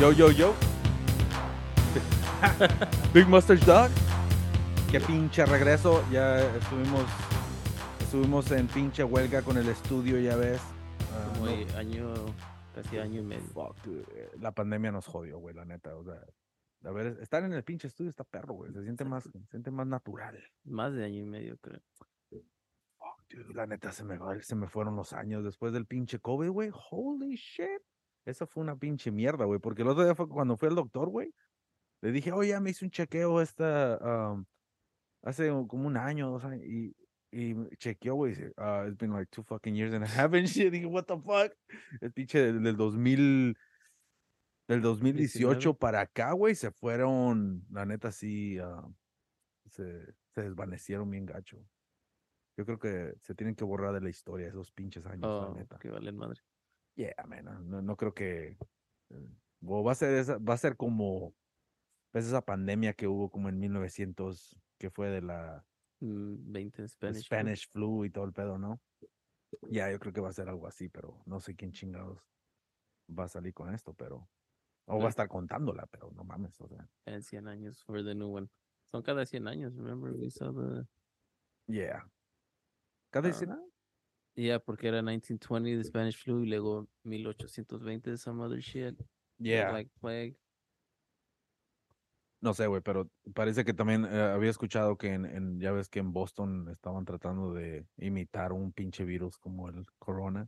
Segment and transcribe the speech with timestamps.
[0.00, 0.54] Yo, yo, yo.
[3.14, 3.90] Big Mustache Dog.
[4.90, 6.04] Qué pinche regreso.
[6.10, 7.04] Ya estuvimos,
[8.00, 10.60] estuvimos en pinche huelga con el estudio, ya ves.
[11.34, 12.12] Como no- y- año,
[12.74, 13.42] casi año y medio.
[13.54, 15.96] Fuck, dude, eh, La pandemia nos jodió, güey, la neta.
[15.96, 16.20] O sea,
[16.84, 18.72] a ver, estar en el pinche estudio está perro, güey.
[18.72, 20.38] Se siente más, se siente más natural.
[20.64, 21.80] Más de año y medio, creo.
[23.28, 26.48] Dude, la neta se me, va- se me fueron los años después del pinche COVID,
[26.50, 26.70] güey.
[26.90, 27.82] Holy shit.
[28.24, 29.58] Esa fue una pinche mierda, güey.
[29.60, 31.32] Porque el otro día fue cuando fui al doctor, güey.
[32.02, 33.98] Le dije, oye, ya me hice un chequeo esta,
[34.32, 34.44] um,
[35.22, 36.64] hace como un año, dos años.
[36.66, 36.94] Y,
[37.32, 38.34] y chequeó, güey.
[38.34, 40.72] dice, "Ah, it's been like two fucking years and a half and shit.
[40.72, 41.52] Dije, what the fuck.
[42.00, 43.56] El pinche del, del 2000,
[44.68, 45.78] del 2018 19.
[45.78, 48.86] para acá, güey, se fueron, la neta sí, ah,
[49.70, 51.58] se, se desvanecieron bien gacho.
[52.56, 55.54] Yo creo que se tienen que borrar de la historia esos pinches años, la Oh,
[55.54, 55.78] neta.
[55.78, 56.40] que valen madre.
[56.96, 58.56] Yeah, man, no, no, creo que.
[59.10, 59.28] eh,
[59.66, 61.34] o va a ser esa, va a ser como
[62.12, 65.64] pues, esa pandemia que hubo como en 1900, que fue de la
[66.00, 67.28] Mm, 20 en de Spanish.
[67.28, 67.36] flu.
[67.38, 68.80] Spanish flu y todo el pedo, ¿no?
[69.70, 72.20] Ya, yo creo que va a ser algo así, pero no sé quién chingados
[73.08, 74.28] va a salir con esto, pero.
[74.88, 76.88] O va a estar contándola, pero no mames, o sea.
[77.06, 78.48] En 100 años for the new one.
[78.92, 80.86] Son cada 100 años, remember we saw the...
[81.66, 82.08] Yeah.
[83.16, 83.30] ¿Cada Ah.
[83.30, 83.62] escena?
[84.34, 88.94] Yeah, porque era 1920 the Spanish flu y luego 1820 some other shit.
[89.38, 89.70] Yeah.
[89.70, 90.36] Black plague.
[92.42, 95.88] No sé, güey, pero parece que también eh, había escuchado que en, en- ya ves
[95.88, 100.46] que en Boston estaban tratando de imitar un pinche virus como el corona.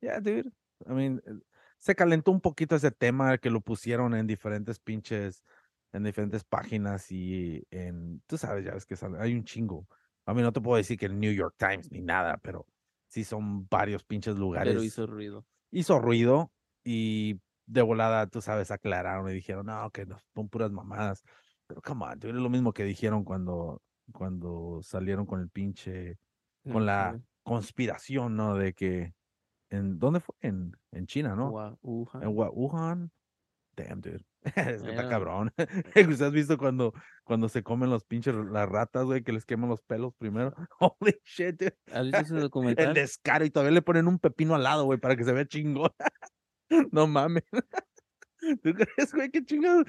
[0.00, 0.50] Yeah, dude.
[0.88, 1.32] I mean, eh,
[1.78, 5.44] se calentó un poquito ese tema que lo pusieron en diferentes pinches,
[5.92, 9.86] en diferentes páginas y en, tú sabes, ya ves que sale- hay un chingo.
[10.26, 12.66] A mí no te puedo decir que el New York Times ni nada, pero
[13.08, 14.74] sí son varios pinches lugares.
[14.74, 15.46] Pero hizo ruido.
[15.70, 16.50] hizo ruido
[16.84, 21.22] y de volada, tú sabes, aclararon y dijeron, no, que no, son puras mamadas.
[21.66, 26.18] Pero come on, es lo mismo que dijeron cuando, cuando salieron con el pinche,
[26.70, 28.56] con la conspiración, ¿no?
[28.56, 29.14] De que,
[29.70, 30.34] ¿en dónde fue?
[30.40, 31.50] En, en China, ¿no?
[31.82, 32.22] Wuhan.
[32.22, 33.10] En Wuhan.
[33.76, 34.24] Damn, dude.
[34.54, 35.52] Es que está cabrón.
[35.94, 36.92] ¿Usted has visto cuando,
[37.24, 40.54] cuando se comen los pinches, las ratas, güey, que les queman los pelos primero?
[40.80, 41.62] Holy shit.
[41.92, 42.94] ¿Has visto ese El documental?
[42.94, 45.90] descaro y todavía le ponen un pepino al lado, güey, para que se vea chingón.
[46.92, 47.44] no mames.
[48.62, 49.30] ¿Tú crees, güey?
[49.30, 49.86] ¿Qué chingados?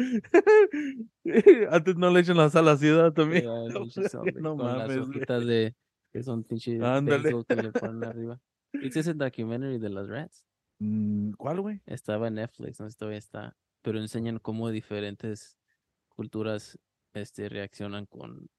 [1.70, 3.46] Antes no le echan la sal a la ciudad también.
[3.46, 5.76] No, las mames, hojitas de
[6.12, 7.32] que son pinche Ándale.
[7.32, 8.40] basil que le ponen arriba.
[8.74, 10.44] ¿Viste ese documentary de las rats?
[10.80, 11.82] Mm, ¿Cuál, güey?
[11.86, 15.58] Estaba en Netflix, no sé si todavía está, pero enseñan cómo diferentes
[16.10, 16.80] culturas
[17.14, 18.50] este reaccionan con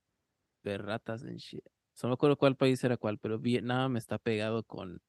[0.63, 1.65] ver ratas en shit.
[2.03, 5.03] No me acuerdo cuál país era cuál, pero Vietnam está pegado con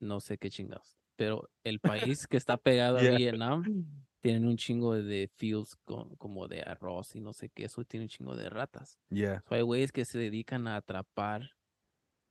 [0.00, 0.96] no sé qué chingados.
[1.16, 3.14] Pero el país que está pegado Yeah.
[3.14, 3.64] a Vietnam
[4.20, 8.04] tienen un chingo de fields con, como de arroz y no sé qué, eso tiene
[8.04, 8.98] un chingo de ratas.
[9.10, 9.42] Yeah.
[9.48, 11.50] So, hay güeyes que se dedican a atrapar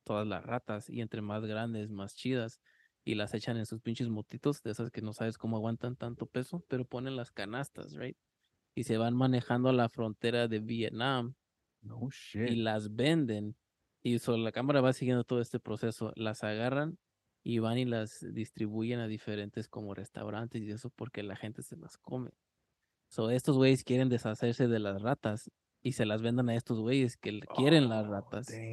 [0.03, 2.59] todas las ratas y entre más grandes, más chidas.
[3.05, 6.25] Y las echan en sus pinches motitos, de esas que no sabes cómo aguantan tanto
[6.27, 8.17] peso, pero ponen las canastas, right?
[8.75, 11.35] Y se van manejando a la frontera de Vietnam
[11.81, 12.09] No
[12.45, 12.55] y shit.
[12.55, 13.57] las venden.
[14.03, 16.11] Y so, la cámara va siguiendo todo este proceso.
[16.15, 16.97] Las agarran
[17.43, 21.77] y van y las distribuyen a diferentes como restaurantes y eso porque la gente se
[21.77, 22.31] las come.
[23.09, 25.51] So, estos güeyes quieren deshacerse de las ratas
[25.83, 28.65] y se las vendan a estos güeyes que quieren las Oh, ratas.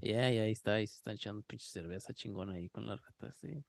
[0.00, 3.36] Ya, ya ahí está, y se están echando pinche cerveza chingona ahí con las ratas,
[3.40, 3.64] sí.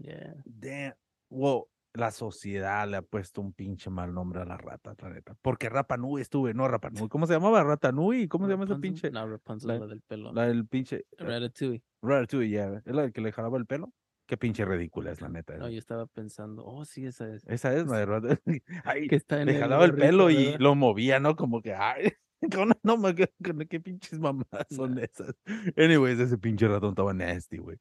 [0.00, 0.34] Yeah.
[0.44, 0.94] Damn.
[1.30, 5.34] Wow, la sociedad le ha puesto un pinche mal nombre a la rata, la neta.
[5.42, 7.08] Porque Rapa Nui estuve, no Rapa Nui.
[7.08, 7.62] ¿Cómo se llamaba?
[7.62, 8.26] Rata Nui.
[8.28, 9.10] ¿Cómo se llama ese pinche?
[9.10, 10.32] No, Rapunzel, la- la del pelo.
[10.32, 10.96] La del pinche.
[10.96, 11.82] eh, Ratatouille.
[12.02, 12.82] Ratatouille, yeah.
[12.84, 13.92] ¿Es la que le jalaba el pelo?
[14.26, 15.54] Qué pinche ridícula es la neta.
[15.56, 15.72] No, esa.
[15.72, 17.42] yo estaba pensando, oh, sí, esa es.
[17.48, 18.40] Esa es la de Rata.
[18.84, 20.60] Ay, Que está en le el jalaba el pelo y ¿verdad?
[20.60, 21.34] lo movía, ¿no?
[21.34, 22.12] Como que, ay,
[22.54, 25.34] con, no, con- qué pinches mamadas son esas.
[25.76, 27.76] Anyways, ese pinche ratón estaba nasty, güey.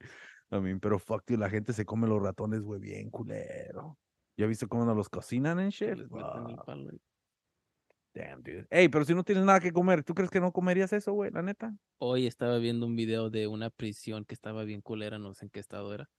[0.51, 3.98] I mean, pero fuck, tío, la gente se come los ratones, güey, bien culero.
[4.36, 6.00] ¿Ya viste cómo nos los cocinan en shit?
[8.13, 8.68] Damn, dude.
[8.72, 11.30] Ey, pero si no tienes nada que comer, ¿tú crees que no comerías eso, güey?
[11.31, 11.75] La neta.
[12.00, 15.51] Hoy estaba viendo un video de una prisión que estaba bien culera, no sé en
[15.51, 16.10] qué estado era.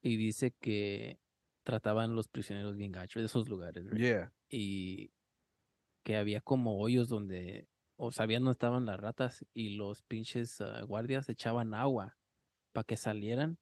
[0.00, 1.20] Y dice que
[1.62, 3.84] trataban los prisioneros bien gachos de esos lugares.
[3.84, 4.00] right?
[4.00, 4.32] Yeah.
[4.48, 5.12] y
[6.02, 10.82] que había como hoyos donde o sabían dónde estaban las ratas y los pinches ah,
[10.82, 12.16] guardias echaban agua
[12.72, 13.58] para que salieran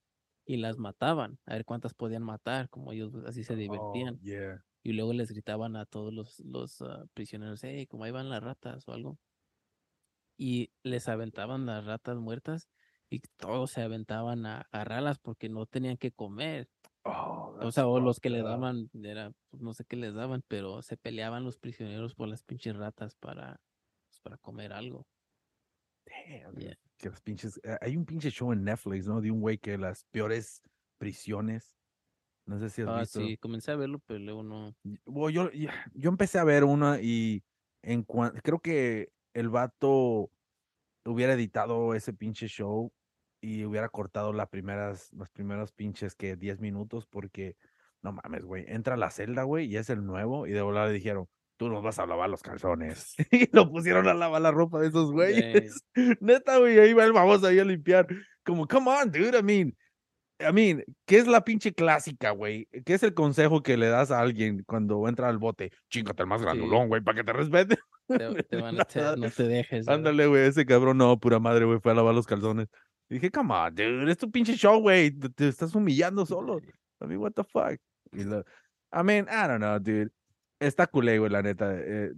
[0.47, 4.21] y las mataban, a ver cuántas podían matar, como ellos así se Oh, divertían.
[4.23, 4.59] yeah.
[4.85, 8.43] Y luego les gritaban a todos los, los ah, prisioneros, hey, como ahí van las
[8.43, 9.19] ratas o algo.
[10.37, 12.69] y les aventaban las ratas muertas
[13.11, 16.69] y todos se aventaban a agarrarlas porque no tenían que comer.
[17.05, 20.43] Oh, O sea, o los que le daban, era, pues, no sé qué les daban,
[20.49, 23.61] pero se peleaban los prisioneros por las pinches ratas para,
[24.09, 25.07] pues, para comer algo.
[26.07, 26.75] Damn, Yeah.
[27.01, 27.61] Que las pinches.
[27.65, 29.21] eh, Hay un pinche show en Netflix, ¿no?
[29.21, 30.63] De un güey que las peores
[30.99, 31.77] prisiones.
[32.47, 33.21] No sé si has Ah, visto.
[33.21, 34.75] sí, comencé a verlo, pero luego no.
[35.05, 37.45] Bueno, yo, yo, yo empecé a ver una y
[37.83, 40.31] en cuan- creo que el vato
[41.05, 42.93] hubiera editado ese pinche show
[43.41, 47.57] y hubiera cortado las primeras, los primeros pinches que 10 minutos porque
[48.03, 50.89] no mames, güey, entra a la celda, güey, y es el nuevo y de volada
[50.89, 51.29] le dijeron,
[51.61, 53.15] tú nos vas a lavar los calzones.
[53.31, 55.85] y lo pusieron a lavar la ropa de esos güeyes.
[56.21, 58.07] Neta, güey, ahí va el baboso ahí a limpiar.
[58.43, 59.77] Como, come on, dude, I mean,
[60.41, 62.67] I mean, ¿qué es la pinche clásica, güey?
[62.87, 65.71] ¿Qué es el consejo que le das a alguien cuando entra al bote?
[65.91, 66.47] Chíngate el más Sí.
[66.47, 67.77] grandulón, güey, para que te respete.
[68.09, 69.87] Te, te van a- te- no te dejes.
[69.87, 72.69] Ándale, güey, ese cabrón, no, pura madre, güey, fue a lavar los calzones.
[73.11, 76.59] Y dije, come on, dude, es tu pinche show, güey, te, te estás humillando solo.
[77.03, 77.77] I mean, what the fuck?
[78.13, 80.11] Y I mean, I don't know, dude.
[80.61, 81.75] Está culé, güey, la neta.
[81.75, 82.13] eh,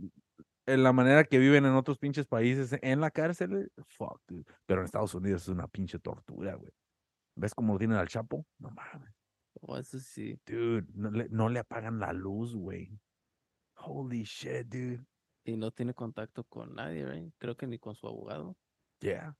[0.66, 4.44] en la manera que viven en otros pinches países, en la cárcel, eh, fuck, dude.
[4.66, 6.70] Pero en Estados Unidos es una pinche tortura, güey.
[7.34, 8.44] ¿Ves cómo lo tienen al Chapo?
[8.58, 9.14] No mames.
[9.60, 10.38] Oh, eso sí.
[10.46, 12.90] Dude, no le, no le apagan la luz, güey.
[13.76, 15.04] Holy shit, dude.
[15.44, 17.32] Y no tiene contacto con nadie, right?
[17.38, 18.56] Creo que ni con su abogado.
[19.00, 19.36] Yeah.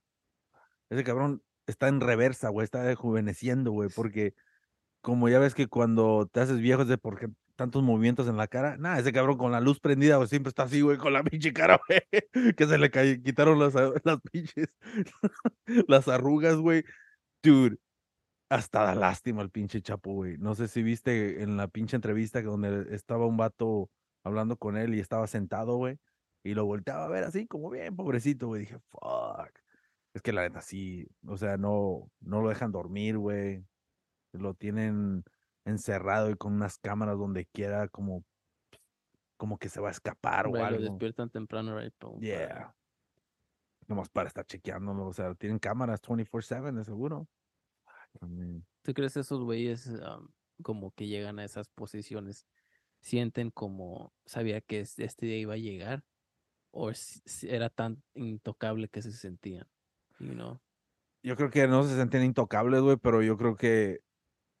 [0.89, 2.65] Ese cabrón está en reversa, güey.
[2.65, 3.89] Está rejuveneciendo, güey.
[3.95, 4.33] Porque
[5.01, 8.47] como ya ves que cuando te haces viejo es de porque tantos movimientos en la
[8.47, 8.77] cara.
[8.77, 11.53] Nada, ese cabrón con la luz prendida, güey, siempre está así, güey, con la pinche
[11.53, 12.55] cara, güey.
[12.55, 12.91] Que se le
[13.21, 14.67] quitaron las, las pinches,
[15.87, 16.83] las arrugas, güey.
[17.43, 17.77] Dude,
[18.49, 20.37] hasta da lástima el pinche Chapo, güey.
[20.37, 23.89] No sé si viste en la pinche entrevista donde estaba un vato
[24.23, 25.97] hablando con él y estaba sentado, güey.
[26.43, 28.61] Y lo volteaba a ver así, como bien, pobrecito, güey.
[28.61, 29.49] Dije, fuck.
[30.13, 33.65] Es que la neta sí, o sea, no, no lo dejan dormir, güey.
[34.33, 35.23] Lo tienen
[35.65, 38.23] encerrado y con unas cámaras donde quiera, como,
[39.37, 40.81] como que se va a escapar o Right, lo algo.
[40.81, 41.93] despiertan temprano, right?
[42.19, 42.75] Yeah.
[43.87, 47.27] Nomás para estar chequeándolo, o sea, tienen cámaras 24/7 de seguro.
[48.83, 49.89] ¿Tú crees esos güeyes
[50.61, 52.47] como que llegan a esas posiciones?
[53.01, 56.03] ¿Sienten como sabía que es- este día iba a llegar?
[56.71, 56.91] ¿O
[57.43, 59.67] era tan intocable que se sentían?
[60.19, 60.61] You know?
[61.21, 64.01] Yo creo que no se sentían intocables, güey, pero yo creo que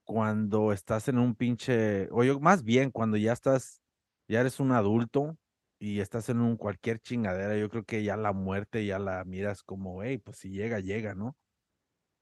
[0.03, 3.81] cuando estás en un pinche, o yo más bien cuando ya estás,
[4.27, 5.37] ya eres un adulto
[5.79, 9.63] y estás en un cualquier chingadera, yo creo que ya la muerte ya la miras
[9.63, 11.37] como, hey, pues si llega, llega, ¿no?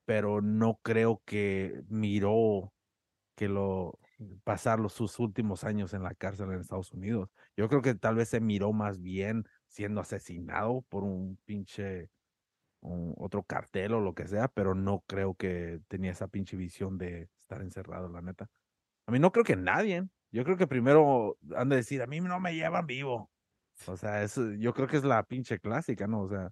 [0.06, 2.74] Pero no creo que miró
[3.36, 4.00] que lo
[4.45, 7.30] pasar los, sus últimos años en la cárcel en Estados Unidos.
[7.57, 12.10] Yo creo que tal vez se miró más bien siendo asesinado por un pinche
[12.81, 16.98] un- otro cartel o lo que sea, pero no creo que tenía esa pinche visión
[16.98, 18.50] de estar encerrado, la neta.
[19.07, 20.07] A mí no creo que nadie.
[20.31, 23.30] Yo creo que primero han de decir, a mí no me llevan vivo.
[23.88, 26.21] O sea, eso, yo creo que es la pinche clásica, ¿no?
[26.21, 26.51] O sea,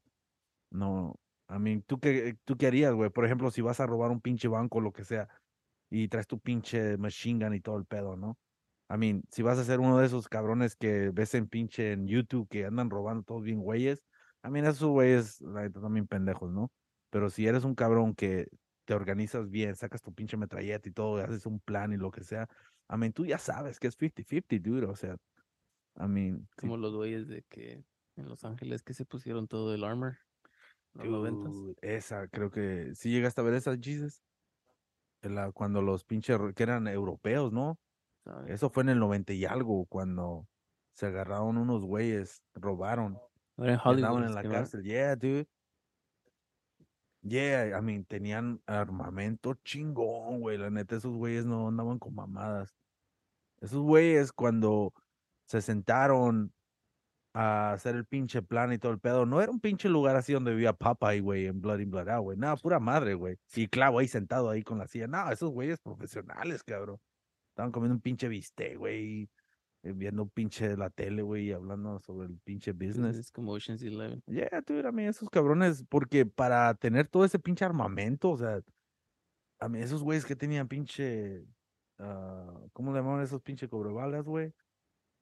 [0.72, 1.16] no.
[1.48, 3.10] A mí, ¿tú qué, tú qué harías, güey?
[3.10, 5.28] Por ejemplo, si vas a robar un pinche banco o lo que sea,
[5.90, 8.38] y traes tu pinche machine gun y todo el pedo, ¿no?
[8.90, 12.08] I mean, si vas a ser uno de esos cabrones que ves en pinche en
[12.08, 14.04] YouTube que andan robando todos bien güeyes,
[14.44, 15.40] I mean, esos güeyes,
[15.74, 16.72] también pendejos, ¿no?
[17.10, 18.48] Pero si eres un cabrón que
[18.90, 22.10] te organizas bien, sacas tu pinche metralleta y todo, y haces un plan y lo
[22.10, 22.50] que sea,
[22.92, 25.16] I mean, tú ya sabes que es 50-50, dude, o sea,
[25.96, 27.84] I mean, si Como los güeyes de que
[28.16, 30.18] en Los Ángeles que se pusieron todo el armor.
[30.96, 31.22] Los.
[31.22, 34.24] Dude, esa, creo que sí llegaste a ver esa, Jesus.
[35.22, 37.78] La- cuando los pinches, que eran europeos, ¿no?
[38.48, 40.48] Eso fue en el 90 y algo, cuando
[40.96, 43.20] se agarraron unos güeyes, robaron,
[43.56, 44.82] Ahora en la cárcel.
[44.82, 45.48] Yeah, dude.
[47.22, 50.58] Yeah, I mean, tenían armamento chingón, güey.
[50.58, 52.74] La neta, esos güeyes no andaban con mamadas.
[53.62, 54.94] Esos güeyes cuando
[55.46, 56.54] se sentaron
[57.34, 60.34] a hacer el pinche plan y todo el pedo, no era un pinche lugar así
[60.34, 62.38] donde vivía Popeye, güey, en Blood in Blood Out, güey.
[62.38, 63.38] Nada, pura madre, güey.
[63.56, 65.08] Y clavo ahí sentado ahí con la silla.
[65.08, 67.00] No, esos güeyes profesionales, cabrón.
[67.50, 69.30] Estaban comiendo un pinche bistec, güey.
[69.84, 73.18] Eh, Viendo pinche la tele, güey, y hablando sobre el pinche business.
[73.18, 74.22] Es como Ocean's Eleven.
[74.28, 78.62] Yeah, dude, a mí esos cabrones, porque para tener todo ese pinche armamento, o sea,
[79.60, 81.46] a mí esos güeyes que tenían pinche,
[81.98, 84.54] ah, ¿cómo le llamaban esos pinche cobrebalas, güey?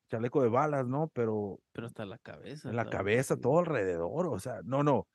[0.09, 1.09] Chaleco de balas, ¿no?
[1.09, 2.69] Pero Pero hasta la cabeza.
[2.69, 5.07] en la cabeza, todo alrededor, o sea, no, no.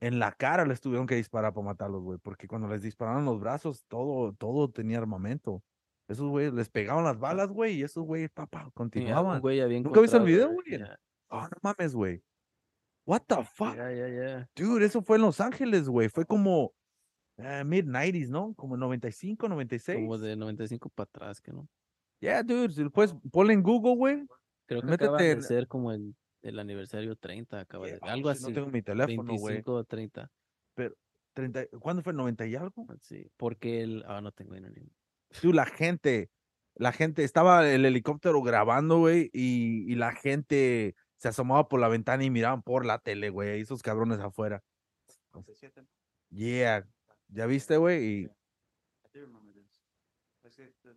[0.00, 3.40] En la cara les tuvieron que disparar para matarlos, güey, porque cuando les dispararon los
[3.40, 5.62] brazos, todo, todo tenía armamento.
[6.08, 9.40] Esos güeyes les pegaban las balas, güey, y esos güeyes, papá, ah, continuaban.
[9.40, 10.78] güey había ¿Nunca viste el video, güey?
[10.78, 12.22] ya, Oh, no mames, güey.
[13.06, 13.74] What the fuck?
[13.74, 14.50] Ya, ya.
[14.54, 16.08] Dude, eso fue en Los Ángeles, güey.
[16.08, 16.74] Fue como
[17.38, 18.54] eh, mid-90s, ¿no?
[18.54, 19.98] Como 95, 96.
[19.98, 21.68] Como de 95 para atrás, que no.
[22.20, 22.72] Yeah, dude.
[22.72, 24.26] Si puedes ponle en Google, güey.
[24.66, 28.12] Creo que acaba Métete de en- ser como el, el aniversario 30, acaba de, Yeah,
[28.12, 28.52] algo oh, shit, así.
[28.52, 29.54] No tengo mi teléfono, güey.
[29.54, 30.30] 25 o 30.
[31.34, 32.12] 30 ¿Cuándo fue?
[32.12, 32.86] ¿90 y algo?
[33.00, 34.60] Sí, porque el, ah, no tengo ni
[35.40, 36.30] Dude, la gente,
[36.74, 41.88] la gente, estaba el helicóptero grabando, güey, y, y la gente se asomaba por la
[41.88, 44.62] ventana y miraban por la tele, güey, esos cabrones afuera.
[46.30, 46.86] Yeah,
[47.28, 48.28] ¿ya viste, güey?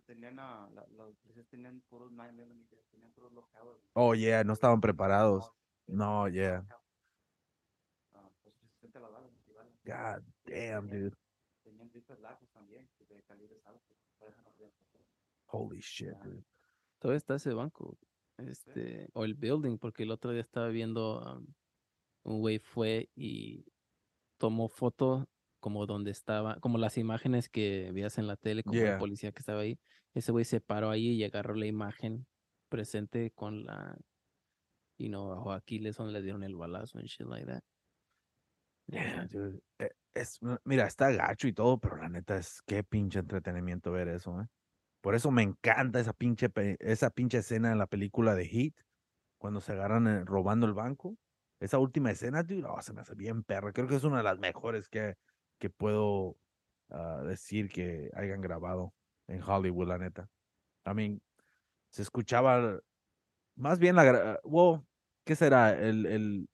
[0.06, 2.32] Tenían a, la, los policías tenían puros 9
[2.90, 3.74] tenían puros locales.
[3.94, 5.52] oh, yeah, no estaban preparados.
[5.86, 6.64] No, yeah.
[8.14, 8.54] Ah, pues.
[9.84, 11.16] God damn, dude.
[11.62, 13.95] Tenían rifles largos también, de calibres altos.
[15.46, 16.44] Holy shit, dude.
[16.98, 17.98] Todavía está ese banco,
[18.38, 21.46] este, o el building, porque el otro día estaba viendo, um,
[22.24, 23.64] un güey fue y
[24.38, 25.28] tomó foto
[25.60, 28.94] como donde estaba, como las imágenes que veías en la tele, como Yeah.
[28.94, 29.78] el policía que estaba ahí.
[30.14, 32.26] Ese güey se paró ahí y agarró la imagen
[32.68, 33.96] presente con la,
[34.98, 37.62] y no, bajo Aquiles donde le dieron el balazo and shit like that.
[38.92, 44.08] Eh, Es, mira, está gacho y todo, pero la neta es qué pinche entretenimiento ver
[44.08, 44.46] eso, ¿eh?
[45.02, 46.50] Por eso me encanta esa pinche,
[46.80, 48.74] esa pinche escena en la película de Heat,
[49.38, 51.16] cuando se agarran eh, robando el banco.
[51.60, 53.72] Esa última escena, oh, se me hace bien perra.
[53.72, 55.16] Creo que es una de las mejores que,
[55.58, 56.36] que puedo
[56.90, 58.94] ah, decir que hayan grabado
[59.28, 60.28] en Hollywood, la neta.
[60.86, 61.20] I mean,
[61.90, 62.80] se escuchaba
[63.56, 64.84] más bien la, wow,
[65.24, 65.72] ¿qué será?
[65.72, 66.48] El, el,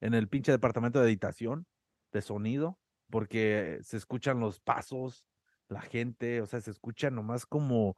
[0.00, 1.66] en el pinche departamento de editación
[2.12, 2.78] de sonido,
[3.10, 5.24] porque se escuchan los pasos,
[5.68, 7.96] la gente, o sea, se escucha nomás como,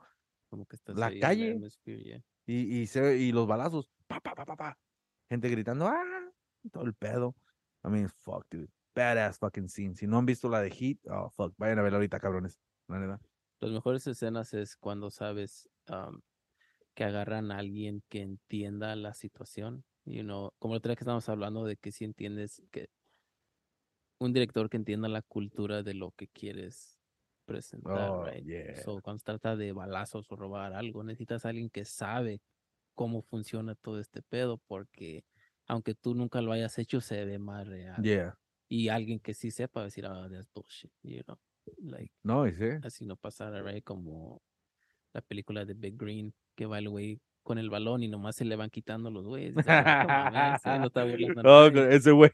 [0.49, 1.59] Como que estás La ahí calle.
[1.85, 2.23] yeah.
[2.47, 4.79] y, y, se, y los balazos, pa, pa, pa, pa, pa,
[5.29, 6.05] gente gritando, ah,
[6.71, 7.35] todo el pedo.
[7.85, 8.69] I mean, fuck, dude.
[8.95, 9.95] Badass fucking scene.
[9.97, 12.59] Si no han visto la de Heat, oh, fuck, vayan a verla ahorita, cabrones.
[12.89, 13.21] La neta.
[13.61, 16.21] Las mejores escenas es cuando sabes am,
[16.95, 19.85] que agarran a alguien que entienda la situación.
[20.05, 22.91] You know, como la otra vez que estábamos hablando de que si entiendes que
[24.23, 26.99] un director que entienda la cultura de lo que quieres
[27.45, 28.45] presentar, Oh, right?
[28.45, 28.77] yeah.
[28.83, 32.41] So, cuando se trata de balazos o robar algo, necesitas a alguien que sabe
[32.95, 35.25] cómo funciona todo este pedo, porque
[35.67, 38.03] aunque tú nunca lo hayas hecho, se ve más real.
[38.03, 38.39] Yeah.
[38.69, 41.39] Y alguien que sí sepa decir, ah, that's bullshit, you know,
[41.79, 42.71] like No, sí.
[42.83, 43.85] así no pasara, right?
[43.85, 44.43] Como
[45.13, 48.45] la película de Big Green, que va el güey con el balón y nomás se
[48.45, 49.55] le van quitando los güeyes.
[49.67, 50.87] "Ah, no
[51.39, 51.95] a Oh, nadie".
[51.97, 52.31] ese güey,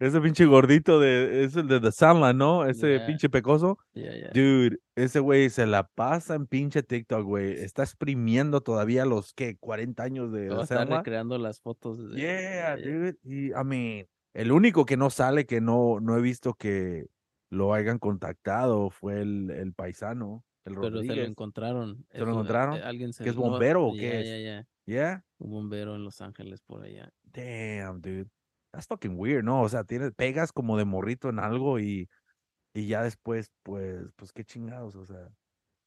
[0.00, 2.64] ese pinche gordito de, es el de The Sandland, ¿no?
[2.66, 3.06] Ese Yeah.
[3.06, 3.78] pinche pecoso.
[3.94, 4.28] Ya, ya.
[4.28, 7.52] Dude, ese güey se la pasa en pinche TikTok, güey.
[7.52, 9.56] Está exprimiendo todavía los, ¿qué?
[9.58, 12.10] 40 años de Todo The está recreando las fotos.
[12.10, 13.16] De, Yeah, dude.
[13.24, 17.06] Y, I mean, el único que no sale, que no, no he visto que
[17.50, 22.06] lo hayan contactado, fue el, el paisano, el Pero se lo encontraron.
[22.10, 22.82] ¿Se lo eh, encontraron?
[22.82, 24.66] Alguien se ¿Que es no, bombero o qué es?
[24.86, 27.10] Yeah, Un bombero en Los Ángeles por allá.
[27.24, 28.26] damn, dude.
[28.72, 29.62] That's fucking weird, ¿no?
[29.62, 32.08] O sea, tienes, pegas como de morrito en algo y,
[32.74, 35.28] y ya después, pues, pues qué chingados, o sea,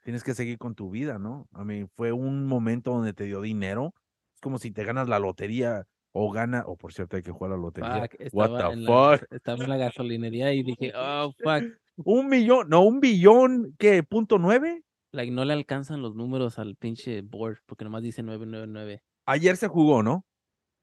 [0.01, 1.48] tienes que seguir con tu vida, ¿no?
[1.56, 3.94] I mean, fue un momento donde te dio dinero.
[4.36, 7.51] Es como si te ganas la lotería o gana, o por cierto, hay que jugar
[7.51, 8.01] a la lotería.
[8.01, 9.34] Fuck, What the la, fuck?
[9.34, 11.63] estaba en la gasolinería y dije, oh, fuck.
[11.98, 14.04] Un millón, no, un billón, ¿qué?
[14.04, 14.84] ¿Punto nueve?
[15.13, 19.01] Like, no le alcanzan los números al pinche board porque nomás dice 999.
[19.25, 20.25] Ayer se jugó, ¿no?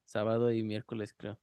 [0.07, 1.39] Sábado y miércoles, creo.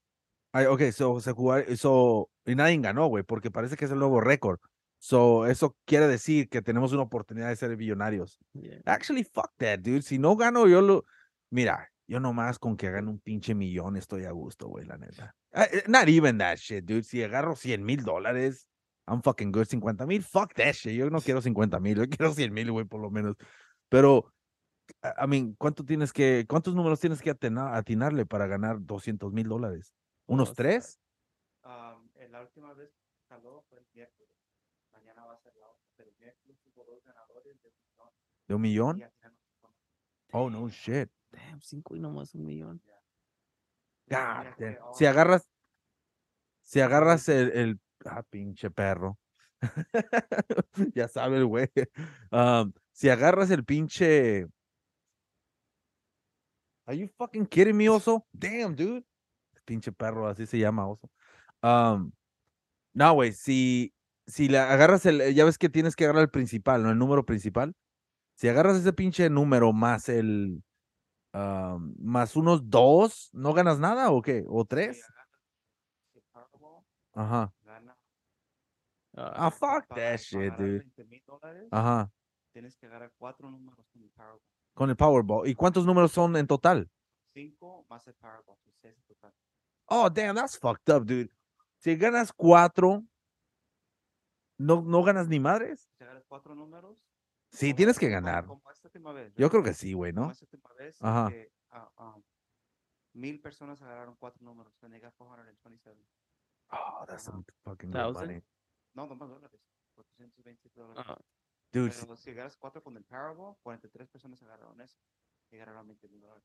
[0.51, 3.99] Ay, ok, so, se jugó, so, y nadie ganó, güey, porque parece que es el
[3.99, 4.59] nuevo récord.
[4.97, 8.37] So, eso quiere decir que tenemos una oportunidad de ser billonarios.
[8.53, 8.81] Yeah.
[8.85, 10.01] Actually, fuck that, dude.
[10.01, 11.05] Si no gano, yo lo.
[11.51, 15.35] Mira, yo nomás con que gane un pinche millón estoy a gusto, güey, la neta.
[15.53, 17.03] Ah, eh, Not even that shit, dude.
[17.03, 18.67] Si agarro 100 mil dólares,
[19.07, 19.67] I'm fucking good.
[19.67, 20.93] 50 mil, fuck that shit.
[20.93, 23.35] Yo no quiero 50 mil, yo quiero 100 mil, güey, por lo menos.
[23.87, 24.33] Pero,
[25.03, 29.31] I I mean, ¿cuánto tienes que, cuántos números tienes que atina- atinarle para ganar 200
[29.31, 29.93] mil dólares?
[30.29, 30.99] ¿Unos tres?
[31.63, 34.35] Um, la última vez que jaló fue el miércoles.
[34.91, 37.59] Mañana va a ser la otra, pero el miércoles hubo dos ganadores
[38.47, 39.03] de un millón.
[40.31, 41.09] Oh, no shit.
[41.31, 42.81] Damn, cinco y nomás un millón.
[44.07, 44.17] God
[44.57, 44.77] damn.
[44.81, 45.47] oh, Si agarras,
[46.63, 49.17] si agarras el, el ah, pinche perro.
[50.95, 51.69] ya sabes, güey.
[52.31, 54.47] Um, si agarras el pinche.
[56.85, 58.25] Are you fucking kidding me, oso?
[58.33, 59.05] Damn, dude.
[59.69, 61.11] Pinche perro, así se llama, oso.
[61.61, 62.11] Um,
[62.91, 63.93] no, güey, si,
[64.25, 66.89] si le agarras el, ya ves que tienes que agarrar el principal, ¿no?
[66.89, 67.75] El número principal.
[68.33, 70.63] Si agarras ese pinche número más el,
[71.35, 74.43] um, más unos dos, ¿no ganas nada o qué?
[74.47, 75.05] ¿O tres?
[77.13, 77.53] Ajá.
[79.15, 80.79] Ah, fuck para- that shit, dude.
[80.79, 82.11] 20 mil dólares, Ajá.
[82.53, 84.41] tienes que agarrar cuatro números con el Powerball.
[84.73, 85.47] Con el Powerball.
[85.47, 86.89] ¿Y cuántos números son en total?
[87.35, 89.31] Cinco más el Powerball, son seis en total.
[89.89, 91.29] Oh, damn, that's fucked up, dude.
[91.79, 93.03] Si ganas cuatro,
[94.57, 95.89] no, no ganas ni madres.
[95.97, 96.97] Si agarras cuatro números.
[97.51, 98.45] Sí, como- tienes que como- ganar.
[98.45, 99.33] Como esta última vez.
[99.35, 100.31] Yo creo que sí, güey, Como ¿no?
[100.31, 101.29] esta última vez, Ajá.
[101.29, 102.17] que, ah, ah,
[103.13, 104.77] mil personas agarraron cuatro números.
[104.81, 106.05] When they got 427.
[106.71, 108.43] Oh, that's some fucking good money.
[108.93, 109.59] No, no más dólares.
[109.95, 111.03] 427 dólares.
[111.07, 111.17] ah,
[111.71, 114.97] Dude, Pero si agarras cuatro con el Powerball, 43 personas agarraron eso.
[115.51, 116.43] Y agarraron 20 mil dólares.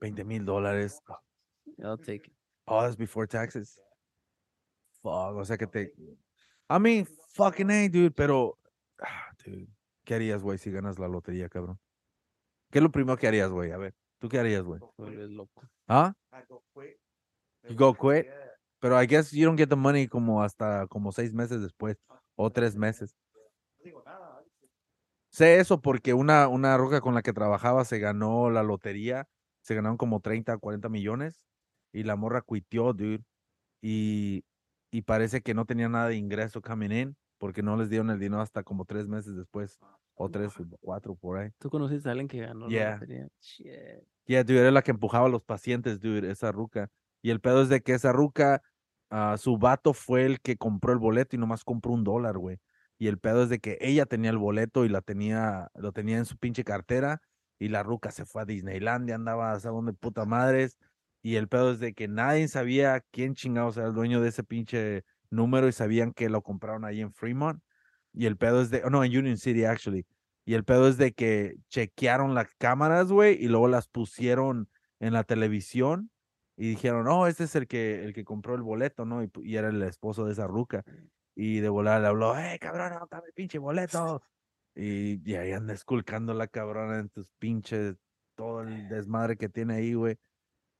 [0.00, 1.02] 20 mil dólares.
[1.78, 2.36] I'll take it.
[2.66, 3.80] Oh, that's before taxes.
[5.02, 5.92] Fuck, o sea que te.
[6.68, 8.58] I mean, fucking A, dude, pero.
[9.00, 9.68] ah, dude,
[10.04, 11.78] ¿qué harías, güey, si ganas la lotería, cabrón?
[12.70, 13.70] ¿Qué es lo primero que harías, güey?
[13.70, 14.80] A ver, ¿tú qué harías, güey?
[14.98, 15.62] Loco.
[15.86, 16.12] ¿Ah?
[16.32, 16.62] I go
[17.68, 18.32] You go gustaría- quick?
[18.80, 21.96] Pero I guess you don't get the money como hasta como seis meses después
[22.34, 23.16] o tres meses.
[23.78, 24.44] No digo nada.
[25.30, 29.28] Sé eso porque una, una roca con la que trabajaba se ganó la lotería,
[29.62, 31.40] se ganaron como 30, 40 millones
[31.96, 33.22] y la morra cuitió, dude.
[33.80, 34.44] Y,
[34.90, 38.18] y parece que no tenía nada de ingreso coming in porque no les dieron el
[38.18, 39.78] dinero hasta como tres meses después
[40.14, 41.50] o tres o cuatro por ahí.
[41.58, 42.84] ¿Tú conociste a alguien que ganó Yeah.
[42.84, 43.28] la lotería?
[43.40, 43.66] Shit.
[44.26, 46.88] Yeah, dude, era la que empujaba a los pacientes, dude, esa ruca.
[47.22, 48.62] Y el pedo es de que esa ruca,
[49.10, 52.58] ah, su vato fue el que compró el boleto y nomás compró un dólar, güey.
[52.98, 56.18] Y el pedo es de que ella tenía el boleto y la tenía, lo tenía
[56.18, 57.20] en su pinche cartera.
[57.58, 60.78] Y la ruca se fue a Disneylandia, andaba a saber dónde puta madres.
[61.26, 64.44] Y el pedo es de que nadie sabía quién chingados era el dueño de ese
[64.44, 67.60] pinche número y sabían que lo compraron ahí en Fremont.
[68.12, 70.06] Y el pedo es de, oh, no, en Union City, actually.
[70.44, 74.68] Y el pedo es de que chequearon las cámaras, güey, y luego las pusieron
[75.00, 76.12] en la televisión
[76.56, 79.24] y dijeron, oh, este es el que, el que compró el boleto, ¿no?
[79.24, 80.84] Y, era el esposo de esa ruca.
[81.34, 84.22] Y de volada le habló, eh, cabrón, no, dame el pinche boleto.
[84.76, 87.96] Y, y ahí anda esculcando la cabrona en tus pinches,
[88.36, 90.16] todo el desmadre que tiene ahí, güey.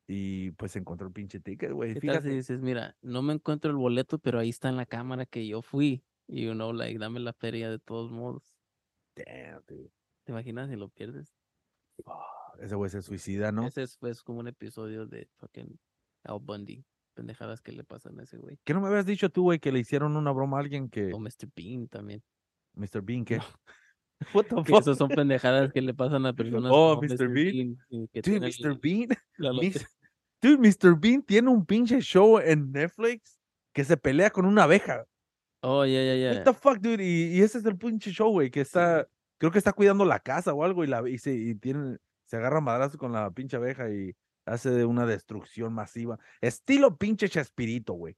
[0.08, 1.94] Y pues encontró el pinche ticket, güey.
[1.94, 2.28] ¿Qué tal si Fíjate.
[2.28, 5.62] dices, mira, no me encuentro el boleto, pero ahí está en la cámara que yo
[5.62, 6.04] fui?
[6.28, 8.54] Y you know, like, dame la feria de todos modos.
[9.16, 9.90] Damn, dude.
[10.24, 11.34] ¿Te imaginas si lo pierdes?
[12.60, 13.66] Ese güey se suicida, ¿no?
[13.66, 15.78] Ese es pues, como un episodio de fucking
[16.24, 16.84] Al Bundy.
[17.14, 18.58] Pendejadas que le pasan a ese güey.
[18.62, 21.14] ¿Qué no me habías dicho tú, güey, que le hicieron una broma a alguien que.
[21.14, 21.48] O Mr.
[21.54, 22.22] Bean también.
[22.74, 23.00] Mr.
[23.02, 23.40] Bean, que.
[24.34, 24.96] What the fuck?
[24.96, 27.28] son pendejadas que le pasan a personas Oh, como Mr.
[27.28, 27.76] Bean.
[28.12, 28.78] que Dude, tienen Mr.
[28.80, 29.08] Bean.
[29.38, 29.50] la.
[30.42, 30.98] Dude, Mr.
[30.98, 33.38] Bean tiene un pinche show en Netflix
[33.72, 35.04] que se pelea con una abeja.
[35.62, 36.44] Oh, ya, ya, What ya.
[36.44, 37.02] the fuck, dude?
[37.02, 40.20] Y, y ese es el pinche show, güey, que está, creo que está cuidando la
[40.20, 43.56] casa o algo y, la, y, se, y tiene, se agarra madrazo con la pinche
[43.56, 46.18] abeja y hace una destrucción masiva.
[46.40, 48.14] Estilo pinche Chespirito, güey.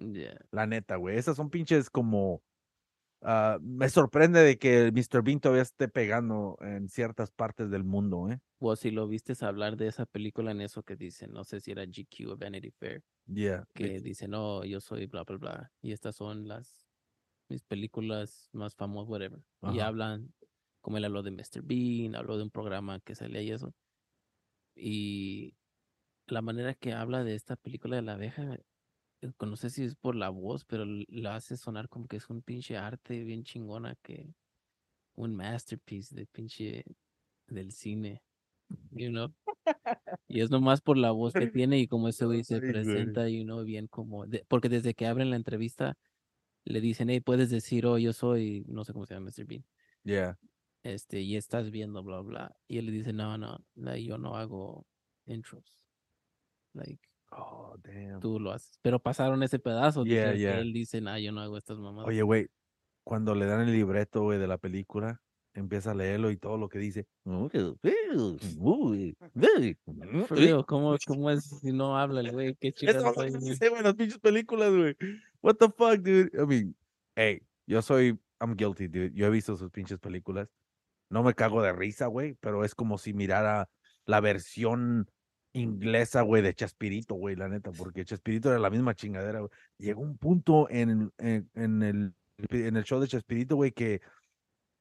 [0.51, 1.17] La neta, güey.
[1.17, 2.43] Esas son pinches como...
[3.23, 5.23] ah, me sorprende de que Mr.
[5.23, 8.39] Bean todavía esté pegando en ciertas partes del mundo, ¿eh?
[8.61, 11.71] O si lo vistes hablar de esa película en eso que dicen, no sé si
[11.71, 13.65] era GQ o Vanity Fair, Yeah.
[13.75, 15.73] que dice, no, yo soy bla, bla, bla.
[15.81, 16.89] Y estas son las,
[17.49, 19.41] mis películas más famosas, whatever.
[19.63, 19.89] Y Ajá.
[19.89, 20.35] hablan,
[20.81, 21.63] como él habló de Mr.
[21.63, 23.73] Bean, habló de un programa que salía y eso.
[24.75, 25.55] Y
[26.27, 28.59] la manera que habla de esta película de la abeja,
[29.41, 32.43] no sé si es por la voz, pero la hace sonar como que es un
[32.43, 34.35] pinche arte bien chingona que
[35.15, 36.85] un masterpiece de pinche
[37.49, 38.23] del cine,
[38.91, 39.35] you know.
[40.29, 43.45] Y es nomás por la voz que tiene y como ese güey se presenta, you
[43.45, 45.97] know, bien como, de- porque desde que abren la entrevista
[46.65, 49.47] le dicen, hey, puedes decir, oh, yo soy, no sé cómo se llama Mr.
[49.47, 49.65] Bean,
[50.05, 50.39] Yeah.
[50.83, 52.57] este, y estás viendo, bla, bla.
[52.69, 54.87] Y él le dice, no, no, like, yo no hago
[55.27, 55.75] intros.
[56.75, 58.21] Like, Oh, damn.
[58.21, 58.79] tú lo haces.
[58.83, 60.05] Pero pasaron ese pedazo.
[60.05, 60.59] Yeah, que yeah.
[60.59, 62.09] Él dice, no, yo no hago estas mamadas.
[62.09, 62.49] Oye, güey,
[63.05, 65.21] cuando le dan el libreto, güey, de la película,
[65.55, 67.07] empieza a leerlo y todo lo que dice.
[70.29, 72.55] Frío, ¿cómo, ¿cómo es si no habla el güey?
[72.57, 74.97] ¿Qué Eso chingados es lo que en las pinches películas, güey.
[75.43, 76.31] What the fuck, dude?
[76.35, 76.77] I mean,
[77.15, 79.13] hey, yo soy, I'm guilty, dude.
[79.15, 80.49] Yo he visto sus pinches películas.
[81.11, 83.71] No me cago de risa, güey, pero es como si mirara
[84.05, 85.11] la versión
[85.53, 89.51] inglesa, güey, de Chespirito, güey, la neta, porque Chespirito era la misma chingadera, güey.
[89.79, 92.15] Llegó un punto en, en, en el,
[92.51, 94.01] en el show de Chespirito, güey, que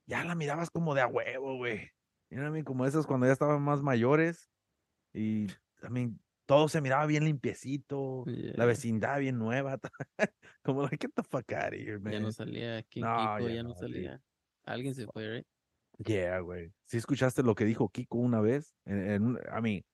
[0.06, 1.92] ya la mirabas como de a huevo, güey.
[2.32, 2.64] I mean?
[2.64, 4.50] Como esas cuando ya estaban más mayores.
[5.14, 8.24] Y, I mean, todo se miraba bien limpiecito.
[8.26, 8.66] La Yeah.
[8.66, 9.80] vecindad bien nueva.
[10.64, 12.14] como, out of here, man.
[12.14, 12.84] Ya no salía.
[12.84, 14.22] King No, Kiko ya ya no salía.
[14.66, 15.48] Alguien se fue, right?
[16.06, 16.72] Yeah, güey.
[16.86, 18.76] ¿Sí escuchaste lo que dijo Kiko una vez?
[18.86, 19.86] En, en I mean,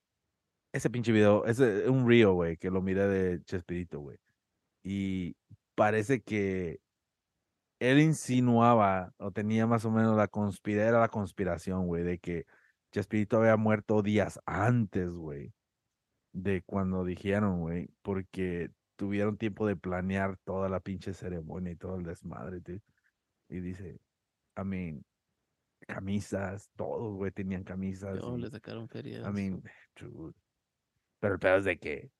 [0.73, 4.17] ese pinche video, es un río, güey, que lo miré de Chespirito, güey.
[4.83, 5.37] Y
[5.75, 6.81] parece que
[7.79, 12.45] él insinuaba o tenía más o menos la conspira, era la conspiración, güey, de que
[12.91, 15.53] Chespirito había muerto días antes, güey,
[16.31, 21.97] de cuando dijeron, güey, porque tuvieron tiempo de planear toda la pinche ceremonia y todo
[21.97, 22.79] el desmadre, tío.
[23.49, 23.99] Y dice,
[24.57, 25.05] I mean,
[25.87, 28.19] camisas, todos, güey, tenían camisas.
[28.23, 29.21] Y- le sacaron feria.
[29.27, 29.63] I mean,
[29.99, 30.33] dude.
[31.23, 32.11] Pero el pedo es de que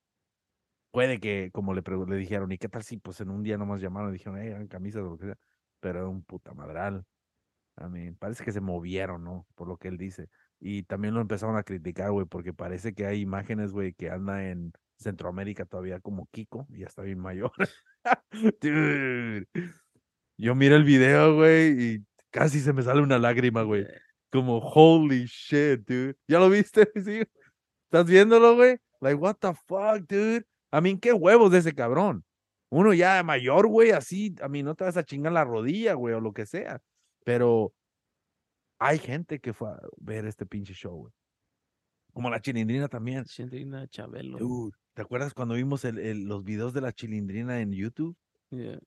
[0.92, 3.82] puede que, como le, le dijeron, ¿y qué tal si pues en un día nomás
[3.82, 5.38] llamaron y dijeron, hey, hagan camisas o lo que sea?
[5.82, 7.04] Pero era un puta madral.
[7.82, 9.46] I mean, parece que se movieron, ¿no?
[9.56, 10.30] Por lo que él dice.
[10.62, 14.50] Y también lo empezaron a criticar, güey, porque parece que hay imágenes, güey, que anda
[14.50, 17.52] en Centroamérica todavía como Kiko y ya está bien mayor.
[18.62, 19.48] Dude.
[20.38, 23.86] Yo miro el video, güey, y casi se me sale una lágrima, güey.
[24.32, 26.16] Como, holy shit, dude.
[26.26, 26.90] ¿Ya lo viste?
[27.04, 27.22] ¿Sí?
[27.94, 28.80] ¿Estás viéndolo, güey?
[29.04, 30.46] Like, what the fuck, dude?
[30.72, 32.24] I mean, qué huevos de ese cabrón.
[32.70, 36.16] Uno ya mayor, güey, así, a mí no te vas a chingar la rodilla, güey,
[36.16, 36.82] o lo que sea.
[37.24, 37.74] Pero
[38.80, 41.14] hay gente que fue a ver este pinche show, güey.
[42.14, 43.26] Como la chilindrina también.
[43.26, 44.38] Chandrina Chabelo.
[44.38, 48.16] Dude, ¿te acuerdas cuando vimos el- el- los videos de la chilindrina en YouTube?
[48.50, 48.80] Yeah.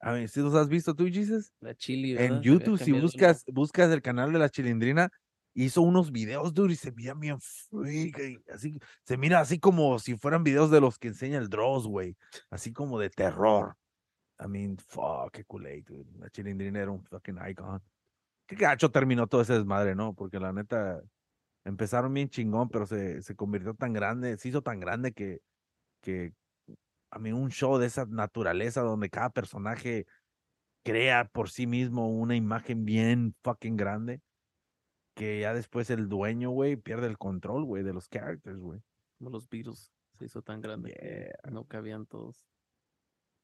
[0.00, 1.52] A ver, ¿sí los has visto tú, Jesus?
[1.60, 2.38] La chili, ¿verdad?
[2.38, 5.08] En YouTube, si buscas, buscas el canal de la chilindrina,
[5.54, 10.16] hizo unos videos, dude, y se veía bien freak, así, se mira así como si
[10.16, 12.16] fueran videos de los que enseña el Dross, güey,
[12.50, 13.76] así como de terror.
[14.40, 16.10] I mean, fuck, qué culé, dude.
[16.18, 17.80] La chilindrina era un fucking icon.
[18.46, 20.14] Qué gacho terminó todo ese desmadre, ¿no?
[20.14, 21.00] Porque la neta,
[21.64, 25.40] empezaron bien chingón, pero se, se convirtió tan grande, se hizo tan grande que,
[26.00, 26.32] que,
[27.10, 30.06] a mí, un show de esa naturaleza donde cada personaje
[30.82, 34.20] crea por sí mismo una imagen bien fucking grande,
[35.14, 38.80] que ya después el dueño, güey, pierde el control, güey, de los characters, güey.
[39.18, 39.92] Como los Beatles.
[40.18, 42.46] Se hizo tan grande que no cabían todos.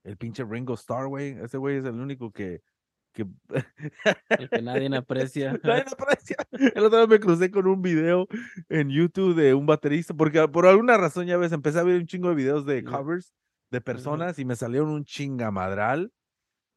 [0.04, 2.62] El pinche Ringo Starr, güey, ese güey es el único que...
[3.12, 3.26] que...
[4.28, 5.58] El que nadie aprecia.
[5.62, 6.36] Nadie aprecia.
[6.50, 8.26] El otro día me crucé con un video
[8.68, 12.06] en YouTube de un baterista, porque por alguna razón, ya ves, empecé a ver un
[12.06, 13.34] chingo de videos de covers
[13.70, 16.12] de personas y me salieron un chingamadral.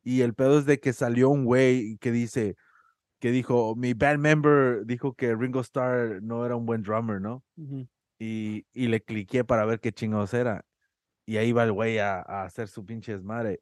[0.04, 2.56] Y el pedo es de que salió un güey que dice,
[3.22, 7.44] que dijo, mi band member dijo que Ringo Starr no era un buen drummer, ¿no?
[7.56, 7.88] Ujú.
[8.20, 10.66] Y, y le cliqué para ver qué chingados era.
[11.28, 13.62] Y ahí va el güey a, a hacer su pinche desmadre.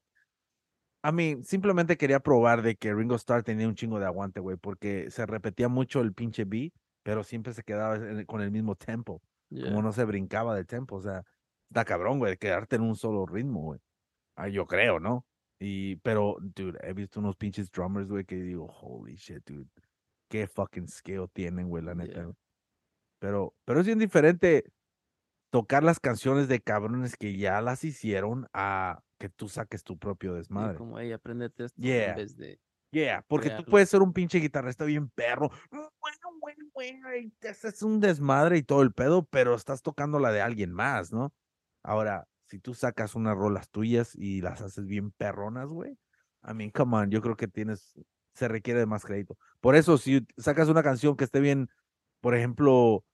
[1.04, 4.58] A mí, simplemente quería probar de que Ringo Starr tenía un chingo de aguante, güey,
[4.58, 8.76] porque se repetía mucho el pinche beat, pero siempre se quedaba en- con el mismo
[8.76, 9.66] tempo, Yeah.
[9.70, 11.24] como no se brincaba del tempo, o sea,
[11.70, 13.80] está cabrón, güey, quedarte en un solo ritmo, güey.
[14.36, 15.26] Ah, yo creo, ¿no?
[15.60, 19.70] Y, pero, dude, he visto unos pinches drummers, güey, que digo, holy shit, dude,
[20.30, 22.22] qué fucking skill tienen, güey, la neta.
[22.24, 22.32] Yeah.
[23.20, 24.64] Pero, pero es bien diferente
[25.52, 30.32] tocar las canciones de cabrones que ya las hicieron a que tú saques tu propio
[30.32, 30.78] Sí, desmadre.
[30.78, 32.12] como, hey, apréndete esto Yeah.
[32.12, 32.60] en vez de...
[32.92, 35.50] Yeah, porque tú puedes ser un pinche guitarrista bien perro.
[35.72, 39.82] "Mm, Bueno, bueno, bueno, y te haces un desmadre y todo el pedo, pero estás
[39.84, 41.34] tocando la de alguien más, ¿no?
[41.84, 45.98] Ahora, si tú sacas unas rolas tuyas y las haces bien perronas, güey.
[46.48, 47.94] I mean, come on, yo creo que tienes,
[48.34, 49.38] se requiere de más crédito.
[49.60, 51.70] Por eso, si sacas una canción que esté bien,
[52.22, 53.06] por ejemplo,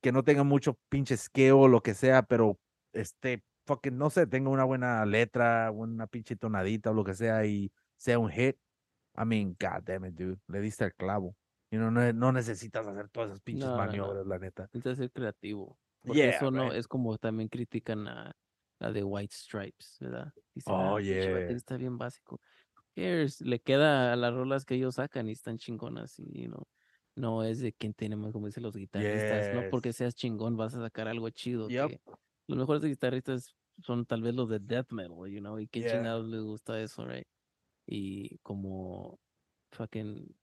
[0.00, 2.58] que no tenga mucho pinche skill o lo que sea, pero
[2.92, 7.44] esté fucking, no sé, tenga una buena letra, una pinche tonadita o lo que sea
[7.46, 8.56] y sea un hit.
[9.16, 10.38] I mean, god damn it, dude.
[10.48, 11.36] Le diste el clavo.
[11.70, 13.86] You know, no, no necesitas hacer todas esas pinches No, no, no.
[13.88, 14.62] maniobras, la neta.
[14.72, 15.78] Necesitas ser creativo.
[16.00, 16.78] Porque Yeah, eso no right.
[16.78, 18.32] es como también critican a
[18.80, 20.32] la de White Stripes, ¿verdad?
[20.54, 21.30] Dicen, Oh, "Ah, yeah.
[21.30, 22.40] baterista bien básico.
[22.76, 23.40] Who cares?
[23.42, 26.68] Le queda a las rolas que ellos sacan y están chingonas y no,
[27.16, 29.52] no es de quién tiene más, como dicen los guitarristas.
[29.52, 31.68] No porque seas chingón vas a sacar algo chido.
[31.68, 31.88] Yep.
[31.88, 32.00] que
[32.48, 35.90] los mejores guitarristas son tal vez los de death metal, you know, y qué Yeah.
[35.92, 37.26] chingados les gusta eso, right?
[37.86, 39.20] Y como
[39.72, 40.36] fucking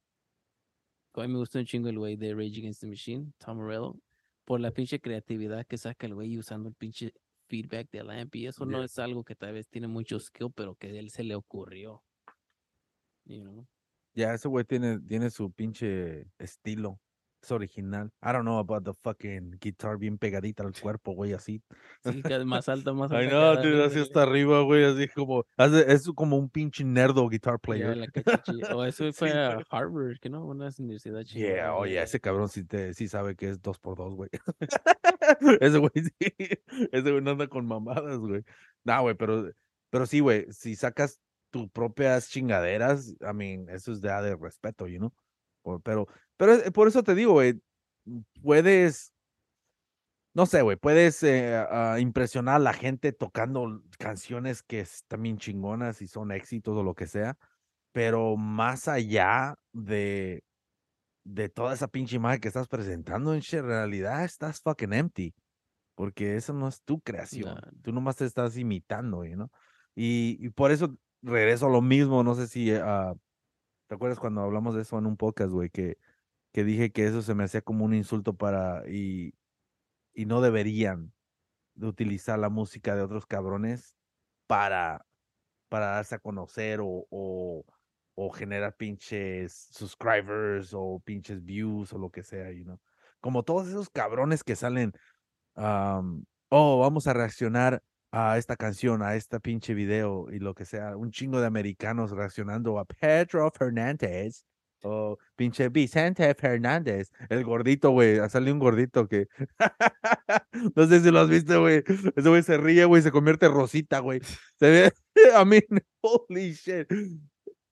[1.15, 3.99] a mí me gusta un chingo el güey de Rage Against the Machine, Tom Morello,
[4.45, 7.13] por la pinche creatividad que saca el güey usando el pinche
[7.47, 8.35] feedback de la amp.
[8.35, 11.09] Y eso no es algo que tal vez tiene mucho skill, pero que a él
[11.09, 12.03] se le ocurrió.
[13.25, 13.67] You know?
[14.13, 16.99] Ya, ese güey tiene, tiene su pinche estilo.
[17.47, 18.11] Es original.
[18.21, 21.61] I don't know about the fucking guitar bien pegadita al cuerpo, güey, así.
[22.03, 23.17] Sí, más alta, más alta.
[23.19, 25.45] Ay, no, así hasta arriba, güey, así como,
[25.87, 28.09] es como un pinche nerdo guitar player.
[28.75, 32.03] O eso Sí, fue a Harvard, que no, una universidad Yeah, chingona, oye, güey.
[32.03, 34.29] ese cabrón sí, te, sí sabe que es dos por dos, güey.
[35.61, 36.27] ese güey sí,
[36.91, 38.43] ese güey no anda con mamadas, güey.
[38.83, 39.49] Nah, güey, pero,
[39.89, 44.85] pero sí, güey, si sacas tus propias chingaderas, I mean, eso es de, de respeto,
[44.87, 45.13] you know?
[45.83, 47.59] Pero, pero por eso te digo, güey,
[48.41, 49.13] puedes,
[50.33, 55.37] no sé, güey, puedes eh, ah, impresionar a la gente tocando canciones que están bien
[55.37, 57.37] chingonas y son éxitos o lo que sea,
[57.91, 60.43] pero más allá de,
[61.23, 65.33] de toda esa pinche imagen que estás presentando, en realidad estás fucking empty,
[65.95, 69.51] porque eso no es tu creación, tú nomás te estás imitando, güey, ¿no?
[69.95, 73.13] Y, y por eso regreso a lo mismo, no sé si, ah,
[73.87, 75.97] ¿te acuerdas cuando hablamos de eso en un podcast, güey, que,
[76.51, 79.33] que dije que eso se me hacía como un insulto para, y,
[80.13, 81.13] y no deberían
[81.75, 83.95] de utilizar la música de otros cabrones
[84.47, 85.05] para,
[85.69, 92.23] para darse a conocer o, o, generar pinches subscribers o pinches views o lo que
[92.23, 92.79] sea, you know?
[93.21, 94.93] Como todos esos cabrones que salen,
[95.55, 100.95] oh, vamos a reaccionar a esta canción, a este pinche video y lo que sea,
[100.97, 104.45] un chingo de americanos reaccionando a Pedro Fernández
[104.83, 109.27] o pinche Vicente Fernández, el gordito, güey, sale un gordito que
[110.75, 111.83] no sé si lo has visto, güey.
[112.15, 114.21] Ese güey se ríe, güey, se convierte en rosita, güey.
[114.59, 114.93] Se ve,
[115.41, 116.87] I mean, holy shit.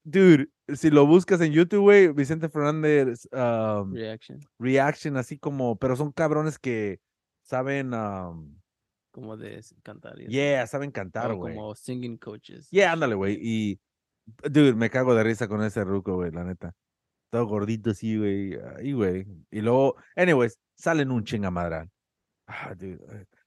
[0.04, 4.40] Dude, si lo buscas en YouTube, güey, Vicente Fernández um, Reaction.
[4.60, 7.00] reaction, así como, pero son cabrones que
[7.42, 8.56] saben, um,
[9.16, 10.20] Como de cantar.
[10.20, 11.56] y yeah, saben cantar, güey.
[11.56, 12.70] como singing coaches.
[12.70, 13.40] Yeah, ándale, güey.
[13.42, 13.80] Y,
[14.44, 16.76] dude, me cago de risa con ese ruco, güey, la neta.
[17.30, 18.56] Todo gordito así, güey.
[18.76, 19.26] Ahí, güey.
[19.52, 21.90] Y luego, anyways, salen un chingamadral.
[22.46, 23.00] Ah, dude.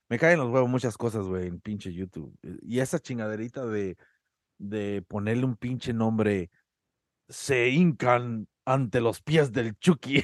[0.09, 2.35] Me caen los huevos muchas cosas, güey, en pinche YouTube.
[2.41, 3.95] Eh, Y esa chingaderita de,
[4.57, 6.49] de ponerle un pinche nombre,
[7.27, 10.23] se hincan ante los pies del Chucky.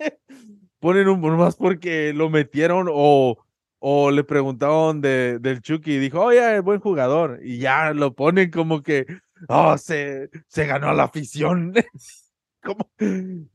[0.80, 3.44] Ponen un más porque lo metieron o,
[3.78, 7.40] o le preguntaron de, del Chucky y dijo, oye, es buen jugador.
[7.42, 9.06] Y ya lo ponen como que,
[9.48, 11.74] oh, se, se ganó la afición.
[12.62, 12.90] ¿Cómo,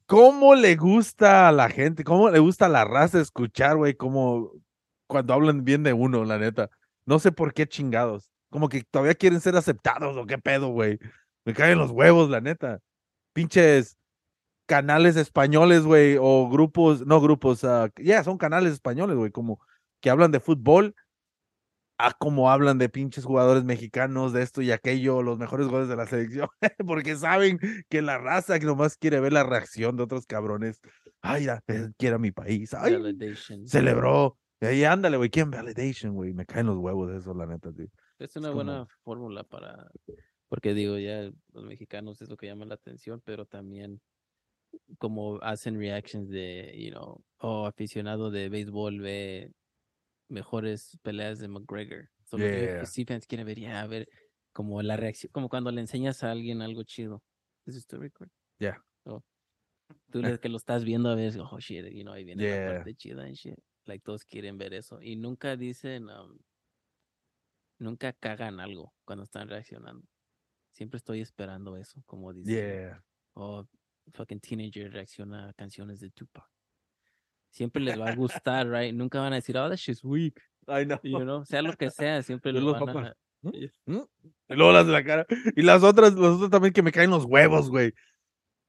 [0.05, 2.03] ¿Cómo le gusta a la gente?
[2.03, 3.95] ¿Cómo le gusta a la raza escuchar, güey?
[3.95, 4.51] Como
[5.07, 6.69] cuando hablan bien de uno, la neta.
[7.05, 8.31] No sé por qué chingados.
[8.49, 10.99] Como que todavía quieren ser aceptados o qué pedo, güey.
[11.45, 12.79] Me caen los huevos, la neta.
[13.33, 13.97] Pinches
[14.65, 19.59] canales españoles, güey, o grupos, no grupos, ah, ya son canales españoles, güey, como
[20.03, 20.93] que hablan de fútbol,
[21.97, 25.95] a como hablan de pinches jugadores mexicanos, de esto y aquello, los mejores goles de
[25.95, 26.49] la selección,
[26.85, 27.57] porque saben
[27.89, 30.81] que la raza que nomás quiere ver la reacción de otros cabrones.
[31.21, 32.73] Ay, eh, quiero a mi país.
[32.73, 33.65] Ay, Validation.
[33.65, 34.37] celebró.
[34.59, 36.33] Y ahí ándale, güey, ¿quién validation, güey?
[36.33, 37.87] Me caen los huevos de eso, la neta, tío.
[38.19, 39.89] Es una como- buena fórmula para,
[40.49, 44.01] porque digo, ya los mexicanos es lo que llama la atención, pero también
[44.97, 49.51] como hacen reactions de, you know, oh, aficionado de béisbol ve
[50.29, 52.09] mejores peleas de McGregor.
[52.25, 52.81] So los Yeah.
[52.81, 54.07] UFC fans quieren ver, ya, a ver,
[54.53, 57.23] como la reacción, como cuando le enseñas a alguien algo chido.
[57.65, 58.29] ¿Is this to record?
[58.59, 58.83] Yeah.
[59.05, 59.21] Oh.
[60.11, 62.65] Tú le- que lo estás viendo a ver, oh shit, you know, ahí viene Yeah.
[62.69, 63.57] la parte chida and shit.
[63.85, 65.01] Like todos quieren ver eso.
[65.01, 66.37] Y nunca dicen, um,
[67.79, 70.07] nunca cagan algo cuando están reaccionando.
[70.71, 72.53] Siempre estoy esperando eso, como dicen.
[72.55, 73.03] Yeah.
[73.35, 73.67] Oh,
[74.13, 76.45] fucking teenager reacciona a canciones de Tupac.
[77.53, 78.93] Siempre les va a gustar, right?
[78.95, 80.41] Nunca van a decir, oh, that shit's weak.
[80.65, 80.99] Know.
[81.03, 83.15] You know, sea lo que sea, siempre lo los van a...
[83.41, 83.99] ¿Mm?
[84.49, 85.25] Y luego las de la cara.
[85.55, 87.93] Y las otras, las otras también que me caen los huevos, güey.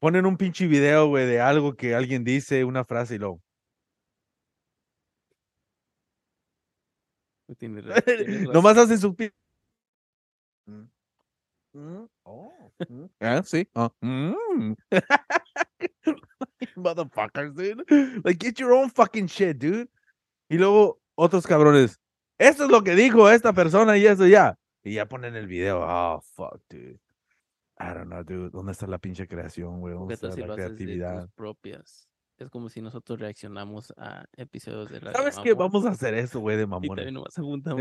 [0.00, 3.40] Ponen un pinche video, güey, de algo que alguien dice, una frase y luego.
[7.58, 9.30] Tienes tienes Nomás hacen su pi-
[10.66, 10.88] Mm.
[11.74, 12.72] Mm, oh,
[13.20, 13.68] ah, sí.
[14.00, 14.74] mm.
[16.84, 17.84] Motherfuckers, dude.
[18.24, 19.88] Like, get your own fucking shit, dude.
[20.48, 21.98] Y luego otros cabrones.
[22.38, 24.58] Esto es lo que dijo esta persona y eso ya.
[24.82, 25.80] Y ya ponen el video.
[25.82, 26.98] Oh, fuck, dude.
[27.80, 28.50] I don't know, dude.
[28.50, 29.94] ¿Dónde está la pinche creación, güey?
[29.94, 31.22] ¿Dónde ¿Qué tal está si la haces de creatividad?
[31.22, 32.08] tus propias?
[32.36, 35.16] Es como si nosotros reaccionamos a episodios de radio.
[35.16, 35.54] ¿Sabes qué?
[35.54, 36.88] Mamón, Vamos a hacer eso, güey, de Y mamones.
[36.96, 37.80] también nomás apuntamos.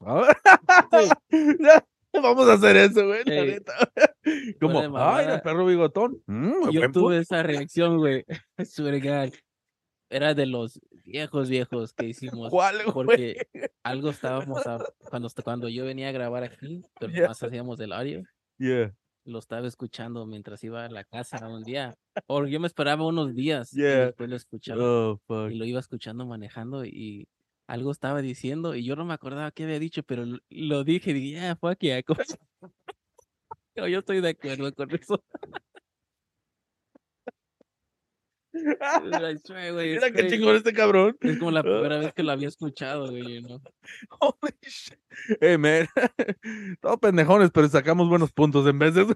[2.12, 2.18] Y.
[2.22, 3.72] Vamos a hacer eso, güey, la Ey, neta.
[4.60, 6.22] Como, ay, el perro bigotón.
[6.26, 8.24] Mm, Yo tuve esa reacción, güey.
[10.12, 12.50] Era de los viejos, viejos que hicimos.
[12.50, 12.92] ¿Cuál, güey?
[12.92, 13.46] Porque
[13.84, 17.28] algo estábamos a- cuando, cuando yo venía a grabar aquí, pero Yeah.
[17.28, 18.22] más hacíamos el audio,
[18.58, 18.92] Yeah,
[19.24, 21.94] lo estaba escuchando mientras iba a la casa un día.
[22.26, 24.06] O yo me esperaba unos días y Yeah.
[24.06, 24.82] después lo escuchaba.
[24.82, 27.28] oh, y lo iba escuchando manejando y
[27.70, 31.14] algo estaba diciendo y yo no me acordaba qué había dicho, pero lo, dije y
[31.14, 32.02] dije, yeah, fuck yeah.
[33.76, 35.22] Yo, estoy de acuerdo con eso.
[38.52, 41.16] Swear, Mira qué chingón este cabrón.
[41.20, 43.46] Es como la primera vez que lo había escuchado, güey.
[44.18, 44.98] Holy shit.
[45.40, 45.86] Hey, man.
[46.80, 49.06] Todos pendejones, pero sacamos buenos puntos en veces.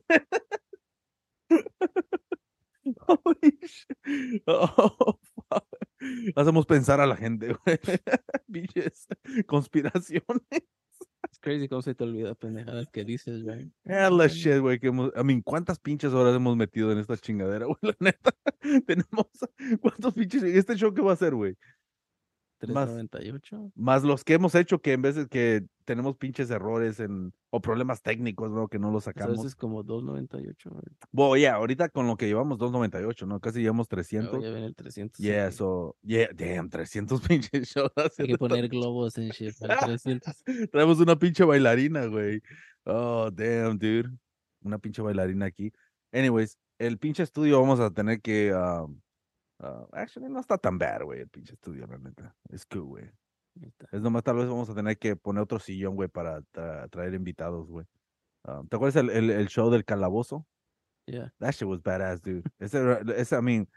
[3.09, 4.43] Holy shit.
[4.47, 5.19] Oh.
[6.37, 7.79] Hacemos pensar a la gente, güey.
[9.47, 10.43] Conspiraciones.
[11.31, 13.71] Es crazy cómo se te olvida pendejadas que dices, güey.
[13.85, 17.67] Hella shit, güey, que hemos, I mean, ¿cuántas pinches horas hemos metido en esta chingadera,
[17.67, 17.79] güey?
[17.83, 18.31] La neta,
[18.87, 19.27] tenemos,
[19.81, 21.57] ¿cuántos pinches, este show qué va a ser, güey?
[22.73, 23.73] Más- 398.
[23.75, 28.01] Más los que hemos hecho que en veces que tenemos pinches errores en, o problemas
[28.03, 28.69] técnicos, ¿no?
[28.69, 29.45] Que no los sacamos.
[29.45, 30.71] es como 298.
[30.71, 30.83] güey.
[31.13, 33.41] Bueno, ya, ahorita con lo que llevamos 298, ¿no?
[33.41, 34.43] Casi llevamos Luego 300.
[34.43, 35.19] ya ven el 300.
[35.19, 35.57] Yeah, aquí.
[35.57, 37.91] so, yeah, damn, 300 pinches shows.
[38.19, 40.35] Hay que poner globos en shit para el 300.
[40.73, 42.41] Traemos una pinche bailarina, güey.
[42.85, 44.11] Oh, damn, dude.
[44.63, 45.71] Una pinche bailarina aquí.
[46.13, 48.55] Anyways, el pinche estudio vamos a tener que.
[48.55, 48.99] um,
[49.61, 52.35] uh, actually, no está tan bad, güey, el pinche estudio, la neta.
[52.49, 53.11] Es cool, güey.
[53.93, 57.15] Es nomás, tal vez vamos a tener que poner otro sillón, güey, para tra- traer
[57.15, 57.87] invitados, güey.
[58.47, 60.47] Um, ¿Te acuerdas el, el, el show del calabozo?
[61.07, 61.33] Yeah.
[61.39, 62.43] That shit was badass, dude.
[62.59, 62.79] Ese,
[63.17, 63.69] ese I mean,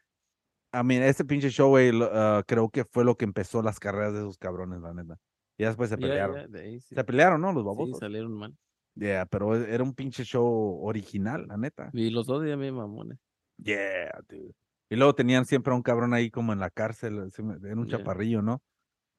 [0.74, 4.14] I mean, ese pinche show, güey, ah, creo que fue lo que empezó las carreras
[4.14, 5.20] de esos cabrones, la neta.
[5.60, 6.36] Y después se Yeah, pelearon.
[6.38, 6.96] yeah, de ahí sí.
[6.96, 7.52] Se pelearon, ¿no?
[7.54, 8.00] Los Sí, babosos.
[8.00, 8.58] salieron mal.
[8.96, 11.90] Yeah, pero era un pinche show original, la neta.
[11.94, 13.20] Y los dos ya me mamones.
[13.58, 14.54] Yeah, dude.
[14.90, 17.98] Y luego tenían siempre a un cabrón ahí como en la cárcel, era un Yeah.
[17.98, 18.62] chaparrillo, ¿no?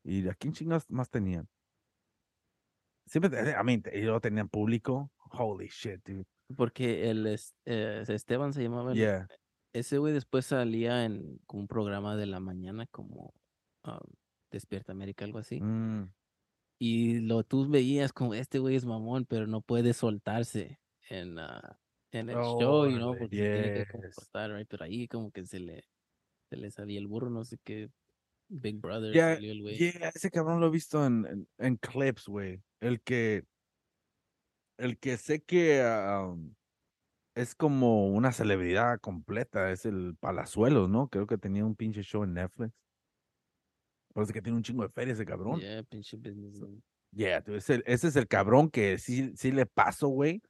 [0.04, 1.48] ¿Y a quién chingas más tenían?
[3.06, 5.10] Siempre, te- I mean, y luego tenían público.
[5.30, 6.24] Holy shit, dude.
[6.56, 7.26] Porque el
[7.66, 8.92] eh, Esteban se llamaba.
[8.92, 9.26] el- Yeah.
[9.74, 13.34] Ese güey después salía en un programa de la mañana como
[13.84, 13.98] um,
[14.50, 15.60] Despierta América, algo así.
[15.60, 16.10] Mm,
[16.80, 21.78] Y lo tú veías como este güey es mamón, pero no puede soltarse en, ah,
[22.12, 24.68] en el show, you know, Órale, porque se tiene que comportar, right?
[24.68, 25.84] Pero ahí como que se le,
[26.48, 27.90] se le salía el burro, no sé qué.
[28.48, 29.76] Big Brother Yeah, salió el güey.
[29.76, 32.62] Yeah, ese cabrón lo he visto en, en, en clips, güey.
[32.80, 33.44] El que.
[34.78, 36.54] El que sé que um,
[37.34, 41.08] es como una celebridad completa, es el Palazuelos, ¿no?
[41.08, 42.72] Creo que tenía un pinche show en Netflix.
[44.14, 45.60] Parece que tiene un chingo de feria ese cabrón.
[45.60, 46.82] Yeah, pinche businessman.
[47.12, 50.42] Yeah, ese, ese es el cabrón que sí, sí le paso, güey,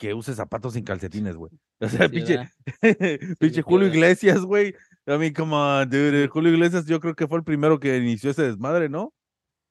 [0.00, 1.52] que use zapatos sin calcetines, güey.
[1.80, 2.50] O sea, Sí, pinche,
[3.38, 3.88] pinche Julio.
[3.88, 4.74] Iglesias, güey.
[5.06, 6.26] I mean, come on, dude.
[6.28, 9.12] Julio Iglesias yo creo que fue el primero que inició ese desmadre, ¿no?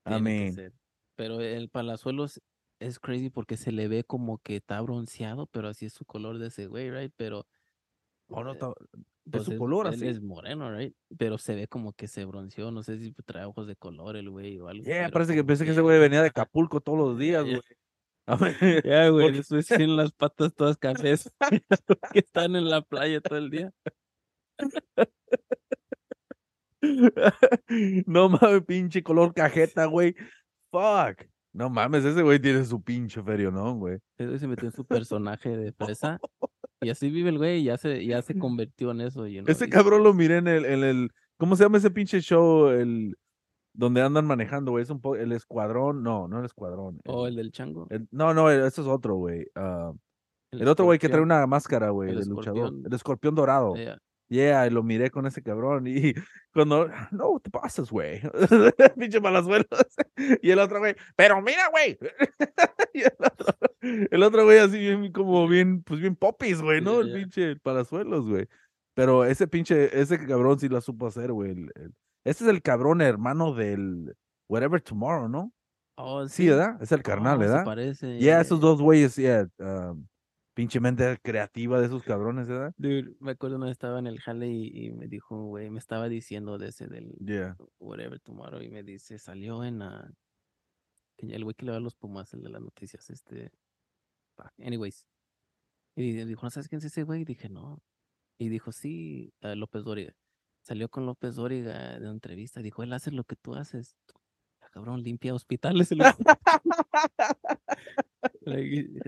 [0.05, 0.55] I mean.
[1.15, 2.39] Pero el Palazuelos
[2.79, 6.37] es crazy porque se le ve como que está bronceado, pero así es su color
[6.39, 7.11] de ese güey, right?
[7.17, 7.45] Pero
[8.29, 8.59] oh, no, eh,
[9.29, 10.07] pues su es- color él así.
[10.07, 10.95] es moreno, right?
[11.17, 14.29] Pero se ve como que se bronceó, no sé si trae ojos de color el
[14.29, 14.83] güey o algo.
[14.83, 17.51] Yeah, parece que pensé que ese güey venía de Acapulco todos los días, ya.
[17.51, 17.61] güey.
[18.85, 21.31] Ya, güey, Porque- después tienen las patas todas cafés
[22.13, 23.71] que están en la playa todo el día.
[28.05, 30.15] no mames, pinche color cajeta, güey.
[30.71, 31.25] Fuck.
[31.51, 33.97] No mames, ese güey tiene su pinche ferio, ¿no, güey?
[34.17, 36.19] Ese güey se metió en su personaje de fresa
[36.81, 39.25] y así vive el güey y ya se, ya se convirtió en eso.
[39.25, 42.69] Ese cabrón lo miré en el, en el, ¿cómo se llama ese pinche show?
[42.69, 43.17] El,
[43.79, 44.83] donde andan manejando, güey.
[44.83, 46.99] Es un po, el escuadrón, no, no el escuadrón.
[47.07, 47.87] O el del chango.
[47.89, 49.47] el- no, no, eso es otro, güey.
[49.55, 49.93] ah,
[50.51, 52.73] el otro güey que trae una máscara, güey, el luchador.
[52.85, 53.75] El escorpión dorado.
[53.75, 53.97] Yeah.
[54.31, 55.87] Yeah, y lo miré con ese cabrón.
[55.87, 56.13] Y
[56.53, 58.21] cuando, no, te pasas, güey.
[58.99, 59.67] Pinche palazuelos.
[60.41, 61.97] Y el otro güey, pero mira, güey.
[62.93, 63.55] Y el otro,
[64.11, 66.95] el otro güey así bien, como bien, pues bien popis, güey, ¿no?
[66.95, 67.15] Ya, El ya.
[67.19, 68.45] pinche palazuelos, güey.
[68.95, 71.51] Pero ese pinche, ese cabrón sí la supo hacer, güey.
[71.51, 71.93] el- el-
[72.25, 74.15] Ese es el cabrón hermano del
[74.49, 75.53] Whatever Tomorrow, ¿no?
[75.95, 76.81] Oh, Sí, ¿verdad?
[76.81, 77.65] Es el carnal, Oh, se ¿verdad?
[77.65, 78.19] parece.
[78.19, 79.47] Ya, esos dos güeyes, ya.
[79.59, 80.07] um,
[80.53, 82.73] pinche mente creativa de esos cabrones, ¿verdad?
[82.77, 85.79] Dude, me acuerdo una vez estaba en el jale y, y me dijo, güey, me
[85.79, 87.55] estaba diciendo de ese del Yeah.
[87.79, 90.11] Whatever Tomorrow y me dice, salió en la...
[91.17, 93.51] El güey que le va a los Pumas, el de las noticias, este...
[94.57, 95.05] Anyways.
[95.95, 97.21] Y dijo, ¿no sabes quién es ese güey?
[97.21, 97.81] Y dije, no.
[98.37, 100.13] Y dijo, sí, López Dóriga.
[100.69, 102.61] Salió con López Dóriga de una entrevista.
[102.61, 103.95] Dijo, él hace lo que tú haces.
[104.61, 105.91] Ah, Cabrón, limpia hospitales.
[105.91, 105.97] el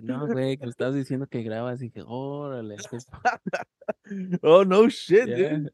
[0.01, 1.79] no, güey, que me estabas diciendo que grabas.
[1.83, 2.77] Y dije, órale.
[4.41, 5.57] Oh, no shit, Yeah.
[5.59, 5.71] dude.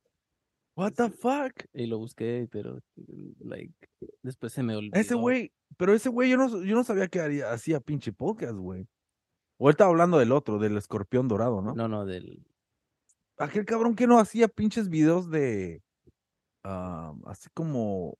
[0.75, 1.53] What the fuck?
[1.73, 2.81] Y lo busqué, pero,
[3.39, 3.73] like,
[4.21, 4.93] después se me olvidó.
[4.99, 8.57] Ese güey, pero ese güey yo no, yo no sabía que haría, hacía pinche podcast,
[8.57, 8.89] güey.
[9.57, 11.73] O él estaba hablando del otro, del escorpión dorado, ¿no?
[11.73, 12.45] No, no, del.
[13.37, 15.81] Aquel cabrón que no hacía pinches videos de.
[16.63, 18.17] ah, así como.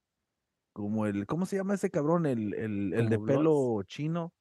[0.73, 1.25] Como el.
[1.25, 2.25] ¿Cómo se llama ese cabrón?
[2.25, 4.33] El, el, el de ¿Como pelo chino.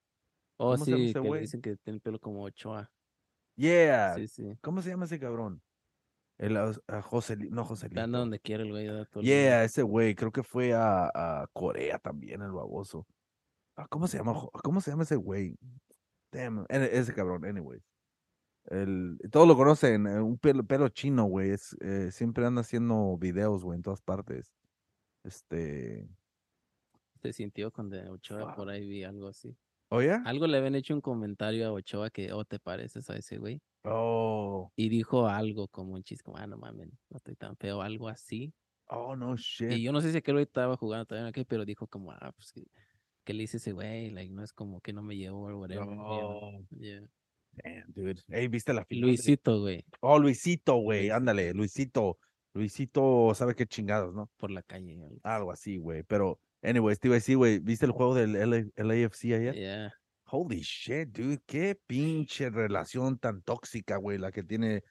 [0.58, 2.90] Oh, ¿Cómo se llama sí, ese que le dicen que tiene el pelo como Ochoa.
[3.56, 4.14] Yeah.
[4.16, 4.58] Sí, sí.
[4.62, 5.62] ¿Cómo se llama ese cabrón?
[6.38, 7.86] El ah, ah, José, no José.
[7.96, 8.86] Anda donde quiere el güey.
[9.22, 13.06] Yeah, ese güey, creo que fue a, a Corea también, el baboso.
[13.76, 14.34] Ah, ¿Cómo se llama?
[14.62, 15.56] ¿Cómo se llama ese güey?
[16.32, 17.80] Damn, ese cabrón, anyway.
[18.68, 21.50] El, todos lo conocen, eh, un pelo, pelo chino, güey.
[21.50, 24.52] es, eh, siempre anda haciendo videos, güey, en todas partes.
[25.22, 26.08] Este.
[27.22, 29.56] Se sintió cuando Ochoa por ahí vi algo así.
[29.88, 30.12] ¿Oye?
[30.24, 33.60] Algo le habían hecho un comentario a Ochoa que, oh, te pareces a ese güey.
[33.84, 34.72] Oh.
[34.74, 38.08] Y dijo algo como un chiste, como, ah, no mames, no estoy tan feo, algo
[38.08, 38.52] así.
[38.88, 39.72] Oh, no shit.
[39.72, 42.32] Y yo no sé si aquel güey estaba jugando también aquí, pero dijo como, ah,
[42.36, 42.52] pues,
[43.24, 44.10] que le hice ese güey?
[44.10, 45.84] Like, no es como que no me llevo o whatever.
[45.84, 46.06] you know?
[46.06, 47.02] Oh, Yeah.
[47.62, 48.22] Damn, dude.
[48.28, 49.08] Hey, ¿viste la final?
[49.08, 51.10] Luisito, güey, Oh, Luisito, güey.
[51.10, 52.18] Ándale, Luisito.
[52.54, 54.30] Luisito, ¿sabe qué chingados, no?
[54.38, 54.94] por la calle.
[54.94, 56.02] algo Algo así, güey.
[56.04, 59.54] Pero, anyways, te iba a decir, güey, ¿viste el juego del LA LAFC ayer?
[59.54, 59.92] Yeah.
[60.30, 61.40] Holy shit, dude.
[61.46, 64.82] Qué pinche relación tan tóxica, güey, la que tiene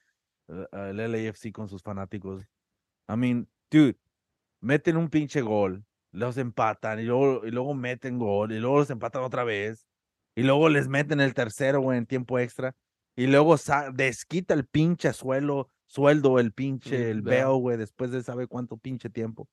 [0.47, 2.43] eh, el LAFC con sus fanáticos.
[3.09, 3.97] I mean, dude,
[4.61, 8.89] meten un pinche gol, los empatan y luego, y luego meten gol y luego los
[8.89, 9.87] empatan otra vez
[10.35, 12.75] y luego les meten el tercero, güey, en tiempo extra
[13.15, 13.55] y luego
[13.93, 19.09] desquita el pinche suelo, sueldo, el pinche, El veo, güey, después de sabe cuánto pinche
[19.09, 19.47] tiempo.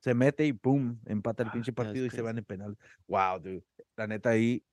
[0.00, 2.76] Se mete y pum, empata el Ah, pinche partido y se van en penal.
[3.06, 3.64] Wow, dude.
[3.96, 4.64] La neta ahí,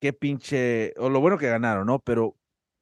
[0.00, 1.98] qué pinche, o lo bueno que ganaron, ¿no?
[2.00, 2.36] Pero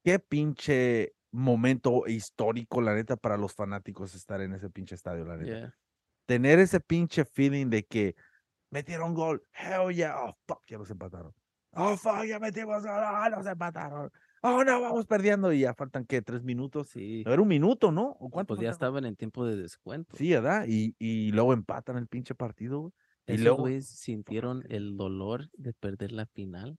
[0.04, 5.36] qué pinche momento histórico, la neta, para los fanáticos estar en ese pinche estadio, la
[5.36, 5.50] neta.
[5.50, 5.74] Yeah.
[6.26, 8.16] Tener ese pinche feeling de que
[8.70, 11.32] metieron gol, hell yeah, oh fuck, ya los empataron.
[11.72, 14.10] Oh fuck, ya metimos ah, los empataron.
[14.42, 16.22] Oh no, vamos perdiendo y ya faltan, ¿qué?
[16.22, 16.88] ¿Tres minutos?
[16.88, 17.22] Sí.
[17.26, 18.16] Era un minuto, ¿no?
[18.18, 20.16] ¿O cuánto Pues ya estaban en tiempo de descuento.
[20.16, 20.64] Sí, ¿verdad?
[20.66, 22.92] Y, y luego empatan el pinche partido, güey.
[23.26, 26.78] Y Esos luego, güeyes sintieron el dolor de perder la final.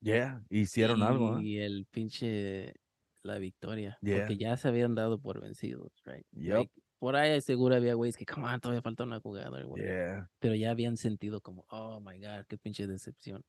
[0.00, 1.42] yeah, hicieron algo, ¿eh?
[1.44, 2.74] Y el pinche,
[3.22, 3.98] la victoria.
[4.00, 4.18] Yeah.
[4.18, 6.26] Porque ya se habían dado por vencidos, right?
[6.32, 9.48] Like, por ahí seguro había güeyes que, come on, todavía falta una jugada.
[9.50, 10.30] or whatever", Yeah.
[10.38, 13.42] Pero ya habían sentido como, oh my God, qué pinche decepción.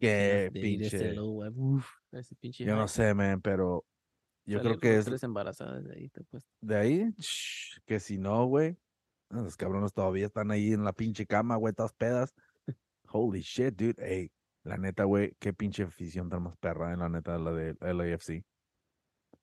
[0.00, 1.20] Qué pinche.
[1.20, 3.84] uf, ese pinche Yo no sé, man, pero
[4.46, 6.44] yo creo que es tres embarazadas de ahí, te pues.
[6.60, 8.78] de ahí, sh, que si no, güey,
[9.28, 12.34] los cabrones todavía están ahí en la pinche cama, güey, todas pedas.
[13.12, 13.94] Holy shit, dude.
[13.98, 14.32] Ey,
[14.64, 18.44] la neta, güey, qué pinche afición tan más perra, en la neta, la de LAFC.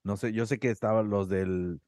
[0.03, 1.81] No sé, yo sé que estaban los del,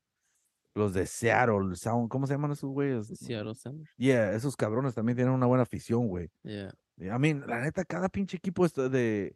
[0.76, 3.08] los de Seattle, Sound, ¿cómo se llaman esos güeyes?
[3.08, 3.90] Seattle Sanders.
[3.98, 6.30] Yeah, esos cabrones también tienen una buena afición, güey.
[6.44, 6.72] Yeah.
[7.00, 9.36] I mean, la neta, cada pinche equipo de,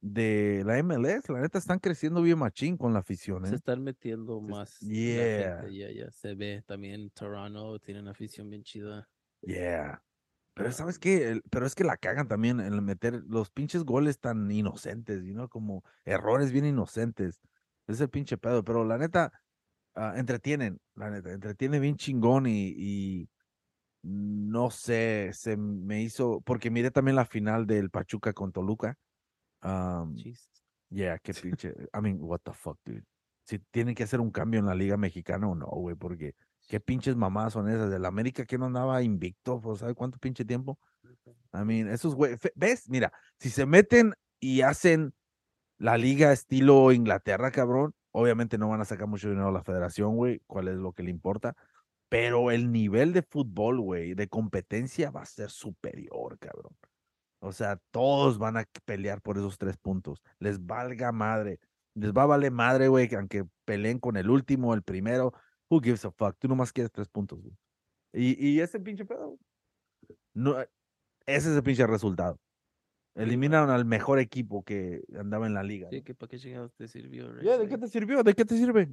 [0.00, 3.56] de la MLS, la neta, están creciendo bien machín con la afición, Se ¿eh?
[3.56, 4.78] están metiendo más.
[4.80, 5.58] yeah.
[5.60, 9.08] gente, Ya, ya se ve también Toronto, tienen afición bien chida.
[9.42, 10.02] Yeah.
[10.54, 11.28] Pero Ah, ¿sabes qué?
[11.30, 15.48] El- Pero es que la cagan también en meter los pinches goles tan inocentes, ¿no?
[15.48, 17.40] Como errores bien inocentes.
[17.88, 18.62] Es el pinche pedo.
[18.62, 19.32] Pero la neta,
[19.94, 23.30] ah, entretienen, la neta, entretiene bien chingón y, y
[24.04, 28.98] no sé, se me hizo, porque miré también la final del Pachuca con Toluca.
[29.62, 30.14] Um,
[30.90, 33.04] yeah, qué pinche, I mean, what the fuck, dude.
[33.44, 36.34] Si tienen que hacer un cambio en la liga mexicana o no, güey, porque
[36.68, 37.90] qué pinches mamadas son esas.
[37.90, 40.78] Del América que no andaba invicto, pues, ¿sabe cuánto pinche tiempo?
[41.52, 42.88] I mean, esos güey, ¿ves?
[42.88, 45.14] Mira, si se meten y hacen
[45.78, 50.16] la liga estilo Inglaterra, cabrón, obviamente no van a sacar mucho dinero a la federación,
[50.16, 51.56] güey, cuál es lo que le importa,
[52.14, 56.72] pero el nivel de fútbol, güey, de competencia va a ser superior, cabrón.
[57.40, 60.22] O sea, todos van a pelear por esos tres puntos.
[60.38, 61.58] Les valga madre.
[61.94, 65.32] Les va a valer madre, güey, que aunque peleen con el último, el primero.
[65.68, 66.36] Who gives a fuck?
[66.38, 67.56] Tú nomás quieres tres puntos, güey.
[68.12, 69.36] Y, y ese pinche pedo.
[70.34, 72.38] No, ese es el pinche resultado.
[73.16, 75.88] Eliminaron al mejor equipo que andaba en la liga.
[75.90, 77.42] Sí, que para qué chingados te sirvió, right?
[77.42, 78.22] Yeah, ¿De qué te sirvió?
[78.22, 78.88] ¿De qué te sirve?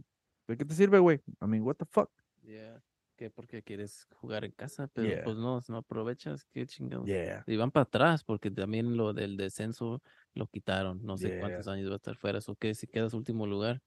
[0.47, 1.21] ¿De qué te sirve, güey?
[1.39, 2.09] I mean, what the fuck?
[2.41, 2.81] Yeah.
[3.21, 5.23] Que porque quieres jugar en casa, pero Yeah.
[5.23, 7.05] pues no, no aprovechas, qué chingados.
[7.05, 7.43] Yeah.
[7.45, 10.01] Y van para atrás, porque también lo del descenso
[10.33, 11.05] lo quitaron.
[11.05, 11.39] No sé Yeah.
[11.39, 12.39] cuántos años va a estar fuera.
[12.39, 13.79] Eso que si quedas último lugar,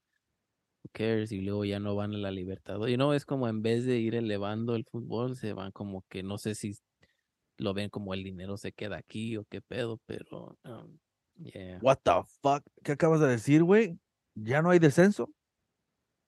[0.85, 1.32] who cares?
[1.32, 2.87] Y luego ya no van a la Libertad.
[2.87, 6.22] Y no es como en vez de ir elevando el fútbol, se van como que
[6.22, 6.78] no sé si
[7.59, 10.97] lo ven como el dinero se queda aquí o qué pedo, pero um,
[11.43, 11.80] yeah.
[11.82, 12.62] What the fuck?
[12.85, 13.99] ¿Qué acabas de decir, güey?
[14.37, 15.28] ¿Ya no hay descenso?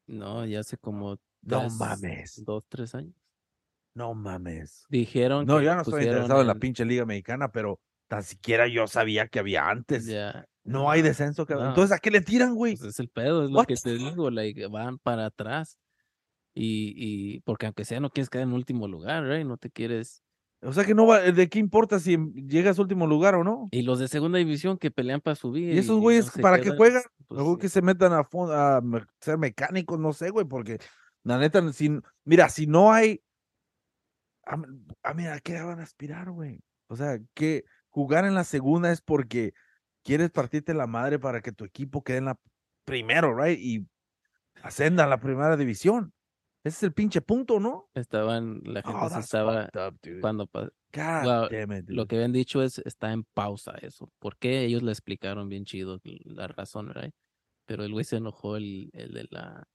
[0.09, 2.43] No, ya hace como No mames.
[2.45, 3.15] dos, tres años.
[3.95, 4.85] No mames.
[4.91, 8.23] Dijeron No, que ya lo no estoy interesado en la pinche liga mexicana, pero tan
[8.23, 10.07] siquiera yo sabía que había antes.
[10.07, 11.69] Ya, No hay descenso, no.
[11.69, 12.77] Entonces, ¿a qué le tiran, güey?
[12.77, 15.79] Pues es el pedo, es lo que te digo, like, van para atrás.
[16.55, 19.47] Y, y porque aunque sea no quieres quedar en último lugar, right?
[19.47, 20.23] No te quieres.
[20.63, 23.69] O sea que no va, ¿de qué importa si llegas a último lugar o no?
[23.71, 25.75] Y los de segunda división que pelean para subir.
[25.75, 27.03] ¿Y esos no güeyes para qué juegan?
[27.29, 27.61] pues, Mejor sí.
[27.61, 28.83] que se metan a,
[29.21, 30.79] ser mecánicos, no sé, güey, porque
[31.27, 31.91] la neta, si,
[32.25, 33.21] mira, si no hay,
[34.45, 34.57] a,
[35.03, 36.61] a mira, ¿a qué van a aspirar, güey?
[36.87, 39.53] O sea, que jugar en la segunda es porque
[40.05, 42.39] quieres partirte la madre para que tu equipo quede en la
[42.85, 43.59] primero, right?
[43.59, 43.89] Y
[44.63, 46.13] ascenda a la primera división.
[46.63, 47.91] Ese es el pinche punto, ¿no?
[47.95, 53.13] Estaban, la gente Oh, se estaba, up, cuando it, lo que habían dicho es, está
[53.13, 54.13] en pausa eso.
[54.21, 54.65] ¿Por qué?
[54.65, 57.11] Ellos le explicaron bien chido la razón, ¿verdad?
[57.67, 59.67] Pero el güey se enojó, el, el de la,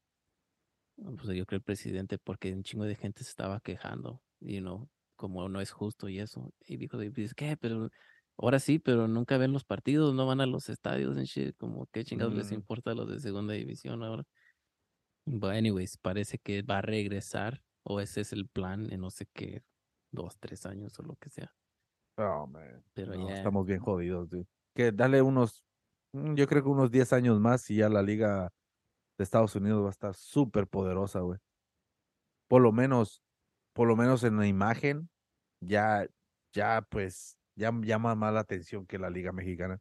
[1.04, 4.90] pues yo creo el presidente, porque un chingo de gente se estaba quejando, you know,
[5.16, 6.54] como no es justo y eso.
[6.66, 7.58] Y dijo, dice, ¿qué?
[7.58, 7.90] Pero
[8.38, 11.88] ahora sí, pero nunca ven los partidos, no van a los estadios and shit, como
[11.88, 12.56] qué chingados les Mm.
[12.56, 14.24] importa a los de segunda división ahora.
[15.26, 19.28] But anyways, parece que va a regresar, o ese es el plan en no sé
[19.34, 19.64] qué,
[20.12, 21.52] dos, tres años o lo que sea.
[22.18, 22.84] Oh, man.
[22.94, 24.46] Pero No, ya, Estamos bien jodidos, dude.
[24.76, 25.64] Que dale unos,
[26.14, 28.50] mm, yo creo que unos 10 años más y ya la liga
[29.22, 31.40] de Estados Unidos va a estar súper poderosa, güey.
[32.48, 33.24] Por lo menos,
[33.74, 35.10] por lo menos en la imagen,
[35.60, 36.08] ya,
[36.54, 39.80] ya, pues, ya llama más la atención que la liga mexicana.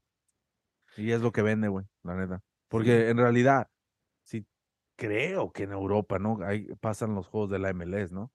[0.97, 2.43] Y es lo que vende, güey, la neta.
[2.69, 3.69] Porque en realidad,
[4.25, 4.47] sí,
[4.97, 6.39] creo que en Europa, ¿no?
[6.45, 8.31] Ahí pasan los juegos de la MLS, ¿no?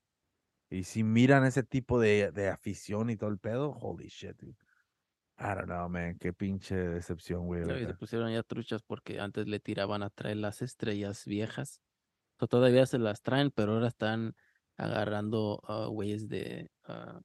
[0.69, 4.64] Y si miran ese tipo de, de afición y todo el pedo, holy shit, dude.
[5.37, 6.17] I don't know, man.
[6.17, 7.65] Qué pinche decepción, güey.
[7.65, 11.81] No, y se pusieron ya truchas porque antes le tiraban a traer las estrellas viejas.
[12.39, 14.35] So, todavía se las traen, pero ahora están
[14.77, 17.19] agarrando a güeyes de ah,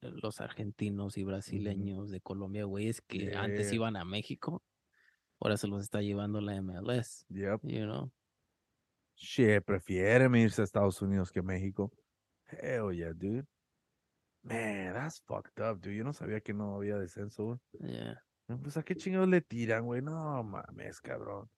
[0.00, 4.62] los argentinos y brasileños de Colombia, güeyes que antes iban a México.
[5.40, 7.60] Ahora se los está llevando la MLS, Yep.
[7.62, 8.10] you know.
[9.16, 11.92] Shit, prefieren irse a Estados Unidos que a México.
[12.46, 13.46] Hell yeah, dude.
[14.42, 15.96] Man, that's fucked up, dude.
[15.96, 17.58] Yo no sabía que no había descenso, güey.
[17.80, 18.22] Yeah.
[18.62, 20.00] Pues a qué chingados le tiran, güey.
[20.00, 21.50] No mames, cabrón.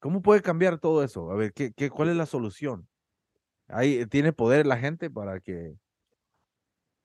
[0.00, 1.30] ¿Cómo puede cambiar todo eso?
[1.30, 2.88] A ver, ¿qué, qué, ¿cuál es la solución?
[3.68, 5.76] Ahí tiene poder la gente para que,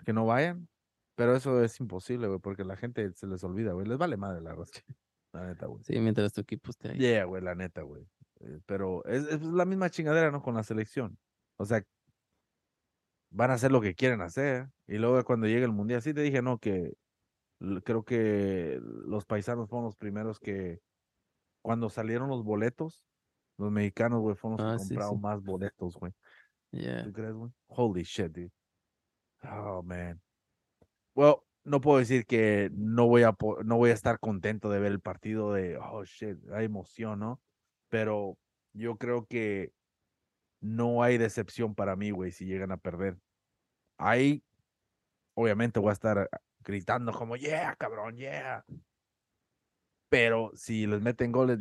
[0.05, 0.67] que no vayan.
[1.15, 3.85] Pero eso es imposible, güey, porque la gente se les olvida, güey.
[3.87, 4.71] Les vale madre la raza.
[5.33, 5.81] La neta, güey.
[5.83, 6.97] Sí, mientras tu equipo esté ahí.
[6.97, 8.05] Yeah, güey, la neta, güey.
[8.41, 10.41] Eh, Pero es, es la misma chingadera, ¿no?
[10.41, 11.17] Con la selección.
[11.55, 11.85] O sea,
[13.31, 14.69] van a hacer lo que quieren hacer.
[14.87, 16.93] Y luego cuando llegue el mundial, sí te dije, no, que
[17.83, 20.79] creo que los paisanos fueron los primeros que,
[21.61, 23.05] cuando salieron los boletos,
[23.57, 25.21] los mexicanos, güey, fueron los Ah, que sí, compraron sí.
[25.21, 26.11] más boletos, güey.
[26.71, 27.03] Yeah.
[27.03, 27.51] ¿Tú crees, güey?
[27.67, 28.51] Holy shit, dude.
[29.43, 30.21] Oh, man.
[31.13, 34.91] Well, no puedo decir que no voy a no voy a estar contento de ver
[34.91, 37.41] el partido de oh shit, hay emoción, ¿no?
[37.89, 38.37] Pero
[38.73, 39.71] yo creo que
[40.61, 43.17] no hay decepción para mí, güey, si llegan a perder.
[43.97, 44.43] Ahí
[45.33, 48.63] obviamente voy a estar gritando como yeah, cabrón, yeah.
[50.09, 51.59] Pero si les meten goles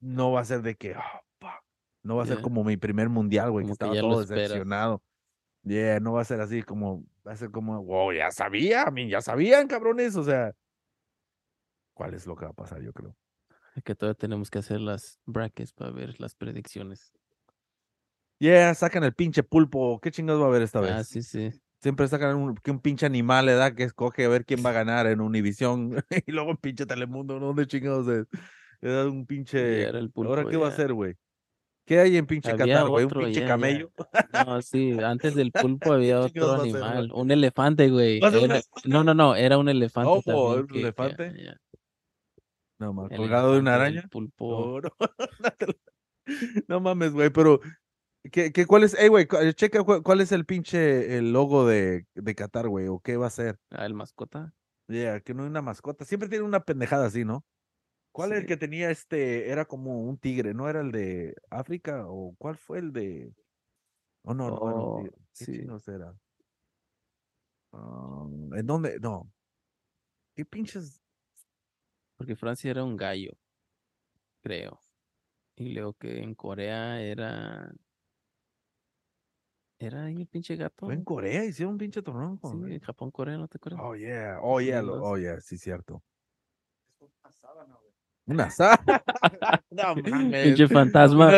[0.00, 1.62] no va a ser de que oh, fuck.
[2.02, 5.02] no va a ser como mi primer mundial, güey, que estaba todo decepcionado.
[5.62, 8.90] Yeah, no va a ser así como, va a ser como, wow, ya sabía, a
[8.90, 10.54] mí ya sabían, cabrones, o sea,
[11.92, 12.80] ¿cuál es lo que va a pasar?
[12.80, 13.14] Yo creo.
[13.84, 17.12] Que todavía tenemos que hacer las brackets para ver las predicciones.
[18.40, 20.90] Yeah, sacan el pinche pulpo, ¿qué chingados va a haber esta vez?
[20.92, 21.50] Ah, sí, sí.
[21.82, 23.74] Siempre sacan un, que un pinche animal, ¿verdad?
[23.74, 27.38] Que escoge a ver quién va a ganar en Univisión y luego en pinche Telemundo,
[27.38, 27.48] ¿no?
[27.48, 28.26] ¿Dónde chingados es?
[28.80, 31.16] Era un pinche, era el ¿ahora qué va a hacer, güey?
[31.84, 33.04] ¿Qué hay en pinche Había Qatar, güey?
[33.04, 33.92] ¿Un pinche camello?
[34.32, 38.20] No, sí, antes del pulpo había ¿Qué chingados otro ser, animal, un elefante, güey.
[38.84, 40.52] No, no, no, era un elefante Oh, también.
[40.52, 41.34] ¿era un que- elefante?
[42.78, 44.08] No, más, colgado de una araña.
[44.10, 44.80] Pulpo.
[46.68, 47.60] No mames, güey, pero
[48.30, 48.94] ¿qué, qué, cuál es?
[48.94, 53.16] Ey, güey, checa cuál, es el pinche el logo de, de Qatar, güey, o qué
[53.16, 53.58] va a ser.
[53.70, 54.52] Ah, el mascota.
[54.88, 56.04] Yeah, que no hay una mascota.
[56.04, 57.44] Siempre tiene una pendejada así, ¿no?
[58.12, 59.50] ¿Cuál es el que tenía este?
[59.50, 62.06] Era como un tigre, ¿no era el de África?
[62.08, 63.32] ¿O cuál fue el de.?
[64.24, 65.16] Oh, no, no, era un Oh, tigre.
[65.38, 65.92] ¿Qué sí.
[65.92, 66.14] era?
[67.72, 68.98] Ah, ¿En dónde?
[69.00, 69.30] No.
[70.34, 71.00] ¿Qué pinches?
[72.16, 73.32] Porque Francia era un gallo,
[74.42, 74.80] creo.
[75.56, 77.72] Y luego que en Corea era.
[79.82, 80.84] ¿Era ahí el pinche gato?
[80.84, 81.42] ¿Fue en Corea?
[81.42, 82.38] ¿Hicieron un pinche torneo?
[82.42, 83.80] Sí, en Japón, Corea, ¿no te acuerdas?
[83.82, 84.38] Oh, yeah.
[84.42, 84.82] Oh, yeah.
[84.82, 85.10] lo- 2002.
[85.10, 85.40] Oh, yeah.
[85.40, 86.02] Sí, cierto.
[87.00, 87.92] Es una sábana, güey.
[88.26, 89.02] Una sábana.
[89.70, 90.44] no mames.
[90.44, 91.30] Pinche fantasma.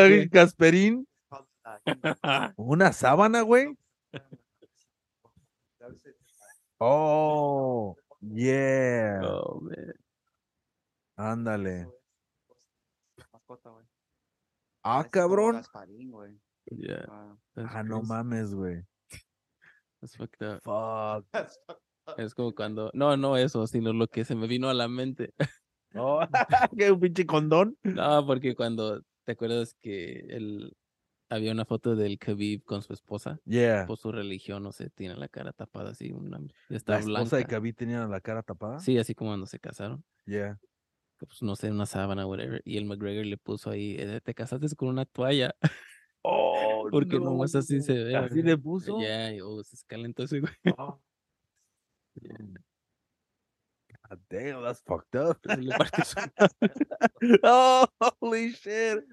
[1.29, 3.77] Falta- Una sábana, güey.
[6.79, 9.21] Oh, yeah.
[9.23, 9.93] Oh, man.
[11.15, 11.81] Ándale.
[11.81, 11.93] eso
[13.17, 13.85] es mascota, güey.
[14.83, 15.55] Ah, cabrón.
[15.55, 16.37] Gasparín, güey.
[16.71, 17.35] Yeah, Ah.
[17.55, 18.83] Ah, no mames, güey.
[20.01, 20.61] That's fucked up.
[20.63, 21.25] Fuck.
[22.17, 22.91] Es como cuando.
[22.93, 25.33] No, no eso, sino lo que se me vino a la mente.
[25.95, 26.19] Oh,
[26.77, 27.77] ¿Qué un pinche condón?
[27.83, 29.01] No, porque cuando.
[29.25, 30.75] ¿Te acuerdas que él.
[31.29, 33.39] Había una foto del Khabib con su esposa?
[33.45, 33.87] Yeah.
[33.87, 36.11] Por su religión, no sé, tiene la cara tapada así.
[36.11, 36.39] Una,
[36.69, 37.55] está La esposa de blanca.
[37.55, 38.79] Khabib tenía la cara tapada.
[38.79, 40.03] Sí, así como cuando se casaron.
[40.25, 40.59] Yeah.
[41.17, 42.61] Pues no sé, una sábana, whatever.
[42.65, 45.55] Y el McGregor le puso ahí, eh, te casaste con una toalla.
[46.23, 48.15] Oh, Porque nomás así se ve.
[48.15, 48.99] Así le puso.
[49.01, 50.53] Ya, y, oh, se calentó ese güey.
[50.77, 50.99] Oh.
[54.09, 55.39] God damn, that's fucked up.
[57.43, 59.03] Oh, holy shit.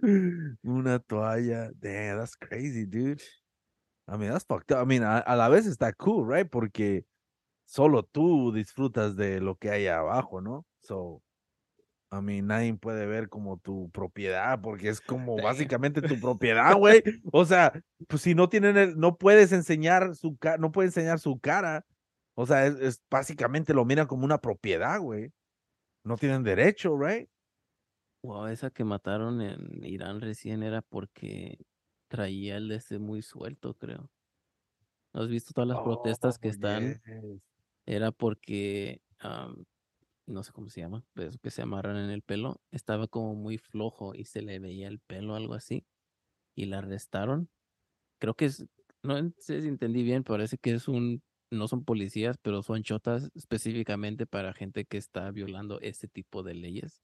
[0.65, 1.71] Una toalla.
[1.79, 3.23] Damn, that's crazy, dude.
[4.09, 4.79] I mean, that's fucked up.
[4.79, 6.49] I mean, a, a la vez está cool, right?
[6.49, 7.05] Porque
[7.65, 10.67] solo tú disfrutas de lo que hay abajo, ¿no?
[10.83, 11.23] So,
[12.13, 17.03] I mean, nadie puede ver como tu propiedad porque es como básicamente tu propiedad, güey.
[17.33, 17.73] O sea,
[18.09, 21.87] pues si no tienen el, no puedes enseñar su cara, no puede enseñar su cara.
[22.35, 25.33] O sea, es, es básicamente lo miran como una propiedad, güey.
[26.05, 27.29] No tienen derecho, right?
[28.23, 31.59] Wow, esa que mataron en Irán recién era porque
[32.09, 34.11] traía el este muy suelto, creo.
[35.13, 37.01] ¿No has visto todas las protestas que Oh, están?
[37.87, 39.65] Era porque, am,
[40.31, 43.35] no sé cómo se llama, pero eso que se amarran en el pelo, estaba como
[43.35, 45.87] muy flojo y se le veía el pelo, algo así,
[46.55, 47.49] y la arrestaron.
[48.19, 48.67] Creo que es,
[49.03, 53.31] no sé si entendí bien, parece que es un, no son policías, pero son chotas
[53.35, 57.03] específicamente para gente que está violando este tipo de leyes.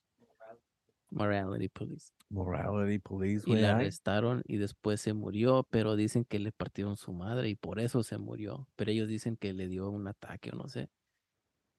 [1.11, 2.13] Morality Police.
[2.29, 7.13] Morality police, Y la arrestaron y después se murió, pero dicen que le partieron su
[7.13, 8.69] madre y por eso se murió.
[8.77, 10.91] Pero ellos dicen que le dio un ataque o no sé.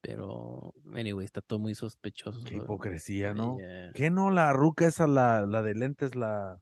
[0.01, 2.43] Pero, anyway, está todo muy sospechoso.
[2.45, 3.57] Qué hipocresía, ¿no?
[3.57, 3.91] yeah.
[3.93, 4.31] ¿Qué no?
[4.31, 6.61] La ruca esa, la, la de lentes, la,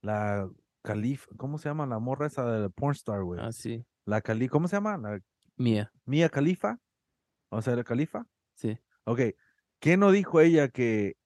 [0.00, 0.48] la
[0.82, 1.86] califa, ¿cómo se llama?
[1.86, 3.40] La morra esa de pornstar, güey.
[3.42, 3.84] Ah, sí.
[4.04, 4.96] La cali, ¿cómo se llama?
[4.98, 5.20] La
[5.56, 6.78] Mía, Mía Califa.
[7.50, 8.26] O sea, la Califa.
[8.54, 8.78] sí.
[9.04, 9.20] Ok.
[9.80, 11.16] ¿Qué no dijo ella que,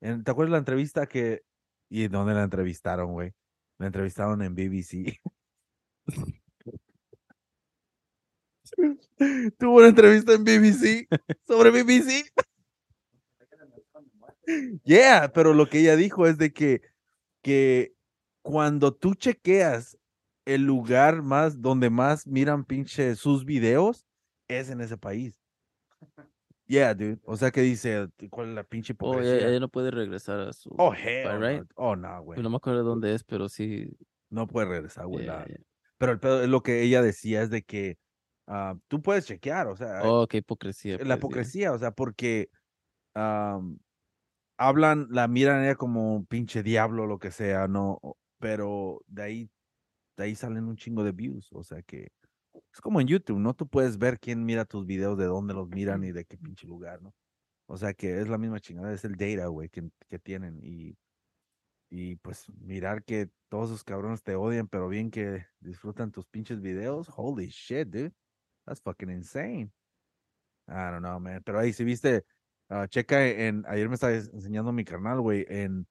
[0.00, 1.42] en- ¿te acuerdas la entrevista que,
[1.90, 3.32] y dónde la entrevistaron, güey?
[3.78, 5.20] La entrevistaron en BBC.
[9.58, 11.08] Tuvo una entrevista en BBC
[11.46, 12.30] sobre BBC.
[14.84, 16.82] Yeah, pero lo que ella dijo es de que,
[17.42, 17.94] que
[18.42, 19.96] cuando tú chequeas
[20.44, 24.04] el lugar más donde más miran pinche sus videos
[24.48, 25.38] es en ese país.
[26.66, 27.20] Yeah, dude.
[27.24, 30.52] O sea que dice, ¿cuál es la pinche Oh, ella, ella no puede regresar a
[30.52, 30.70] su.
[30.78, 31.64] Oh, hell right?
[31.76, 32.42] Oh, no, güey.
[32.42, 33.88] No me acuerdo dónde es, pero sí.
[34.30, 35.24] No puede regresar, güey.
[35.24, 35.58] yeah, yeah.
[35.98, 37.98] Pero el pedo lo que ella decía es de que
[38.46, 40.98] ah, tú puedes chequear, o sea, Oh, qué hipocresía.
[40.98, 42.50] la pues, hipocresía, o sea, porque
[44.58, 48.00] hablan, la miran ella como un pinche diablo, lo que sea, ¿no?
[48.38, 49.50] Pero de ahí,
[50.16, 52.08] de ahí salen un chingo de views, o sea que
[52.72, 53.54] es como en YouTube, ¿no?
[53.54, 56.66] Tú puedes ver quién mira tus videos, de dónde los miran y de qué pinche
[56.66, 57.14] lugar, ¿no?
[57.66, 60.96] O sea que es la misma chingada, es el data, güey, que, que tienen y,
[61.90, 66.60] y pues mirar que todos esos cabrones te odian, pero bien que disfrutan tus pinches
[66.60, 68.12] videos, holy shit, dude.
[68.66, 69.72] That's fucking insane.
[70.68, 71.42] I don't know, man.
[71.44, 72.24] Pero ahí, si viste,
[72.68, 75.86] ah, checa en, ayer me estaba enseñando mi carnal, güey, en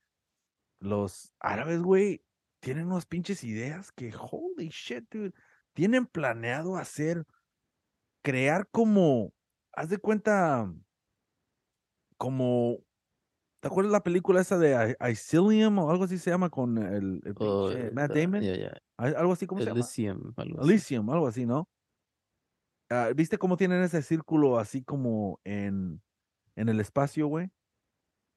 [0.79, 2.23] los árabes, güey,
[2.61, 5.33] tienen unas pinches ideas que, holy shit, dude.
[5.73, 7.25] Tienen planeado hacer,
[8.23, 9.33] crear como,
[9.73, 10.71] haz de cuenta,
[12.17, 12.77] como,
[13.61, 17.21] ¿te acuerdas la película esa de I- Elysium o algo así se llama con el,
[17.25, 18.41] el Oh, pinche Matt esta- Damon?
[18.41, 18.77] yeah, yeah.
[18.97, 19.79] Al- Algo así, ¿cómo se llama?
[20.37, 20.69] Algo así.
[20.71, 21.67] Elysium, algo así, ¿no?
[22.91, 26.01] Ah, ¿Viste cómo tienen ese círculo así como en,
[26.57, 27.49] en el espacio, güey?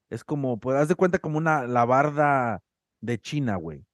[0.09, 2.63] Es como, pues, haz de cuenta como una, la barda
[3.01, 3.85] de China, güey,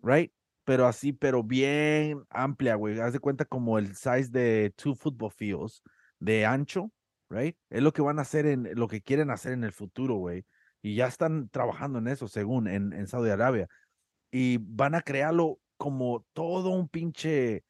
[0.00, 0.32] right?
[0.62, 3.00] Pero así, pero bien amplia, güey.
[3.00, 5.82] Haz de cuenta como el size de two football fields
[6.20, 6.92] de ancho,
[7.28, 7.56] right?
[7.68, 10.44] Es lo que van a hacer en, lo que quieren hacer en el futuro, güey.
[10.80, 13.66] Y ya están trabajando en eso, según, en, en Saudi Arabia.
[14.30, 17.64] Y van a crearlo como todo un pinche,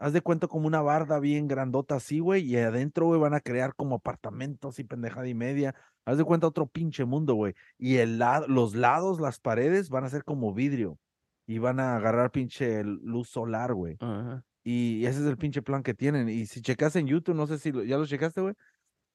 [0.00, 2.42] haz de cuenta como una barda bien grandota así, güey.
[2.42, 5.74] Y adentro, güey, van a crear como apartamentos y pendejada y media.
[6.06, 7.54] Haz de cuenta otro pinche mundo, güey.
[7.78, 10.98] Y el lado, los lados, las paredes van a ser como vidrio.
[11.46, 13.96] Y van a agarrar pinche luz solar, güey.
[14.64, 16.28] Y ese es el pinche plan que tienen.
[16.28, 18.54] Y si checas en YouTube, no sé si lo- ya lo checaste, güey.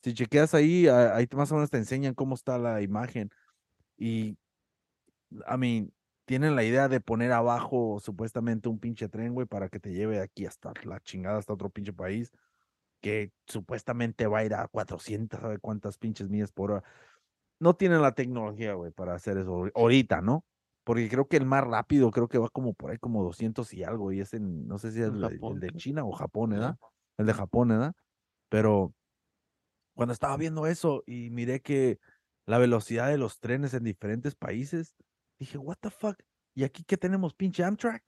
[0.03, 3.31] Si chequeas ahí, ahí más o menos te enseñan cómo está la imagen.
[3.97, 4.37] Y,
[5.31, 5.91] I mean,
[6.25, 10.19] tienen la idea de poner abajo supuestamente un pinche tren, güey, para que te lleve
[10.19, 12.31] aquí hasta la chingada, hasta otro pinche país.
[13.01, 16.83] Que supuestamente va a ir a 400, ¿sabe cuántas pinches millas por hora?
[17.59, 20.45] No tienen la tecnología, güey, para hacer eso ahori- ahorita, ¿no?
[20.83, 23.83] Porque creo que el más rápido, creo que va como por ahí como 200 y
[23.83, 25.71] algo, y es en, no sé si es el, de- el de.
[25.71, 26.49] China o Japón.
[26.51, 26.77] ¿verdad?
[27.17, 27.93] El de Japón, ¿verdad?
[28.49, 28.93] Pero
[29.93, 31.99] cuando estaba viendo eso y miré que
[32.45, 34.95] la velocidad de los trenes en diferentes países,
[35.39, 36.17] dije, what the fuck?
[36.55, 37.33] ¿Y aquí qué tenemos?
[37.33, 38.03] ¿Pinche Amtrak?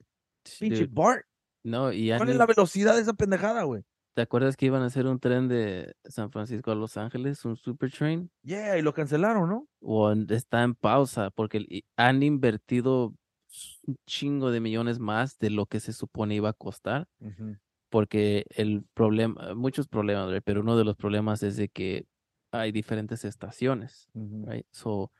[0.58, 1.26] ¿Pinche Dude, BART?
[1.64, 3.84] No, y ¿Cuál es la velocidad de esa pendejada, güey?
[4.14, 7.56] ¿te acuerdas que iban a hacer un tren de San Francisco a Los Ángeles, un
[7.56, 8.30] super train?
[8.42, 9.68] Yeah, y lo cancelaron, ¿no?
[9.80, 13.14] O está en pausa porque han invertido
[13.86, 17.56] un chingo de millones más de lo que se supone iba a costar, Ujú.
[17.90, 22.06] porque el problema, muchos problemas, pero uno de los problemas es de que
[22.52, 24.50] hay diferentes estaciones, Ujú.
[24.50, 24.66] right?
[24.72, 25.12] So,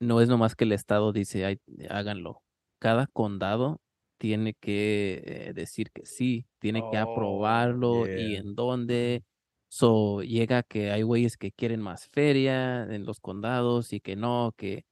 [0.00, 1.58] no es nomás que el estado dice, "Ay,
[1.90, 2.42] háganlo.
[2.80, 3.80] Cada condado
[4.18, 9.24] tiene que eh, decir que sí, tiene que aprobarlo y en dónde.
[9.68, 14.52] So, llega que hay güeyes que quieren más feria en los condados y que no,
[14.56, 14.84] que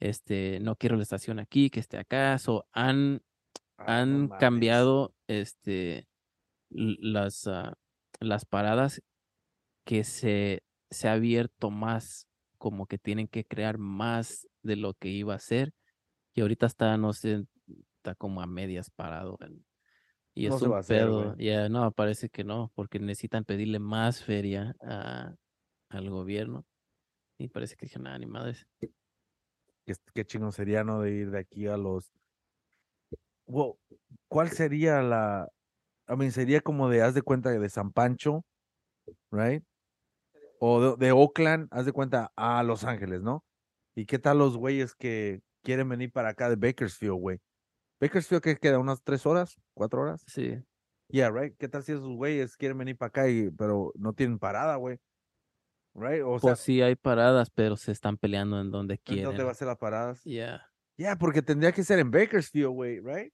[0.00, 2.38] este, no quiero la estación aquí, que esté acá.
[2.38, 3.20] So, han,
[3.78, 6.06] Ah, han cambiado este,
[6.70, 7.74] las, ah,
[8.20, 9.02] las paradas
[9.86, 12.26] que se, se ha abierto más,
[12.60, 15.72] como que tienen que crear más de lo que iba a ser.
[16.34, 17.46] Y ahorita está, no sé,
[17.96, 19.38] está como a medias parado.
[19.40, 19.64] en-
[20.34, 21.34] Y No es un a pedo.
[21.38, 25.34] Ya, no, parece que no, porque necesitan pedirle más feria a,
[25.88, 26.66] al gobierno.
[27.38, 28.66] Y parece que dijeron, nada, ni madres.
[29.86, 31.00] Qué, qué chingón sería, ¿no?
[31.00, 32.12] De ir de aquí a los.
[33.46, 33.74] Well,
[34.28, 35.48] ¿cuál sería la.
[36.08, 38.44] I mean, sería como de, haz de cuenta de San Pancho,
[39.30, 39.64] right?
[40.62, 43.44] O de, de Oakland, haz de cuenta a Los Ángeles, ¿no?
[43.94, 47.38] ¿Y qué tal los güeyes que quieren venir para acá de Bakersfield, güey?
[47.98, 48.78] Bakersfield, ¿qué queda?
[48.78, 49.56] ¿Unas tres horas?
[49.74, 50.22] ¿Cuatro horas?
[50.26, 50.58] Sí.
[51.08, 51.56] Yeah, right.
[51.56, 54.98] ¿Qué tal si esos güeyes quieren venir para acá y, pero no tienen parada, güey?
[55.94, 56.22] Right?
[56.24, 59.24] O sea, Pues sí hay paradas, pero se están peleando en donde ¿en quieren.
[59.24, 60.22] ¿dónde va a ser las paradas?
[60.24, 60.66] Ya.
[60.96, 63.32] Yeah, porque tendría que ser en Bakersfield, güey, right?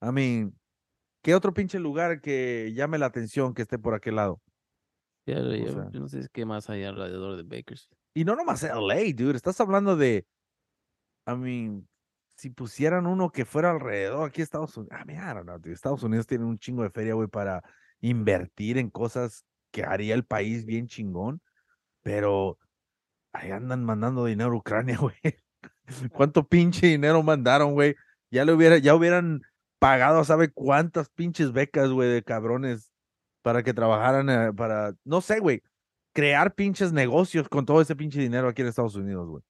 [0.00, 0.58] I mean,
[1.22, 4.40] ¿qué otro pinche lugar que llame la atención que esté por aquel lado?
[5.34, 7.98] Ya, yo- sea- yo no sé qué más hay alrededor de Bakersfield.
[8.14, 9.36] Y no nomás LA, dude.
[9.36, 10.26] Estás hablando de.
[11.26, 11.88] I mean,
[12.36, 14.98] si pusieran uno que fuera alrededor aquí Estados Unidos.
[15.00, 15.72] I mean, I don't know, dude.
[15.72, 17.62] Estados Unidos tiene un chingo de feria, güey, para
[18.00, 21.40] invertir en cosas que haría el país bien chingón.
[22.02, 22.58] Pero
[23.32, 25.14] ahí andan mandando dinero a Ucrania, güey.
[26.12, 27.94] ¿Cuánto pinche dinero mandaron, güey?
[28.30, 29.42] Ya le hubiera, ya hubieran
[29.78, 32.87] pagado, ¿sabe cuántas pinches becas, güey, de cabrones
[33.48, 35.62] para que trabajaran eh, para, no sé, güey,
[36.12, 39.42] crear pinches negocios con todo ese pinche dinero aquí en Estados Unidos, güey.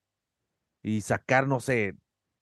[0.84, 1.96] Y sacar, no sé,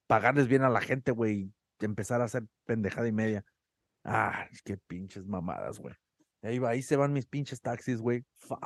[0.05, 3.43] pagarles bien a la gente, güey, y empezar a hacer pendejada y media.
[4.03, 5.95] Ah, qué pinches mamadas, güey.
[6.43, 8.23] Ahí va, ahí se van mis pinches taxis, güey.
[8.37, 8.61] Fuck.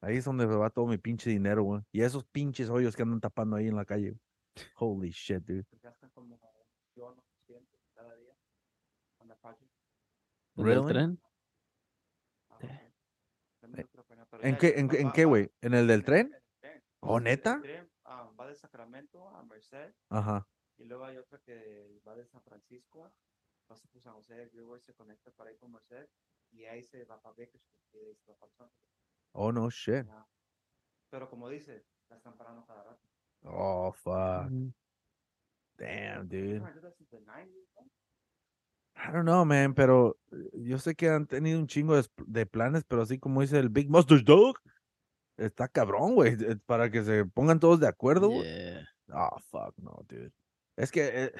[0.00, 1.82] Ahí es donde se va todo mi pinche dinero, güey.
[1.92, 4.16] Y esos pinches hoyos que andan tapando ahí en la calle.
[4.76, 5.66] Holy shit, dude.
[5.82, 6.40] Gastan como
[6.96, 8.32] yo no siento cada día.
[9.18, 9.70] On the project.
[10.56, 10.86] ¿El del Really?
[10.88, 11.20] tren?
[12.48, 12.66] Ah, Sí.
[12.66, 12.72] ok.
[13.60, 15.50] También lo creo que no, pero ¿En qué, en, en qué, güey?
[15.60, 16.36] ¿En el del en tren?
[16.60, 16.84] tren.
[17.00, 17.60] ¿Oh, neta?
[18.04, 20.46] ah, va de Sacramento a Merced Ajá.
[20.78, 23.12] y luego hay otra que va de San Francisco,
[23.66, 26.08] pasa por San José, luego se conecta para ir con Merced
[26.50, 28.90] y ahí se va para Bakersfield y ahí se va para Ángeles.
[29.32, 30.08] Oh, no shit.
[30.08, 30.26] Ajá.
[31.10, 33.08] Pero como dice, la están parando cada rato.
[33.44, 34.50] Oh, fuck.
[34.50, 34.72] Ujú.
[35.76, 36.62] Damn, dude.
[36.64, 37.90] Ah, yo desde el 90s, ¿no?
[38.96, 42.46] I don't know, man, pero eh, yo sé que han tenido un chingo de, de
[42.46, 44.56] planes, pero así como dice el Big Mustache Dog,
[45.36, 48.44] está cabrón, güey, eh, para que se pongan todos de acuerdo, güey.
[48.44, 48.88] Yeah.
[49.12, 50.32] Oh, fuck, no, dude.
[50.76, 51.32] Es que eh,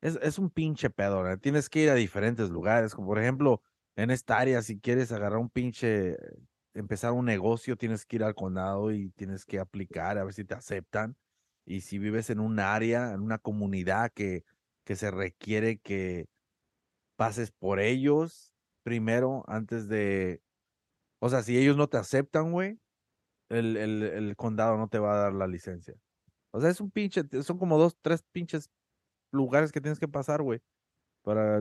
[0.00, 1.38] es, es un pinche pedo, ¿no?
[1.38, 3.62] Tienes que ir a diferentes lugares, como por ejemplo,
[3.96, 6.16] en esta área, si quieres agarrar un pinche,
[6.74, 10.44] empezar un negocio, tienes que ir al condado y tienes que aplicar a ver si
[10.44, 11.16] te aceptan.
[11.64, 14.44] Y si vives en un área, en una comunidad que,
[14.84, 16.26] que se requiere que
[17.18, 18.54] pases por ellos
[18.84, 20.42] primero antes de,
[21.20, 22.78] o sea, si ellos no te aceptan, güey,
[23.50, 25.94] el, el, el condado no te va a dar la licencia.
[26.52, 28.70] O sea, es un pinche, son como dos, tres pinches
[29.32, 30.60] lugares que tienes que pasar, güey.
[31.22, 31.58] Para.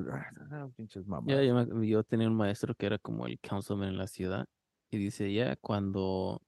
[0.51, 1.43] ah, pinches Ya, mamadas.
[1.43, 4.45] yo, me- yo tenía un maestro que era como el councilman en la ciudad
[4.89, 6.41] y dice, ya, cuando,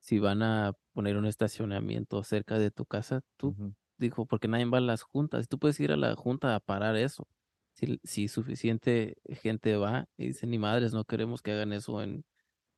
[0.00, 3.56] si van a poner un estacionamiento cerca de tu casa, tú,
[3.98, 6.96] dijo, porque nadie va a las juntas, tú puedes ir a la junta a parar
[6.96, 7.28] eso.
[7.74, 12.24] Si, si suficiente gente va y dicen, ni madres, no queremos que hagan eso en,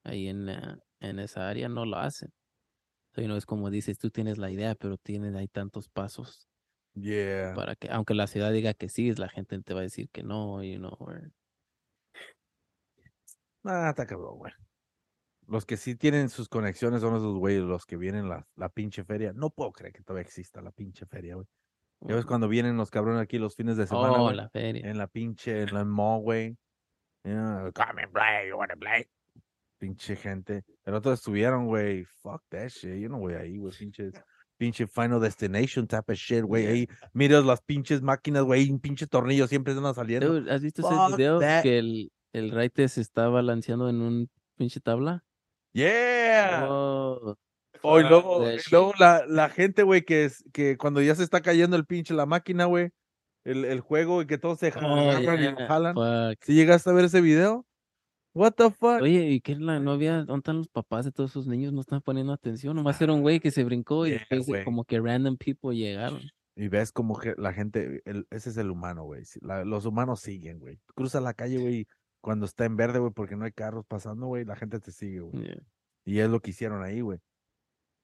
[0.05, 0.49] ahí en,
[1.01, 2.31] en esa área, no lo hacen.
[3.15, 6.49] So, you know, es como dices, tú tienes la idea, pero tienes hay tantos pasos
[6.97, 7.55] Yeah.
[7.55, 10.23] para que, aunque la ciudad diga que sí, la gente te va a decir que
[10.23, 11.33] no, you know, or-
[13.65, 14.53] Ah, está cabrón, güey.
[15.49, 19.05] Los que sí tienen sus conexiones son esos güeyes, los que vienen la, la pinche
[19.05, 19.33] feria.
[19.35, 21.47] No puedo creer que todavía exista la pinche feria, güey.
[22.01, 24.89] Ya ves cuando vienen los cabrones aquí los fines de semana, oh, la feria.
[24.89, 26.57] En la pinche, en la mall, güey.
[27.25, 29.07] Yeah, come and play, you wanna play.
[29.79, 30.65] Pinche gente.
[30.85, 32.05] El otro estuvieron, güey.
[32.23, 33.01] Fuck that shit.
[33.01, 33.73] Yo no voy ahí, güey.
[33.77, 34.15] Pinches.
[34.57, 36.67] Pinche Final Destination type of shit, güey.
[36.67, 38.71] Ahí miras las pinches máquinas, güey.
[38.71, 40.29] Un pinche tornillo siempre andan saliendo.
[40.29, 41.63] Dude, ¿has visto ese video that.
[41.63, 45.25] que el, el raite se está balanceando en un pinche tabla?
[45.73, 46.67] Yeah.
[46.71, 47.37] Oh,
[47.89, 51.23] O y Fuck luego, luego la, la gente, güey, que es que cuando ya se
[51.23, 52.91] está cayendo el pinche la máquina, güey,
[53.45, 55.95] el, el juego y que todos se Oh, agarran y lo yeah, jalan.
[55.95, 56.45] fuck.
[56.45, 57.65] ¿Sí llegaste a ver ese video?
[58.35, 59.01] What the fuck?
[59.01, 60.25] Oye, ¿y qué es la novia?
[60.25, 61.73] ¿Dónde están los papás de todos esos niños?
[61.73, 62.77] No están poniendo atención.
[62.77, 66.21] Nomás era un güey que se brincó y Yeah, después como que random people llegaron.
[66.55, 69.25] Y ves como que la gente, el- ese es el humano, güey.
[69.25, 70.79] si- los humanos siguen, güey.
[70.95, 71.87] Cruza la calle, güey,
[72.21, 75.21] cuando está en verde, güey, porque no hay carros pasando, güey, la gente te sigue,
[75.21, 75.45] güey.
[75.45, 75.63] Yeah.
[76.05, 77.19] Y es lo que hicieron ahí, güey.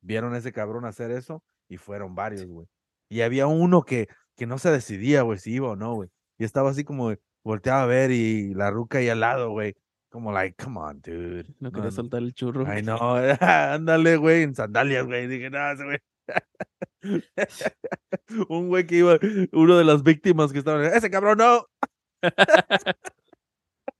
[0.02, 2.68] Vieron a ese cabrón hacer eso y fueron varios, güey.
[3.08, 6.10] Y había uno que, que no se decidía, güey, si iba o no, güey.
[6.38, 9.74] Y estaba así como, volteaba a ver y la ruca ahí al lado, güey.
[10.10, 11.46] Como like, come on, dude.
[11.58, 11.92] No quería no.
[11.92, 12.66] soltar el churro.
[12.66, 12.98] Ay, no,
[13.40, 15.26] ándale, güey, en sandalias, güey.
[15.26, 15.98] Dije, no, ese güey.
[18.48, 19.18] Un güey que iba,
[19.52, 21.66] uno de las víctimas que estaban, ese cabrón no.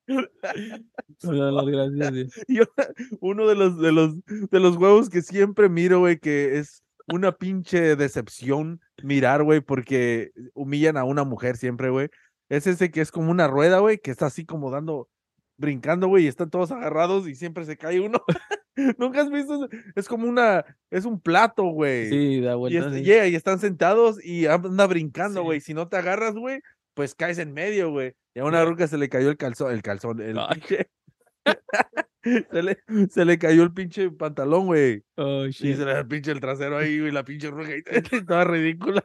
[2.48, 2.64] yo-
[3.20, 7.32] uno de los, de los, de los huevos que siempre miro, güey, que es una
[7.32, 12.09] pinche decepción mirar, güey, porque humillan a una mujer siempre, güey.
[12.48, 15.09] Es ese que es como una rueda, güey, que está así como dando,
[15.57, 18.22] brincando, güey, y están todos agarrados y siempre se cae uno.
[18.98, 22.09] Nunca has visto, es como una, es un plato, güey.
[22.09, 22.92] Sí, da Y, vueltas.
[22.92, 23.05] es- sí.
[23.05, 25.44] yeah, y están sentados y anda brincando, Sí.
[25.44, 25.61] güey.
[25.61, 26.61] Si no te agarras, güey,
[26.94, 28.14] pues caes en medio, güey.
[28.35, 30.91] Y a una ruca se le cayó el calzón, el calzón, el pinche.
[32.51, 32.78] se, le,
[33.11, 35.03] se le cayó el pinche pantalón, güey.
[35.16, 37.70] Oh, Y se le el pinche el trasero ahí, güey, la pinche ruca
[38.26, 39.05] toda ridícula.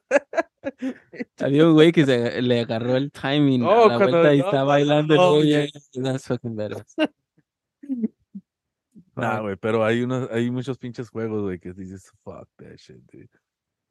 [1.40, 4.40] Había un güey que se le agarró el timing Oh, a la cuando- vuelta y
[4.40, 5.48] no, está bailando el güey.
[5.50, 5.66] yeah.
[5.92, 6.84] yeah, That's fucking better.
[9.16, 13.02] Nah, güey, pero hay unos, hay muchos pinches juegos, güey, que dices, fuck that shit,
[13.12, 13.30] dude.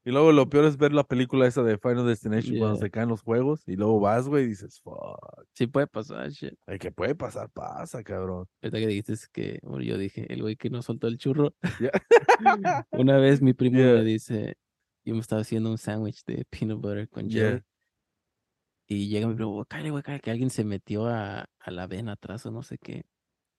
[0.06, 3.08] Y luego lo peor es ver la película esa de Final Destination cuando se caen
[3.08, 5.18] los juegos y luego vas, güey, y dices, fuck.
[5.52, 6.54] Sí puede pasar, shit.
[6.68, 8.46] El que puede pasar, pasa, cabrón.
[8.62, 11.56] Ahorita que dijiste es que, bueno, yo dije, el güey que no soltó el churro.
[12.92, 13.94] Una vez mi primo Yeah.
[13.94, 14.56] me dice,
[15.04, 17.62] yo me estaba haciendo un sándwich de peanut butter con jelly.
[18.86, 21.88] Y llega mi primo, "Güey, cállate, güey, cállate", que alguien se metió a, a la
[21.88, 23.02] vena atrás o no sé qué.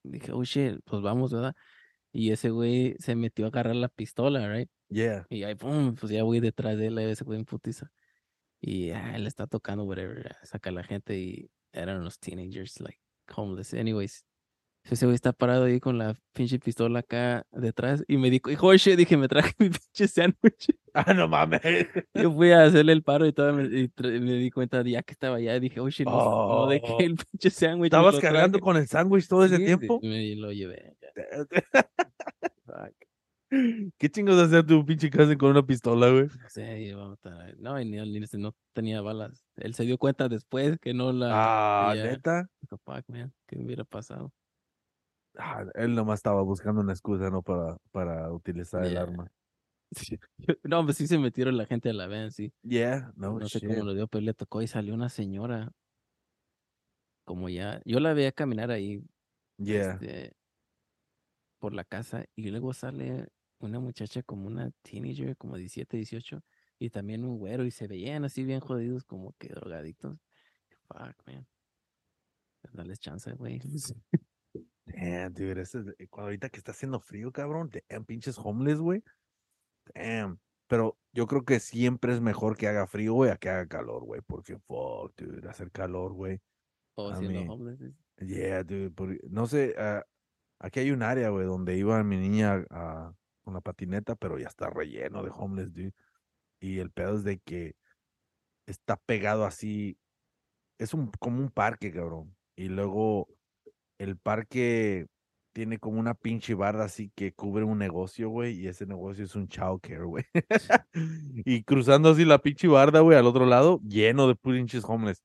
[0.01, 1.53] Dije, oh shit, pues vamos, ¿verdad?
[2.17, 4.71] Y ese güey se metió a agarrar la pistola, right?
[4.89, 5.27] Yeah.
[5.29, 7.91] Y ahí, pum, pues ya voy detrás de él, ese güey en putiza.
[8.59, 12.97] Y ah, le está tocando, whatever, saca a la gente y eran los teenagers, like,
[13.35, 13.71] homeless.
[13.75, 14.25] Anyways,
[14.93, 18.71] ese güey está parado ahí con la pinche pistola acá detrás y me dijo, hijo,
[18.95, 20.67] dije, me traje mi pinche sándwich.
[20.93, 21.61] Ah, no mames.
[22.13, 25.03] Yo fui a hacerle el paro y todo, me, y me di cuenta de ya
[25.03, 26.17] que estaba allá, dije, shit, no, no
[26.63, 26.67] Oh.
[26.69, 27.87] dejé el pinche sándwich.
[27.87, 28.63] ¿Estabas cargando traje".
[28.63, 29.99] con el sándwich todo ese Sí, tiempo?
[30.01, 30.95] Me lo llevé.
[33.97, 36.25] ¿Qué chingos hacer tu pinche casa con una pistola, güey?
[36.27, 39.45] No y vamos a- no, y ni, ni- no tenía balas.
[39.55, 41.29] Él se dio cuenta después que no la.
[41.91, 42.49] Ah, neta.
[42.59, 44.33] Dijo, "Fuck, man, ¿qué hubiera pasado?
[45.37, 47.43] Ah, él nomás estaba buscando una excusa, ¿no?
[47.43, 49.31] Para, para utilizar el arma.
[50.63, 52.51] No, pues sí se metieron la gente a la van, sí.
[52.61, 53.69] Yeah, no, No sé shit.
[53.69, 55.71] cómo lo dio, pero le tocó y salió una señora.
[57.25, 57.81] Como ya.
[57.85, 59.03] Yo la veía caminar ahí
[59.59, 59.93] Yeah.
[59.93, 60.33] este,
[61.59, 63.27] por la casa y luego sale
[63.59, 66.43] una muchacha como una teenager, como 17, 18,
[66.79, 70.19] y también un güero y se veían así bien jodidos, como que drogadictos.
[70.87, 71.47] Fuck, man.
[72.73, 73.59] Dales chance, güey.
[74.87, 78.79] Damn, dude, ese es- eh, cuando ahorita que está haciendo frío, cabrón, damn, pinches homeless,
[78.79, 79.03] güey.
[79.93, 80.39] Damn.
[80.67, 84.03] Pero yo creo que siempre es mejor que haga frío, güey, a que haga calor,
[84.03, 84.21] güey.
[84.21, 86.39] Porque, fuck, dude, hacer calor, güey.
[86.95, 87.79] O A siendo mí- homeless.
[88.19, 88.91] Yeah, dude.
[88.91, 90.05] porque- no sé, ah,
[90.59, 93.13] aquí hay un área, güey, donde iba mi niña a,
[93.43, 95.93] con la patineta, pero ya está relleno de homeless, dude.
[96.59, 97.75] Y el pedo es de que
[98.65, 99.97] está pegado así.
[100.79, 102.35] Es un, como un parque, cabrón.
[102.55, 103.27] Y luego
[103.99, 105.07] el parque
[105.57, 108.59] tiene como una pinche barda así que cubre un negocio, güey.
[108.59, 110.23] Y ese negocio es un childcare, güey.
[111.45, 115.23] y cruzando así la pinche barda, güey, al otro lado, lleno de pinches homeless.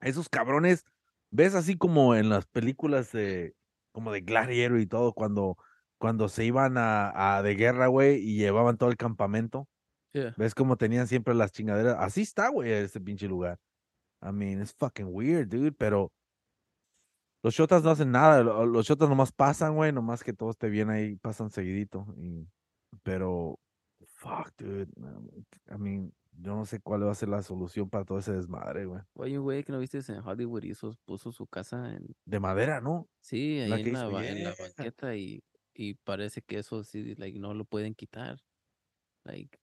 [0.00, 0.84] Esos cabrones,
[1.30, 3.54] ves así como en las películas de,
[3.92, 5.58] como de Gladiator y todo, cuando,
[5.98, 9.68] cuando se iban a, a de guerra, güey, y llevaban todo el campamento.
[10.14, 10.32] Yeah.
[10.38, 11.96] ¿Ves cómo tenían siempre las chingaderas?
[11.98, 13.58] Así está, güey, ese pinche lugar.
[14.22, 16.12] I mean, it's fucking weird, dude, pero
[17.44, 18.42] los shotas no hacen nada.
[18.42, 22.06] lo- Los shotas nomás pasan, güey, nomás que todo esté bien ahí, pasan seguidito.
[22.16, 22.48] Y,
[23.04, 23.60] pero,
[24.06, 24.88] fuck, dude.
[25.70, 28.86] I mean, yo no sé cuál va a ser la solución para todo ese desmadre,
[28.86, 29.02] güey.
[29.14, 32.80] Oye, un güey que no viste en Hollywood hizo, puso su casa en, De madera,
[32.80, 33.06] ¿no?
[33.20, 34.54] sí, ahí La en la, en la yeah.
[34.98, 38.38] banqueta y, y parece que eso sí, like, no lo pueden quitar.
[39.24, 39.58] Like,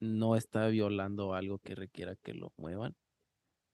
[0.00, 2.94] no está violando algo que requiera que lo muevan.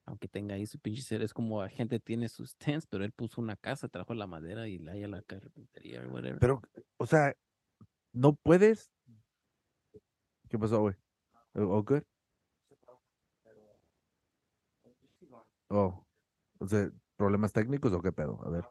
[0.09, 3.12] Aunque tenga ahí su pinche ser, es como la gente tiene sus tents, pero él
[3.12, 6.38] puso una casa, trajo la madera y la a la carpintería whatever.
[6.38, 6.62] Pero,
[6.96, 7.34] o sea,
[8.14, 8.90] no puedes.
[10.48, 10.94] ¿Qué pasó, güey?
[11.52, 12.02] ¿O good?
[15.68, 16.06] Oh,
[16.59, 18.40] o sea, ¿problemas técnicos o qué pedo?
[18.46, 18.64] A ver.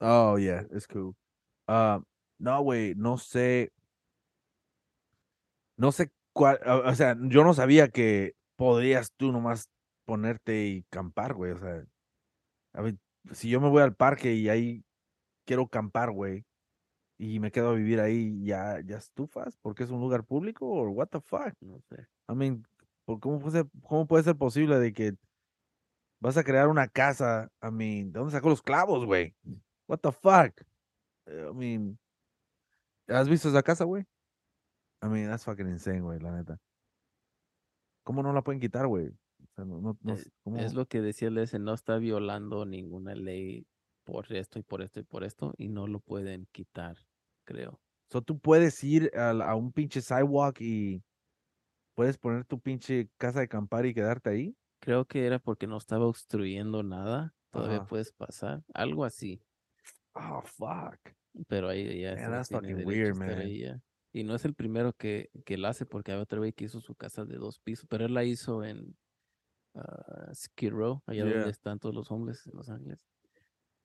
[0.00, 1.14] Oh, yeah, it's cool.
[1.68, 2.02] Ah,
[2.38, 3.72] no, güey, no sé.
[5.76, 9.68] No sé cuál, o sea, yo no sabía que podrías tú nomás
[10.04, 11.52] ponerte y campar, güey.
[11.52, 11.84] O sea,
[12.74, 12.96] a ver,
[13.32, 14.84] si yo me voy al parque y ahí
[15.44, 16.44] quiero campar, güey,
[17.18, 19.56] y me quedo a vivir ahí, ¿ya, ya estufas?
[19.62, 21.54] ¿Porque es un lugar público o what the fuck?
[21.60, 22.06] No sé.
[22.28, 22.66] I mean,
[23.04, 25.14] ¿por ¿cómo puede ser, cómo puede ser posible de que
[26.20, 27.50] vas a crear una casa?
[27.62, 29.34] I mean, ¿de dónde sacó los clavos, güey?
[29.86, 30.60] What the fuck?
[31.26, 31.98] I mean,
[33.08, 34.04] ¿has visto esa casa, güey?
[35.02, 36.58] I mean, that's fucking insane, güey, la neta.
[38.06, 39.08] ¿Cómo no la pueden quitar, güey?
[39.08, 39.98] O sea, no.
[40.58, 43.66] Es lo que decía el ese, no está violando ninguna ley
[44.04, 46.96] por esto y por esto y por esto y no lo pueden quitar,
[47.42, 47.80] creo.
[48.08, 51.02] So, tú puedes ir a, un pinche sidewalk y
[51.96, 54.56] puedes poner tu pinche casa de campar y quedarte ahí.
[54.78, 57.86] Creo que era porque no estaba obstruyendo nada, todavía Ajá.
[57.88, 59.42] puedes pasar, algo así,
[60.14, 60.96] Oh, fuck.
[61.48, 63.38] pero ahí ya Man, that's fucking weird, man.
[63.40, 63.68] ahí.
[64.16, 66.80] Y no es el primero que, que la hace porque hay otro güey que hizo
[66.80, 68.96] su casa de dos pisos, pero él la hizo en
[69.74, 71.34] ah, Skid Row, allá Yeah.
[71.34, 72.98] donde están todos los hombres en Los Ángeles.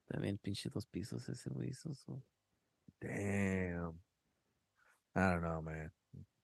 [0.08, 2.24] También pinche dos pisos ese güey hizo su-
[3.02, 4.00] Damn.
[5.16, 5.92] I don't know, man.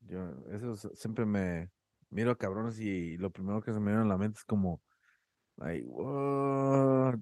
[0.01, 1.71] Yo, eso es- siempre me
[2.09, 4.81] miro a cabrones y lo primero que se me viene a la mente es como,
[5.55, 5.87] like,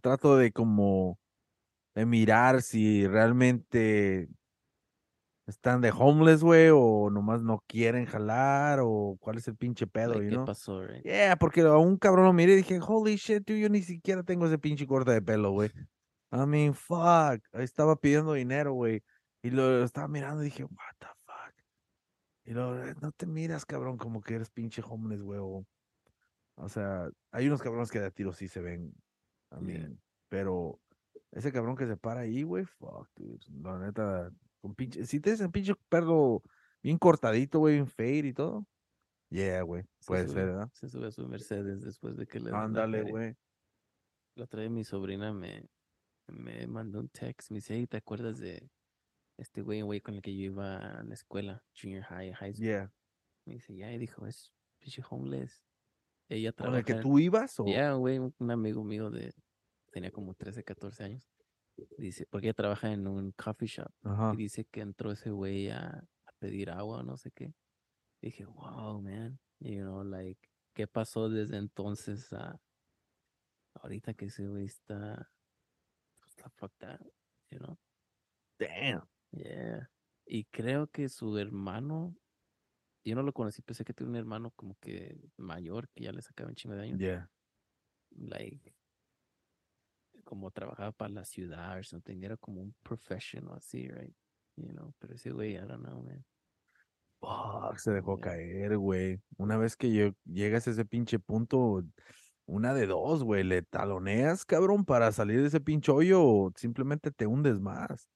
[0.02, 1.20] trato de como,
[1.94, 4.30] de mirar si realmente
[5.48, 10.14] están de homeless, güey, o nomás no quieren jalar, o cuál es el pinche pedo,
[10.16, 10.46] like, ¿Qué know?
[10.46, 11.04] pasó, right?
[11.04, 14.24] Yeah, porque a un cabrón lo miré y dije, holy shit, dude, yo ni siquiera
[14.24, 15.72] tengo ese pinche corte de pelo, güey.
[16.32, 17.42] I mean, fuck.
[17.54, 19.04] Estaba pidiendo dinero, güey.
[19.44, 21.54] Y lo estaba mirando y dije, what the fuck.
[22.46, 25.40] Y lo, "Eh, no te miras, cabrón, como que eres pinche homeless, güey.
[25.40, 28.94] O, sea, hay unos cabrones que de a tiro sí se ven.
[29.52, 29.62] I Yeah.
[29.62, 30.80] mean, pero
[31.32, 33.40] ese cabrón que se para ahí, güey, fuck, dude.
[33.62, 34.32] La neta,
[34.66, 36.42] con pinche, si tienes el pinche perro
[36.82, 38.66] bien cortadito, güey, bien fade y todo.
[39.30, 40.70] Yeah, güey, Se puede sube- ser, ¿verdad?
[40.74, 43.36] Se sube a su Mercedes después de que le Ándale, güey.
[44.36, 45.68] La otra vez mi sobrina me,
[46.28, 47.52] me mandó un text.
[47.52, 48.68] Me dice, "Hey, ¿te acuerdas de
[49.38, 52.66] este güey, güey con el que yo iba a la escuela, junior high, high school?
[52.66, 52.92] Yeah.
[53.46, 55.64] Me dice, ya, y dijo, es pinche homeless.
[56.28, 56.84] Ella ¿Con el trabaja.
[56.84, 57.60] que tú ibas?
[57.60, 57.66] O...
[57.68, 59.32] Ya, güey, un un amigo mío de,
[59.92, 61.30] tenía como 13, 14 años.
[61.98, 63.92] Dice, porque ella trabaja en un coffee shop.
[64.04, 64.34] Ajá.
[64.34, 67.54] Y dice que entró ese güey a, a pedir agua o no sé qué.
[68.22, 69.40] Dije, wow, man.
[69.60, 72.60] You know, like, ¿qué pasó desde entonces a
[73.82, 75.30] ahorita que ese güey está,
[76.56, 77.14] fucked up,
[77.50, 77.78] you know?
[78.60, 79.08] Damn.
[79.32, 79.90] Yeah.
[80.26, 82.16] Y creo que su hermano,
[83.04, 86.22] yo no lo conocí, pensé que tenía un hermano como que mayor, que ya le
[86.22, 87.00] sacaba un chingo de años.
[87.00, 87.30] Yeah.
[88.12, 88.74] Like,
[90.26, 94.14] como trabajaba para la ciudad o something, era como un professional así, right?
[94.58, 96.26] You know, pero ese güey, I don't know, man.
[97.22, 98.22] Fuck, se dejó Yeah.
[98.22, 99.22] caer, güey.
[99.38, 101.84] Una vez que yo- llegas a ese pinche punto,
[102.46, 107.12] una de dos, güey, le taloneas, cabrón, para salir de ese pinche hoyo o simplemente
[107.12, 108.08] te hundes más.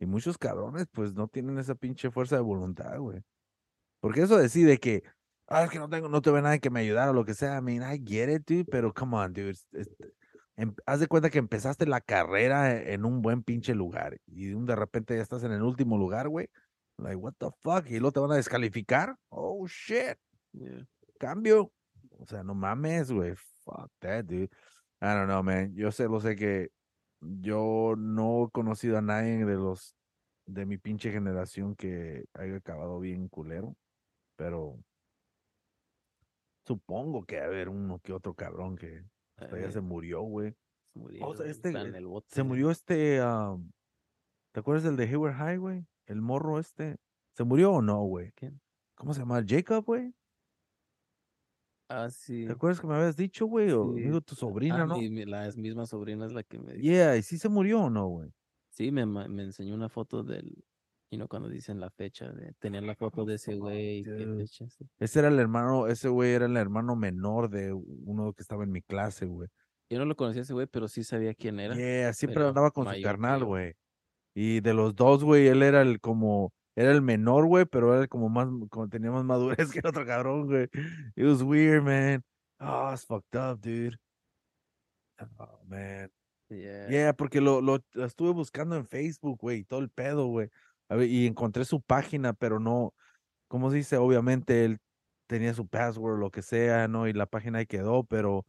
[0.00, 3.20] Y muchos cabrones, pues, no tienen esa pinche fuerza de voluntad, güey.
[4.00, 5.02] Porque eso decide que,
[5.48, 7.58] ah, es que no tengo, no tuve nadie que me ayudara o lo que sea.
[7.58, 9.56] I mean, I get it, dude, pero come on, dude.
[10.58, 14.48] Em- haz de cuenta que empezaste la carrera e- en un buen pinche lugar y
[14.50, 16.48] de repente ya estás en el último lugar, güey.
[16.98, 17.86] Like, what the fuck?
[17.88, 19.16] Y luego te van a descalificar.
[19.28, 20.18] Oh, shit.
[20.52, 20.84] Yeah.
[21.18, 21.72] Cambio.
[22.18, 23.34] O sea, no mames, güey.
[23.64, 24.50] Fuck that, dude.
[25.00, 25.74] I don't know, man.
[25.76, 26.70] Yo sé, lo sé que
[27.20, 29.94] yo no he conocido a nadie de los
[30.46, 33.76] de mi pinche generación que haya acabado bien culero,
[34.34, 34.78] pero
[36.66, 39.04] supongo que haber uno que otro cabrón que
[39.38, 40.52] hasta ya Eh, se murió, güey.
[40.92, 42.34] se murieron, este, en eh, el bote.
[42.34, 43.20] Se murió este,
[44.52, 45.86] ¿te acuerdas del de Hayward High, güey?
[46.06, 46.96] El morro este.
[47.36, 48.32] ¿Se murió o no, güey?
[48.32, 48.60] ¿Quién?
[48.96, 49.44] ¿Cómo se llama?
[49.46, 50.12] Jacob, güey.
[51.90, 52.44] Ah, sí.
[52.46, 53.70] ¿Te acuerdas que me habías dicho, güey?
[53.70, 54.02] O Sí.
[54.02, 54.98] digo tu sobrina, Ah, ¿no?
[54.98, 56.82] mi- la misma sobrina es la que me dijo.
[56.82, 58.30] Yeah, ¿y sí se murió o no, güey?
[58.70, 60.64] Sí, me, me enseñó una foto del,
[61.10, 64.04] you know, cuando dicen la fecha, de, tenían la foto de ese güey.
[64.98, 68.72] Ese era el hermano, ese güey era el hermano menor de uno que estaba en
[68.72, 69.48] mi clase, güey.
[69.90, 71.74] Yo no lo conocía ese güey, pero sí sabía quién era.
[71.74, 73.72] Yeah, siempre andaba con su mayor carnal, güey.
[74.34, 78.06] Y de los dos, güey, él era el como, era el menor, güey, pero era
[78.06, 79.24] como más, como tenía más
[79.64, 80.68] madurez que el otro cabrón, güey.
[81.16, 82.22] It was weird, man.
[82.60, 83.96] Oh, it's fucked up, dude.
[85.38, 86.10] Oh, man.
[86.50, 86.88] Yeah.
[86.88, 90.50] Yeah, porque lo, lo, estuve buscando en Facebook, güey, y todo el pedo, güey.
[91.06, 92.94] Y encontré su página, pero no,
[93.48, 93.96] ¿cómo se dice?
[93.96, 94.78] Obviamente él
[95.26, 97.06] tenía su password, lo que sea, ¿no?
[97.06, 98.46] Y la página ahí quedó, pero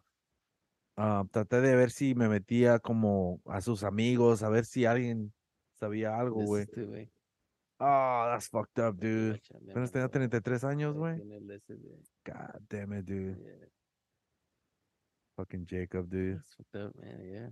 [0.95, 5.33] ah, traté de ver si me metía como a sus amigos, a ver si alguien
[5.75, 6.65] sabía algo, güey.
[6.65, 7.11] güey.
[7.81, 9.41] Oh, that's fucked up, dude.
[9.71, 11.17] Apenas tenía mandó, 33 años, güey.
[12.25, 13.37] God damn it, dude.
[13.37, 13.67] yeah,
[15.37, 16.35] Fucking Jacob, dude.
[16.35, 17.49] that's fucked up, man, yeah.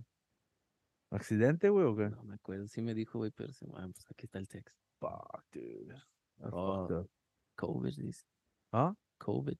[1.10, 2.10] ¿Accidente, güey, o qué?
[2.10, 4.72] No me acuerdo, sí me dijo, güey, pero se ah, pues aquí está el texto.
[5.00, 5.94] Fuck, dude.
[6.40, 6.86] Oh.
[6.86, 7.10] fucked up.
[7.56, 8.24] COVID, dice.
[8.72, 8.94] ¿Ah?
[9.18, 9.56] COVID,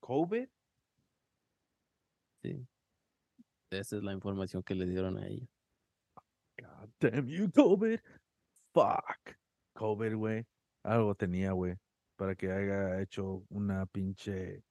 [0.00, 0.48] ¿COVID?
[2.42, 2.66] sí.
[3.70, 5.46] Esa es la información que le dieron a ella.
[6.58, 8.00] God damn you, COVID.
[8.74, 9.36] Fuck.
[9.74, 10.46] COVID, güey.
[10.82, 11.76] Algo tenía, güey.
[12.16, 14.64] Para que haya hecho una pinche.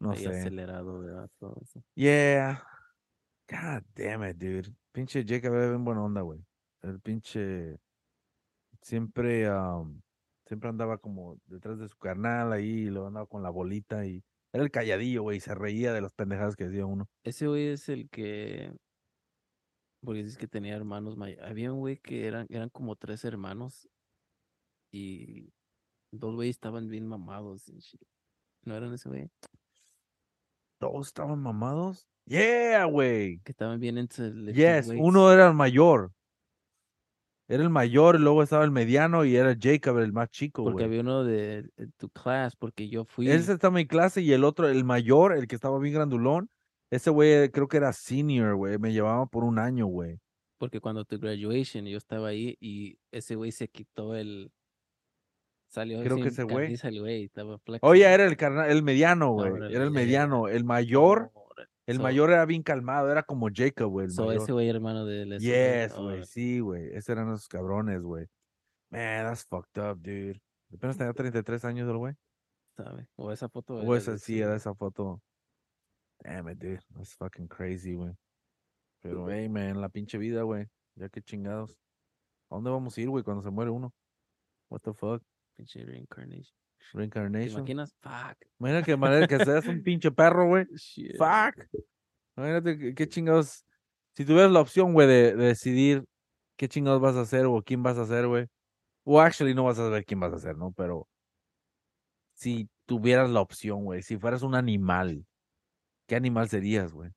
[0.00, 0.28] No Ahí sé.
[0.28, 1.30] acelerado, ¿verdad?
[1.38, 1.82] Todo eso.
[1.94, 2.64] Yeah.
[3.48, 4.74] God damn it, dude.
[4.92, 6.44] Pinche Jacob era bien buena onda, güey.
[6.82, 7.78] El pinche.
[8.80, 9.50] Siempre.
[9.50, 10.00] um,
[10.46, 12.84] siempre andaba como detrás de su carnal ahí.
[12.86, 14.22] Y lo andaba con la bolita y.
[14.52, 15.38] Era el calladillo, güey.
[15.38, 17.08] Y se reía de las pendejadas que decía uno.
[17.24, 18.72] Ese güey es el que.
[20.04, 21.44] Porque dices que tenía hermanos mayores.
[21.44, 23.88] Había un güey que eran, eran como tres hermanos.
[24.90, 25.52] Y
[26.10, 27.72] dos güeyes estaban bien mamados.
[28.64, 29.30] ¿No eran ese güey?
[30.78, 32.08] Todos estaban mamados.
[32.26, 33.38] Yeah, güey.
[33.40, 36.12] Que estaban bien entre Yes, uno era el mayor.
[37.48, 40.84] Era el mayor, luego estaba el mediano y era Jacob, el más chico, Porque güey.
[40.86, 43.28] había uno de, de tu clase, porque yo fui.
[43.28, 46.48] Ese estaba en mi clase y el otro, el mayor, el que estaba bien grandulón,
[46.90, 48.78] ese güey creo que era senior, güey.
[48.78, 50.20] Me llevaba por un año, güey.
[50.58, 54.52] Porque cuando tu graduation yo estaba ahí y ese güey se quitó el.
[55.68, 56.78] Salió Creo que ese güey.
[57.80, 59.72] Oye, era el carnal, el mediano, güey.
[59.72, 60.48] Era el mediano.
[60.48, 61.32] El mayor.
[61.86, 64.06] El So- mayor era bien calmado, era como Jacob, güey.
[64.06, 64.42] El So, mayor.
[64.42, 66.88] ese güey hermano de güey, Yes, güey, órale, sí, güey.
[66.94, 68.26] Esos eran esos cabrones, güey.
[68.90, 70.40] Man, that's fucked up, dude.
[70.72, 71.12] Apenas tenía
[71.44, 72.14] 33 años el güey.
[72.76, 73.06] sabe.
[73.16, 73.74] O esa foto.
[73.74, 75.20] O esa sí, era esa foto.
[76.22, 76.80] Damn it, dude.
[76.94, 78.14] That's fucking crazy, güey.
[79.02, 80.66] Pero, hey, man, la pinche vida, güey.
[80.94, 81.76] Ya que chingados.
[82.50, 83.92] ¿A dónde vamos a ir, güey, cuando se muere uno?
[84.70, 85.22] What the fuck?
[85.56, 86.54] Pinche reincarnation.
[86.90, 87.58] ¿Te Reincarnation.
[87.60, 87.94] imaginas?
[88.00, 88.38] Fuck.
[88.58, 90.66] Imagínate que manera que seas un pinche perro, güey.
[91.16, 91.66] Fuck.
[92.36, 93.64] Imagínate qué- qué chingados.
[94.14, 96.04] Si tuvieras la opción, güey, de, de decidir
[96.56, 98.46] qué chingados vas a hacer o quién vas a hacer, güey.
[99.04, 100.72] O actually no vas a saber quién vas a hacer, ¿no?
[100.72, 101.08] Pero
[102.34, 105.24] si tuvieras la opción, güey, si fueras un animal,
[106.06, 107.10] ¿qué animal serías, güey?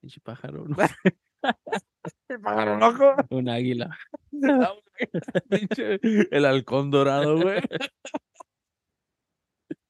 [0.00, 0.64] Pinche pájaro.
[0.66, 0.76] ¿no?
[2.28, 3.14] El pájaro loco.
[3.30, 3.96] Un águila.
[5.50, 7.60] Pinche- el halcón dorado, güey.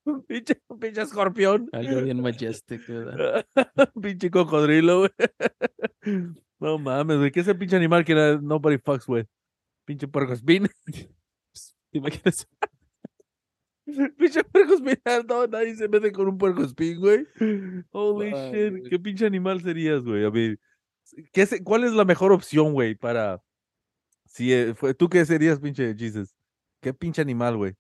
[0.04, 1.68] Un pinche, un pinche escorpión.
[1.70, 3.46] Algo bien majestic, ¿verdad?
[4.02, 5.10] pinche cocodrilo, güey.
[6.58, 7.30] No mames, güey.
[7.30, 9.26] ¿Qué es el pinche animal que era nobody fucks with?
[9.84, 10.68] Pinche puerco espín.
[10.86, 12.48] ¿Te imaginas?
[14.18, 14.98] pinche puerco espín.
[15.28, 17.24] No, nadie se mete con un puerco espín, güey.
[17.92, 18.70] Holy shit.
[18.70, 18.82] güey.
[18.90, 20.24] ¿Qué pinche animal serías, güey?
[20.24, 20.58] A ver,
[21.32, 23.42] ¿qué se- ¿cuál es la mejor opción, güey, para...
[24.26, 26.34] Si eh, fue, ¿Tú qué serías, pinche Jesus?
[26.80, 27.74] ¿Qué pinche animal, güey?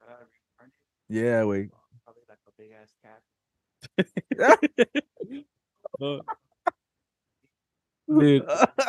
[0.00, 0.76] Reincarnate,
[1.08, 1.70] Yeah, güey.
[8.08, 8.42] Dude,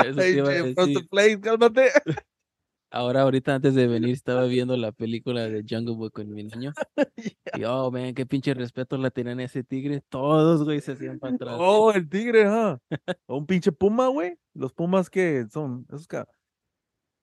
[0.06, 1.42] eso te iba a decir.
[1.42, 1.92] Cálmate.
[2.92, 6.74] Ahora, ahorita antes de venir, estaba viendo la película de Jungle Book con mi niño.
[7.54, 10.02] Y oh, man, qué pinche respeto la tenían a ese tigre.
[10.10, 11.56] Todos, güey, se hacían para atrás.
[11.60, 12.80] Oh, el tigre, ¿ah?
[13.28, 14.38] O un pinche puma, güey.
[14.54, 16.28] Los pumas que son, esos ca-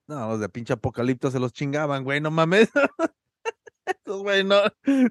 [0.08, 2.70] No, los de pinche apocalipto se los chingaban, güey, no mames.
[4.04, 4.56] Esos, güey, no,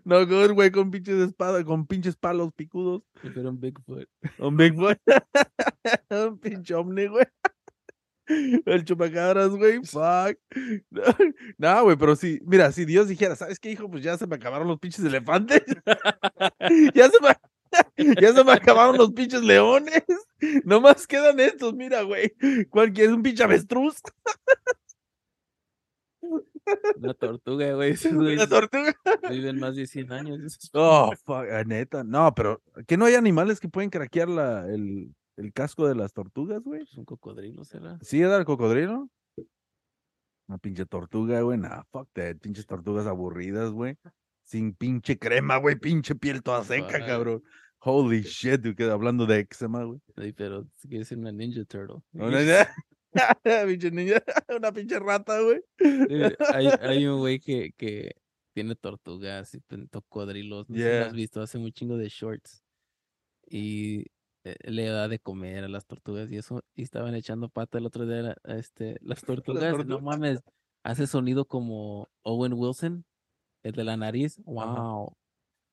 [0.03, 3.03] no good, güey, con pinches espadas, con pinches palos picudos.
[3.21, 4.07] Pero un Bigfoot.
[4.39, 4.97] Un Bigfoot.
[6.11, 7.25] un pinche ovni, güey.
[8.27, 10.37] El chupacabras, güey, fuck.
[11.57, 13.89] No, güey, pero sí, mira, si Dios dijera, ¿sabes qué, hijo?
[13.89, 15.63] Pues ya se me acabaron los pinches elefantes.
[16.95, 17.35] ya se me,
[18.21, 20.03] ya se me acabaron los pinches leones.
[20.63, 22.33] Nomás quedan estos, mira, güey.
[22.69, 23.13] ¿Cuál quieres?
[23.13, 24.01] ¿Un pinche avestruz?
[26.97, 27.95] Una tortuga, güey.
[28.11, 28.95] ¿Una tortuga?
[29.29, 30.57] viven más de 100 años.
[30.73, 32.03] Oh, fuck, ah, neta.
[32.03, 36.13] No, pero que no hay animales que pueden craquear la, el, el casco de las
[36.13, 36.81] tortugas, güey.
[36.81, 37.97] Es un cocodrilo, ¿será?
[38.01, 39.09] ¿Sí era el cocodrilo?
[40.47, 41.57] Una pinche tortuga, güey.
[41.57, 42.37] Nah, fuck that.
[42.37, 43.97] Pinches tortugas aburridas, güey.
[44.43, 45.75] Sin pinche crema, güey.
[45.75, 47.43] Pinche piel toda seca, cabrón.
[47.79, 48.91] Holy shit, dude.
[48.91, 49.99] hablando de eczema, güey.
[50.17, 52.01] Sí, pero si quieres ser una Ninja Turtle.
[52.13, 52.67] Una,
[53.67, 54.21] pinche niña,
[54.57, 55.61] una pinche rata, güey.
[56.53, 58.15] Hay, hay un güey que, que
[58.53, 60.69] tiene tortugas y cocodrilos.
[60.69, 62.63] No sé si lo has visto, hace un chingo de shorts.
[63.47, 64.05] Y
[64.63, 68.05] le da de comer a las tortugas y eso, y estaban echando pata el otro
[68.05, 70.03] día, este, las tortugas, no tortugas.
[70.03, 70.39] mames,
[70.83, 73.05] hace sonido como Owen Wilson,
[73.63, 74.45] el de la nariz, Ajá.
[74.81, 75.17] wow,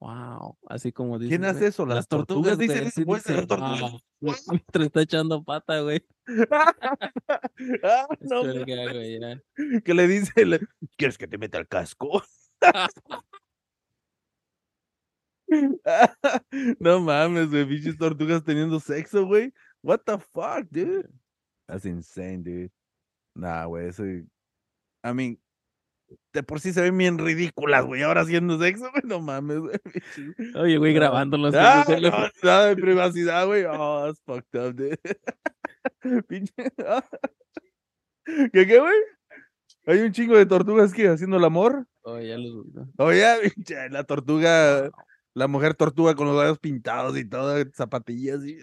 [0.01, 1.31] wow, así como dice.
[1.31, 1.85] ¿Quién hace eso?
[1.87, 3.81] Las tortugas, dicen esa así voz de las tortugas.
[3.81, 4.41] "Wow", mientras
[4.87, 6.03] está echando pata, güey.
[7.83, 8.65] Ah, no, güey,
[9.85, 10.33] que le dice,
[10.97, 12.23] ¿quieres que te meta el casco?
[16.81, 19.53] no mames, güey, pinches tortugas teniendo sexo, güey.
[19.83, 21.09] What the fuck, dude?
[21.67, 22.71] That's insane, dude.
[23.35, 24.05] Nah, güey, eso.
[24.05, 25.39] I mean,
[26.33, 28.03] de por sí se ven bien ridículas, güey.
[28.03, 29.77] Ahora haciendo sexo, güey, no mames, güey.
[30.57, 31.55] Oye, güey, grabándolos.
[31.55, 32.11] Ah, no,
[32.43, 33.65] nada de privacidad, güey.
[33.69, 34.99] Oh, that's fucked up, dude.
[36.29, 36.53] Pinche.
[38.25, 38.95] ¿Qué, qué, güey?
[39.87, 41.87] Hay un chingo de tortugas que haciendo el amor.
[42.03, 44.91] Oye, ya los pinche, la tortuga,
[45.35, 48.59] la mujer tortuga con los labios pintados y todo, zapatillas y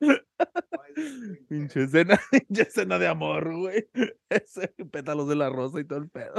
[1.48, 3.88] pinche escena, pinche escena de amor, güey.
[4.28, 6.34] Ese pétalos de la rosa y todo el pedo.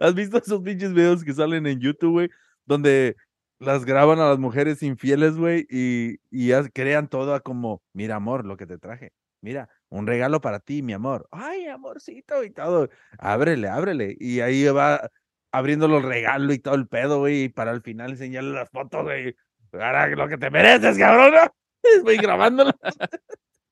[0.00, 2.30] ¿Has visto esos pinches videos que salen en YouTube, güey?
[2.66, 3.16] Donde
[3.58, 8.46] las graban a las mujeres infieles, güey, y, y crean todo a como, mira, amor,
[8.46, 9.12] lo que te traje.
[9.42, 11.26] Mira, un regalo para ti, mi amor.
[11.30, 12.88] Ay, amorcito y todo.
[13.18, 14.16] Ábrele, ábrele.
[14.18, 15.10] Y ahí va
[15.52, 19.02] abriéndolo el regalo y todo el pedo, güey, y para al final enseñarle las fotos,
[19.04, 19.34] güey.
[19.72, 21.34] Ahora lo que te mereces, cabrón.
[22.02, 22.76] Güey, grabándola.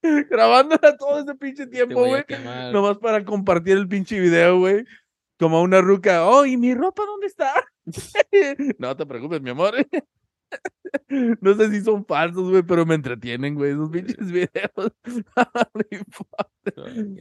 [0.31, 2.25] grabándola todo ese pinche Te tiempo, güey.
[2.73, 4.85] Nomás para compartir el pinche video, güey.
[5.39, 6.27] Como una ruca.
[6.27, 7.53] Oh, ¿y mi ropa dónde está?
[8.79, 9.75] no te preocupes, mi amor.
[11.41, 14.93] no sé si son falsos, güey, pero me entretienen, güey, esos pinches videos.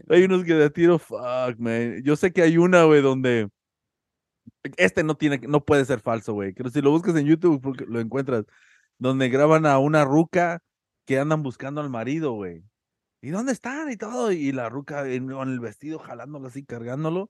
[0.10, 2.02] Hay unos que de tiro, fuck, man.
[2.04, 3.50] Yo sé que hay una, güey, donde.
[4.78, 6.54] Este no tiene, no puede ser falso, güey.
[6.54, 8.46] Pero si lo buscas en YouTube, porque lo encuentras.
[9.00, 10.62] Donde graban a una ruca
[11.06, 12.64] que andan buscando al marido, güey.
[13.22, 13.92] ¿Y dónde están?
[13.92, 14.32] Y todo.
[14.32, 17.30] Y la ruca con el vestido jalándolo así, cargándolo.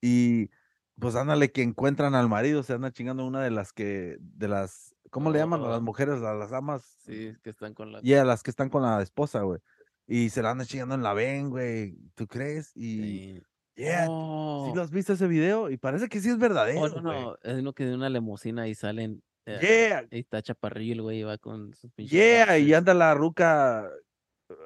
[0.00, 0.50] Y
[0.98, 4.94] pues ándale que encuentran al marido, se anda chingando una de las que, de las,
[5.10, 6.22] ¿cómo le llaman a las mujeres?
[6.22, 6.96] A las amas.
[7.04, 8.00] Sí, que están con la.
[8.02, 9.60] Y a las que están con la esposa, güey.
[10.06, 11.96] Y se la andan chingando en la ven, güey.
[12.14, 12.72] ¿Tú crees?
[12.74, 13.42] Y, Sí.
[13.76, 15.70] Yeah, Oh, ¿sí lo has visto ese video?
[15.70, 18.68] Y parece que sí es verdadero, oh, no, no, es uno que de una limusina
[18.68, 19.22] y salen.
[19.46, 22.12] eh, Yeah, Y está chaparrillo el güey y va con sus pinches.
[22.12, 23.88] yeah, y anda la ruca,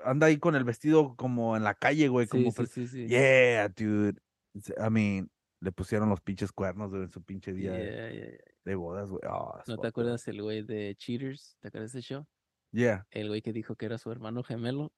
[0.05, 3.07] anda ahí con el vestido como en la calle, güey, Sí, como, sí, sí, sí.
[3.09, 4.19] yeah, dude.
[4.55, 5.31] I mean,
[5.61, 9.21] le pusieron los pinches cuernos en su pinche día de- Yeah, bodas, güey.
[9.31, 11.57] Oh, it's ¿No te acuerdas el güey de Cheaters?
[11.61, 12.27] ¿Te acuerdas de ese show?
[12.73, 13.07] Yeah.
[13.11, 14.93] El güey que dijo que era su hermano gemelo.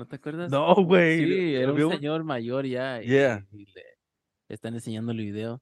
[0.00, 0.50] ¿No te acuerdas?
[0.50, 1.18] No, güey.
[1.26, 3.02] Sí, era un señor mayor ya.
[3.02, 3.46] y- Yeah.
[3.52, 3.84] Y, le
[4.48, 5.60] están enseñando el video.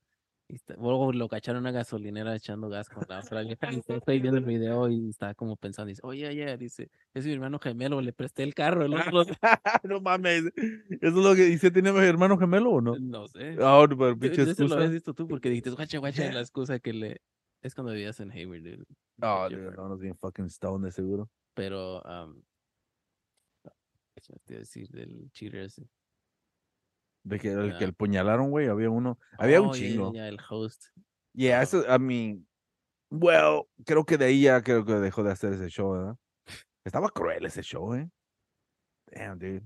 [0.48, 3.68] Y está- luego lo cacharon a una gasolinera echando gas con la otra vieja.
[3.72, 7.26] Y está ahí viendo el video y está como pensando, dice, oye, oye, dice, es
[7.26, 8.84] mi hermano gemelo, le presté el carro.
[8.84, 9.24] El otro,
[9.82, 10.44] no mames.
[10.54, 12.96] Eso es lo que dice, ¿tenía hermano gemelo o no?
[12.96, 13.56] no sé.
[13.60, 14.74] Ah, no, pero Tú- pinche Eso lo excusa.
[14.76, 16.32] habías visto tú porque dijiste, guacha, guacha, Yeah.
[16.34, 17.20] la excusa que le...
[17.60, 18.84] Es cuando vivías en Hayward, dude.
[19.20, 21.28] Oh, dude, no, nos bien fucking stone de seguro.
[21.54, 22.47] Pero, um, ¿qué
[24.44, 25.88] te iba a decir del cheater ese?
[27.24, 27.86] De que el que Ya.
[27.86, 29.18] el puñalaron, güey, había uno.
[29.38, 30.12] Había un Oh, yeah, chingo.
[30.12, 30.84] yeah, el host.
[31.34, 31.62] Yeah, Ah.
[31.62, 32.46] eso, I mean,
[33.10, 36.16] well, creo que de ahí ya creo que dejó de hacer ese show, ¿verdad?
[36.84, 38.08] Estaba cruel ese show, ¿eh?
[39.12, 39.62] Damn, dude.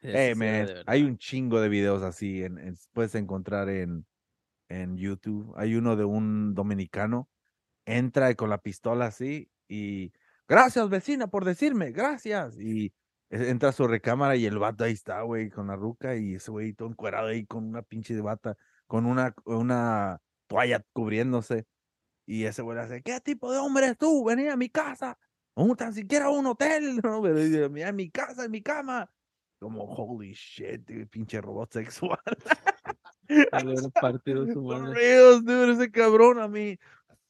[0.00, 4.06] Hey, man, hay un chingo de videos así, en, en- puedes encontrar en,
[4.68, 5.52] en YouTube.
[5.56, 7.28] Hay uno de un dominicano,
[7.86, 10.12] entra con la pistola así y,
[10.46, 12.56] gracias vecina por decirme, gracias.
[12.60, 12.92] Y
[13.30, 16.50] entra a su recámara y el vato ahí está, güey, con la ruca y ese
[16.50, 21.66] güey todo encuerado ahí con una pinche bata, con una, una toalla cubriéndose.
[22.26, 24.24] Y ese güey le hace, ¿qué tipo de hombre eres tú?
[24.24, 25.16] Venía a mi casa,
[25.54, 29.10] un, tan siquiera un hotel, no, pero dice, "Mira, en mi casa, en mi cama.
[29.58, 32.18] Como, holy shit, dude, pinche robot sexual.
[33.52, 36.78] Haber partido su reals, dude, ese cabrón a mí.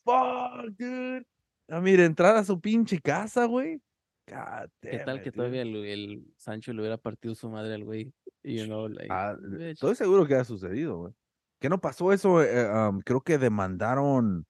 [0.04, 1.24] Fuck, dude.
[1.68, 3.80] A mí, de entrar a su pinche casa, güey.
[4.26, 8.12] ¿Qué tal que todavía el, el Sancho le hubiera partido su madre al güey?
[8.42, 11.14] You know, like, Ah, estoy seguro que ha sucedido, güey.
[11.60, 12.42] ¿Qué no pasó eso?
[12.42, 14.46] Eh, um, creo que demandaron.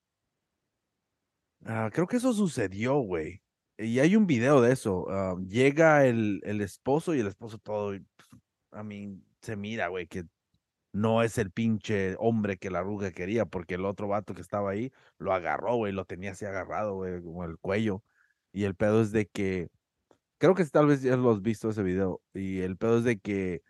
[1.65, 3.43] Ah, creo que eso sucedió, güey.
[3.79, 5.05] Y hay un video de eso.
[5.05, 7.95] um, llega el, el esposo y el esposo todo.
[8.73, 10.25] A mí, se mira, güey, que
[10.93, 14.71] no es el pinche hombre que la ruga quería, porque el otro vato que estaba
[14.71, 18.03] ahí lo agarró, güey, lo tenía así agarrado, güey, como el cuello.
[18.57, 19.69] Y el pedo es de que.
[20.39, 22.23] Creo que tal vez ya lo has visto ese video.
[22.33, 23.63] Y el pedo es de que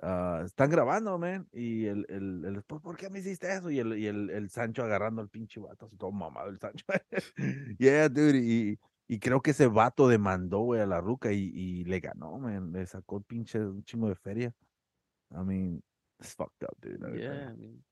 [0.00, 3.70] ah, están grabando, man, y el, el, el esposo, ¿por qué me hiciste eso?
[3.70, 6.86] Y el, y el, el Sancho agarrando al pinche vato, así todo mamado el Sancho.
[7.78, 11.84] yeah, dude, y, y creo que ese vato demandó, güey, a la ruca y, y
[11.84, 14.54] le ganó, man, le sacó pinche un chingo de feria.
[15.32, 15.82] I mean,
[16.18, 16.98] it's fucked up, dude.
[17.18, 17.84] Yeah, I mean,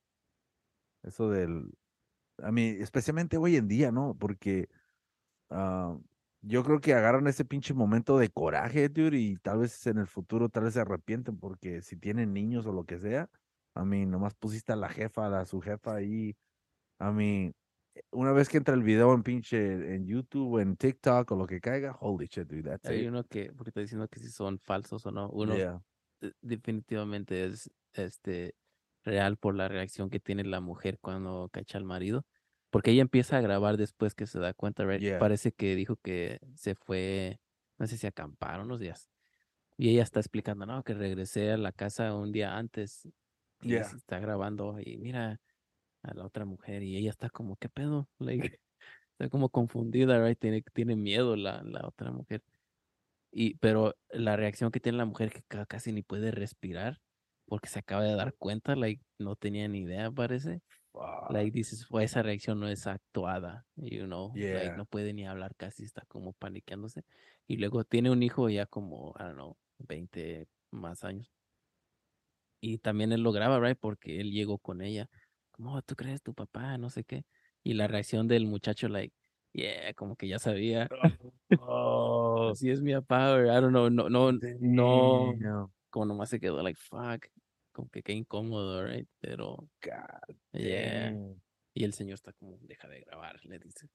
[1.03, 1.71] Eso del,
[2.39, 4.17] a mí, especialmente hoy en día, ¿no?
[4.19, 4.71] Porque
[5.51, 5.99] ah,
[6.43, 10.07] yo creo que agarran ese pinche momento de coraje, dude, y tal vez en el
[10.07, 13.29] futuro tal vez se arrepienten porque si tienen niños o lo que sea,
[13.75, 16.37] a mí nomás pusiste a la jefa, a la su jefa ahí,
[16.99, 17.53] a mí,
[18.13, 21.61] una vez que entra el video en pinche en YouTube en TikTok o lo que
[21.61, 23.09] caiga, holy shit, dude, that's hay it.
[23.09, 25.31] uno que, porque está diciendo que si son falsos o no.
[25.31, 25.83] Uno Yeah.
[26.21, 28.55] eh, definitivamente es este
[29.05, 32.27] real por la reacción que tiene la mujer cuando cacha al marido.
[32.71, 35.01] Porque ella empieza a grabar después que se da cuenta, right?
[35.01, 35.19] Yeah.
[35.19, 37.41] Parece que dijo que se fue,
[37.79, 39.09] no sé si a acampar unos días.
[39.77, 43.09] Y ella está explicando, no, que regresé a la casa un día antes
[43.63, 43.85] y Yeah.
[43.85, 45.41] se está grabando y mira
[46.03, 48.09] a la otra mujer y ella está como, ¿qué pedo?
[48.19, 48.61] Like,
[49.13, 50.39] está como confundida, right?
[50.39, 52.43] Tiene, tiene miedo la, la otra mujer.
[53.31, 57.01] Y, pero la reacción que tiene la mujer que ca- casi ni puede respirar
[57.47, 60.63] porque se acaba de dar cuenta, like, no tenía ni idea, parece.
[60.99, 61.31] Fuck.
[61.31, 64.77] Like, dices, fue esa reacción no es actuada, you know, like, Yeah.
[64.77, 67.05] no puede ni hablar casi, está como paniqueándose.
[67.47, 71.31] Y luego tiene un hijo ya como, I don't know, 20 más años.
[72.61, 75.09] Y también él lo graba, right, porque él llegó con ella,
[75.53, 76.77] como, "Oh, ¿tú crees tu papá?
[76.79, 77.25] No sé qué.
[77.63, 79.15] Y la reacción del muchacho, like,
[79.53, 80.89] yeah, como que ya sabía.
[81.61, 85.73] Oh, Así es mi papá, I don't know, no, no, no, damn.
[85.91, 87.27] como nomás se quedó like, fuck,
[87.79, 89.09] como que qué incómodo, right?
[89.21, 91.41] Pero, God yeah, damn.
[91.75, 93.89] y el señor está como, deja de grabar, le dice.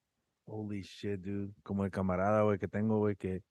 [0.45, 1.53] Holy shit, dude.
[1.64, 3.43] Como el camarada, güey, que tengo, güey, que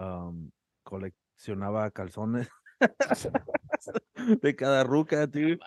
[0.00, 0.50] um,
[0.82, 2.48] coleccionaba calzones
[4.42, 5.60] de cada ruca, dude.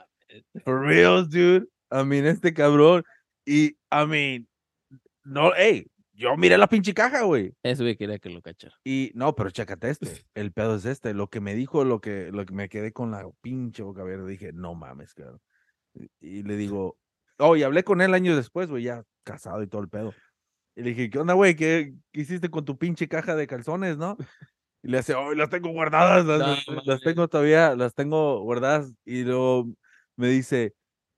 [0.65, 1.65] For reals, dude.
[1.89, 3.01] I mean, este cabrón.
[3.45, 4.47] Y, I mean,
[5.23, 7.53] no, hey, yo miré la pinche caja, güey.
[7.61, 8.75] Eso güey quería que lo cachara.
[8.83, 10.07] Y, no, pero chécate este.
[10.33, 11.13] El pedo es este.
[11.13, 14.25] Lo que me dijo, lo que, lo que me quedé con la pinche boca abierta,
[14.25, 15.39] dije, no mames, cabrón.
[15.93, 16.97] Y, y le digo,
[17.37, 20.13] oh, y hablé con él años después, güey, ya casado y todo el pedo.
[20.75, 21.55] Y le dije, ¿qué onda, güey?
[21.55, 24.17] ¿Qué, qué hiciste con tu pinche caja de calzones, no?
[24.83, 28.93] Y le hace, oh, las tengo guardadas, las, No las- tengo todavía, las tengo guardadas.
[29.03, 29.67] Y luego
[30.15, 30.75] me dice,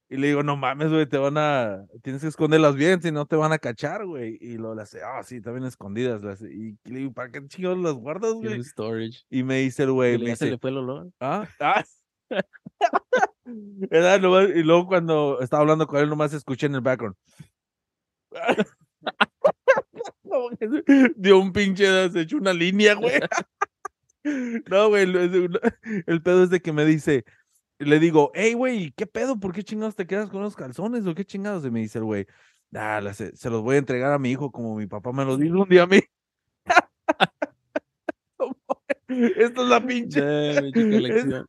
[0.10, 3.26] y le digo, no mames, güey, te van a, tienes que esconderlas bien, si no
[3.26, 4.38] te van a cachar, güey.
[4.40, 6.22] Y luego le hace, ah, sí, también escondidas.
[6.42, 8.64] y le digo, ¿para qué chingados las guardas, güey?
[8.64, 9.24] Storage.
[9.30, 11.10] Y me dice el güey, me se dice, le fue el olor.
[11.20, 11.48] ¿ah?
[11.60, 11.84] ¿Ah?
[13.92, 17.16] Era nomás- y luego cuando estaba hablando con él, nomás escuché en el background.
[21.16, 23.14] Dio un pinche, se echó una línea, güey.
[24.70, 25.22] No, güey, lo-
[26.06, 27.24] el pedo es de que me dice,
[27.80, 29.40] le digo, hey, güey, ¿qué pedo?
[29.40, 31.66] ¿Por qué chingados te quedas con los calzones o qué chingados?
[31.66, 32.26] Y me dice el güey,
[32.74, 35.26] "Ah, la- se, se los voy a entregar a mi hijo como mi papá me
[35.26, 36.00] los dijo un día a mí.
[39.10, 40.22] Esta es la pinche.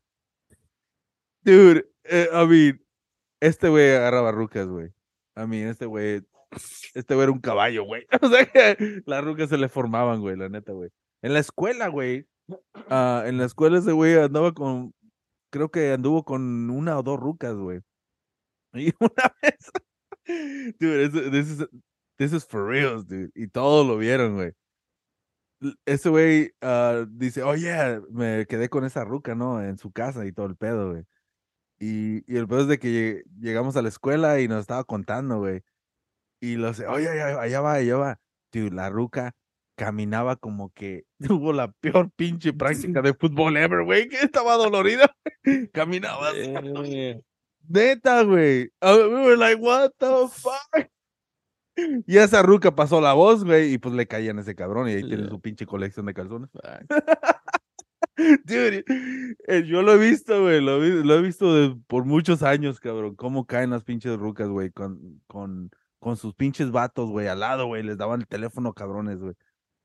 [1.42, 2.80] Dude, eh, I mean,
[3.40, 4.88] este güey agarraba rucas, güey.
[5.36, 6.22] I mean, este güey,
[6.94, 8.06] este güey era un caballo, güey.
[8.22, 10.90] O sea que las rucas se le formaban, güey, la neta, güey.
[11.22, 12.26] En la escuela, güey,
[12.90, 14.94] ah, en la escuela ese güey andaba con,
[15.50, 17.80] creo que anduvo con una o dos rucas, güey.
[18.74, 19.72] Y una vez,
[20.78, 21.66] dude, this is,
[22.18, 23.30] this is for reals, dude.
[23.34, 24.52] Y todos lo vieron, güey.
[25.86, 29.60] Ese güey ah, dice, oye, me quedé con esa ruca, ¿no?
[29.62, 31.04] En su casa y todo el pedo, güey.
[31.80, 34.84] Y, y el pedo es de que lleg- llegamos a la escuela y nos estaba
[34.84, 35.62] contando, güey.
[36.40, 38.20] Y lo sé, oye, allá, allá va, allá va.
[38.52, 39.34] Dude, la ruca
[39.78, 41.04] caminaba como que
[41.40, 45.14] tuvo la peor pinche práctica de fútbol ever, güey, que estaba dolorida.
[45.72, 46.52] Caminaba así,
[46.84, 47.22] Eh,
[47.68, 48.70] neta, güey.
[48.82, 50.88] We were like, what the fuck?
[52.08, 54.92] Y esa ruca pasó la voz, güey, y pues le caían a ese cabrón y
[54.94, 55.28] ahí tiene Yeah.
[55.30, 56.50] su pinche colección de calzones.
[58.16, 58.84] Dude,
[59.46, 63.46] eh, yo lo he visto, güey, lo he visto de- por muchos años, cabrón, cómo
[63.46, 67.84] caen las pinches rucas, güey, con, con, con sus pinches vatos, güey, al lado, güey,
[67.84, 69.34] les daban el teléfono, cabrones, güey.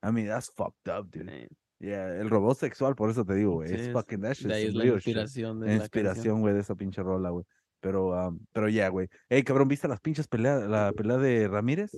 [0.03, 1.25] I mean, that's fucked up, dude.
[1.25, 1.47] Man,
[1.83, 4.73] Yeah, el robot sexual, por eso te digo, güey, sí, es fucking that shit, es
[4.73, 5.07] la real shit.
[5.07, 7.45] inspiración de La inspiración, güey, de esa pinche rola, güey.
[7.81, 9.09] Pero, um, pero ya, güey.
[9.27, 11.91] Ey, cabrón, ¿viste las pinches peleas, la pelea de Ramírez?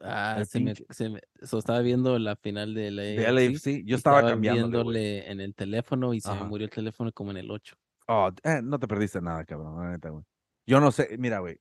[0.00, 3.32] Ah, el se me, se me, so, estaba viendo la final de la De AFC,
[3.32, 3.84] LAFC.
[3.84, 7.50] Yo estaba viéndole en el teléfono y se me murió el teléfono como en el
[7.50, 7.74] 8.
[8.06, 10.24] Oh, eh, no te perdiste nada, cabrón, la neta, güey.
[10.66, 11.58] Yo no sé, mira, güey.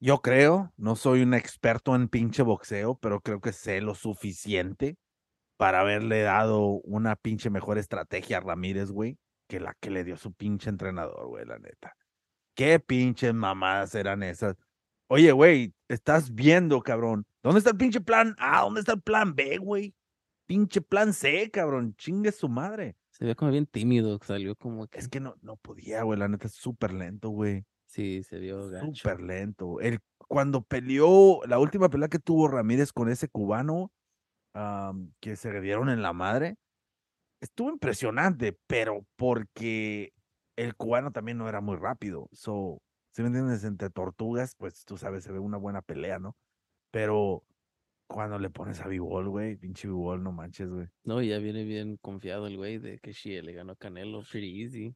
[0.00, 4.96] Yo creo, no soy un experto en pinche boxeo, pero creo que sé lo suficiente
[5.56, 9.18] para haberle dado una pinche mejor estrategia a Ramírez, güey.
[9.48, 11.96] que la que le dio su pinche entrenador, güey, la neta.
[12.54, 14.56] ¿Qué pinches mamadas eran esas?
[15.08, 17.26] Oye, güey, estás viendo, cabrón.
[17.42, 18.60] ¿Dónde está el pinche plan A?
[18.60, 19.94] ¿Dónde está el plan B, güey?
[20.46, 21.94] Pinche plan C, cabrón.
[21.96, 22.96] Chingue su madre.
[23.10, 24.98] Se ve como bien tímido, salió como que...
[24.98, 26.18] Es que no, no podía, güey.
[26.18, 27.64] La neta es súper lento, güey.
[27.88, 28.94] Sí, se vio gacho.
[28.94, 29.80] Súper lento.
[29.80, 29.98] El,
[30.28, 33.90] cuando peleó, la última pelea que tuvo Ramírez con ese cubano,
[35.20, 36.56] que se dieron en la madre,
[37.40, 40.12] estuvo impresionante, pero porque
[40.56, 42.28] el cubano también no era muy rápido.
[42.32, 42.82] So,
[43.14, 46.36] si me entiendes, entre tortugas, pues tú sabes, se ve una buena pelea, ¿no?
[46.90, 47.42] Pero
[48.06, 50.88] cuando le pones a Bivol, güey, pinche Bivol, no manches, güey.
[51.04, 54.62] No, ya viene bien confiado el güey de que sí, le ganó a Canelo pretty
[54.62, 54.94] easy.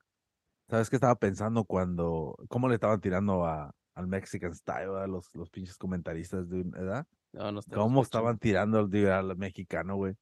[0.68, 5.08] ¿Sabes qué estaba pensando cuando, cómo le estaban tirando a, al Mexican Style, ¿verdad?
[5.08, 7.06] Los, los pinches comentaristas, de, ¿verdad?
[7.32, 10.16] No, no está ¿Cómo estaban tirando al, al mexicano, güey?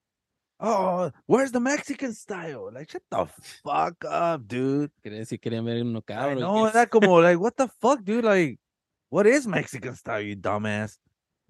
[0.62, 2.70] Oh, where's the Mexican style?
[2.70, 3.26] Like, shut the
[3.64, 4.92] fuck up, dude.
[5.02, 6.38] Querían, si querían ver uno cabrón.
[6.38, 8.24] know, era como, like, what the fuck, dude?
[8.24, 8.60] Like,
[9.08, 10.98] what is Mexican style, you dumbass?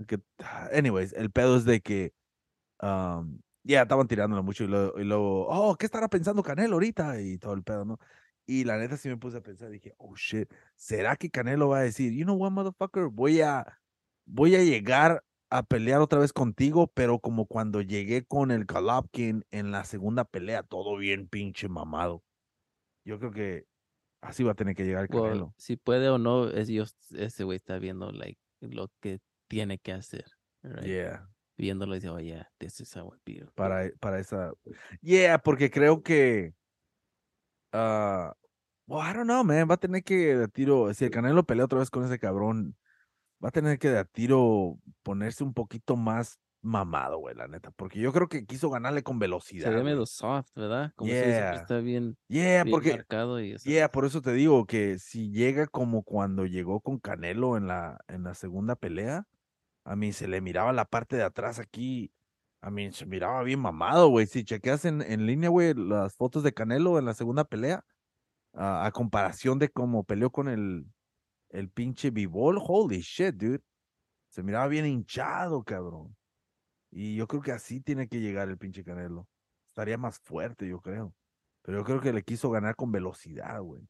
[0.07, 0.23] Que-
[0.73, 2.13] anyways, el pedo es de que,
[2.81, 7.21] um, ya, estaban tirándolo mucho y luego, y luego, oh, ¿qué estará pensando Canelo ahorita?
[7.21, 7.99] Y todo el pedo, ¿no?
[8.51, 11.79] Y la neta sí me puse a pensar, dije, oh, shit, ¿será que Canelo va
[11.79, 13.79] a decir, you know what, motherfucker, voy a,
[14.25, 19.45] voy a llegar a pelear otra vez contigo, pero como cuando llegué con el Golovkin
[19.53, 22.25] en la segunda pelea, todo bien pinche mamado.
[23.05, 23.67] Yo creo que
[24.21, 25.55] así va a tener que llegar el Well, Canelo.
[25.57, 29.93] si puede o no, es Dios, ese güey está viendo like, lo que tiene que
[29.93, 30.25] hacer.
[30.65, 30.87] right?
[30.87, 33.47] Yeah, Viéndolo y dice, oh, yeah, this is how I feel.
[33.55, 34.53] para, para esa.
[35.03, 36.53] Yeah, porque creo que.
[37.73, 38.35] ah
[38.91, 39.69] well, I don't know, man.
[39.71, 40.93] Va a tener que de tiro.
[40.95, 42.77] Si el Canelo pelea otra vez con ese cabrón,
[43.45, 47.71] va a tener que de tiro ponerse un poquito más mamado, güey, la neta.
[47.71, 49.69] Porque yo creo que quiso ganarle con Se velocidad.
[49.71, 49.85] ve güey.
[49.85, 50.93] medio soft, ¿verdad?
[50.97, 51.55] Como se pero Yeah.
[51.55, 52.91] está bien, Yeah, bien porque.
[52.93, 53.65] marcado y eso.
[53.69, 57.99] Yeah, por eso te digo que si llega como cuando llegó con Canelo en la,
[58.09, 59.25] en la segunda pelea,
[59.85, 62.13] a mí se le miraba la parte de atrás aquí,
[62.61, 64.27] a mí se miraba bien mamado, güey.
[64.27, 67.87] Si chequeas en, en línea, güey, las fotos de Canelo en la segunda pelea,
[68.53, 70.87] a, a comparación de cómo peleó con el,
[71.51, 73.63] el pinche Bivol, holy shit, dude.
[74.29, 76.17] Se miraba bien hinchado, cabrón.
[76.91, 79.29] Y yo creo que así tiene que llegar el pinche Canelo.
[79.67, 81.15] Estaría más fuerte, yo creo.
[81.63, 83.83] Pero yo creo que le quiso ganar con velocidad, güey.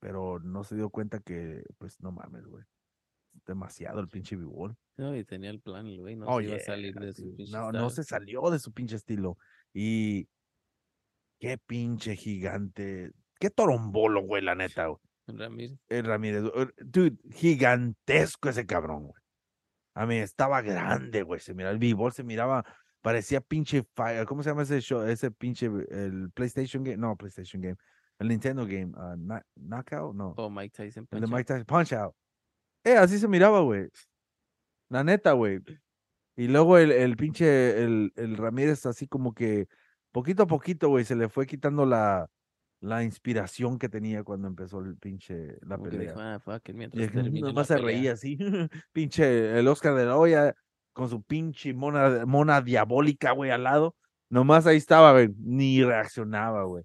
[0.00, 2.64] Pero no se dio cuenta que, pues, no mames, güey.
[3.46, 4.76] Demasiado el pinche Bivol.
[4.96, 7.36] No, y tenía el plan, el güey, no Oh, se iba a salir de su
[7.36, 9.38] pinche No, no se salió de su pinche estilo.
[9.72, 10.28] Y
[11.40, 13.12] qué pinche gigante.
[13.38, 14.98] Qué torombolo, güey, la neta, güey.
[15.28, 15.78] Ramírez.
[15.88, 16.42] El Ramírez.
[16.78, 19.22] Dude, gigantesco ese cabrón, güey.
[19.94, 21.40] A mí estaba grande, güey.
[21.40, 22.64] Se miraba, el Bivol se miraba,
[23.02, 24.24] parecía pinche Fire.
[24.26, 25.02] ¿Cómo se llama ese show?
[25.02, 26.96] Ese pinche, el PlayStation Game.
[26.96, 27.76] No, PlayStation Game.
[28.18, 28.92] El Nintendo Game.
[28.96, 30.30] ah, Kno- Knockout, no.
[30.36, 31.06] O Mike Tyson.
[31.10, 31.26] El de.
[31.26, 32.14] Mike Tyson, Punch Out.
[32.84, 33.88] Eh, así se miraba, güey.
[34.88, 35.60] La neta, güey.
[36.36, 39.66] Y luego el, el pinche, el, el Ramírez, así como que
[40.12, 42.30] poquito a poquito, güey, se le fue quitando la,
[42.80, 46.10] la inspiración que tenía cuando empezó el pinche, la Como pelea.
[46.10, 47.86] dijo, ah, fuck Y es que nomás se pelea".
[47.86, 48.38] reía así.
[48.92, 50.54] pinche, el Oscar de la Hoya
[50.92, 53.94] con su pinche mona, mona diabólica, güey, al lado.
[54.30, 55.28] Nomás ahí estaba, güey.
[55.38, 56.84] Ni reaccionaba, güey.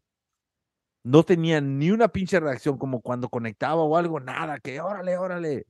[1.04, 5.66] No tenía ni una pinche reacción como cuando conectaba o algo, nada, que órale, órale.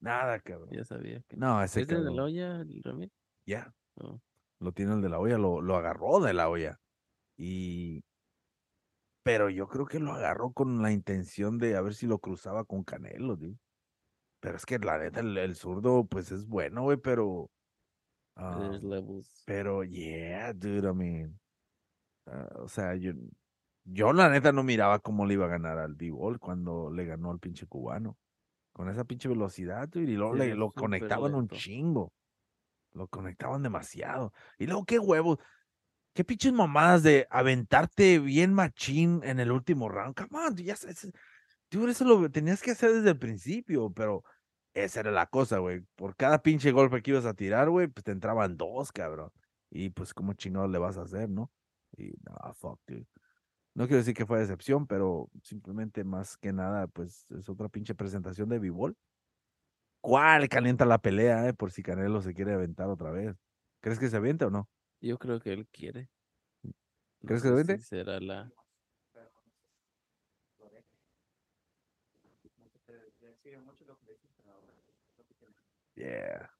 [0.00, 0.70] Nada, cabrón.
[0.72, 1.20] Ya sabía.
[1.28, 2.18] que- No, ese ¿Es de la cabrón.
[2.20, 3.12] olla, Ramírez?
[3.46, 3.72] Ya.
[3.96, 4.18] Oh.
[4.60, 6.78] Lo tiene el de la olla, lo, lo agarró de la olla.
[7.36, 8.02] Y.
[9.22, 12.64] Pero yo creo que lo agarró con la intención de a ver si lo cruzaba
[12.64, 13.54] con Canelo, tío.
[14.40, 17.48] Pero es que la neta, el, el zurdo, pues es bueno, güey, pero.
[18.36, 19.42] levels.
[19.46, 21.40] pero, yeah, dude, I mean.
[22.26, 23.12] ah, o sea, yo.
[23.84, 27.32] Yo la neta no miraba cómo le iba a ganar al B-Ball cuando le ganó
[27.32, 28.16] al pinche cubano.
[28.72, 32.12] Con esa pinche velocidad, dude, y luego Sí, le- lo conectaban un chingo.
[32.92, 34.32] Lo conectaban demasiado.
[34.58, 35.38] Y luego, qué huevos.
[36.14, 40.14] Qué pinches mamadas de aventarte bien machín en el último round.
[40.14, 40.76] Come on, dude, ya
[41.70, 44.22] dude, eso lo tenías que hacer desde el principio, pero
[44.74, 45.80] esa era la cosa, güey.
[45.96, 49.30] Por cada pinche golpe que ibas a tirar, güey, pues te entraban dos, cabrón.
[49.70, 51.50] Y pues, ¿cómo chingados le vas a hacer, no?
[51.96, 53.06] Y no, fuck, dude.
[53.74, 57.94] No quiero decir que fue decepción, pero simplemente más que nada, pues es otra pinche
[57.94, 58.94] presentación de B-Ball.
[60.02, 61.54] ¿Cuál calienta la pelea, eh?
[61.54, 63.36] Por si Canelo se quiere aventar otra vez.
[63.80, 64.68] ¿Crees que se aviente o no?
[65.02, 66.08] Yo creo que él quiere.
[66.62, 66.72] No
[67.26, 67.82] ¿Crees que lo si vende?
[67.82, 68.50] será la...
[75.16, 75.54] si que tiene.
[75.96, 76.50] Yeah.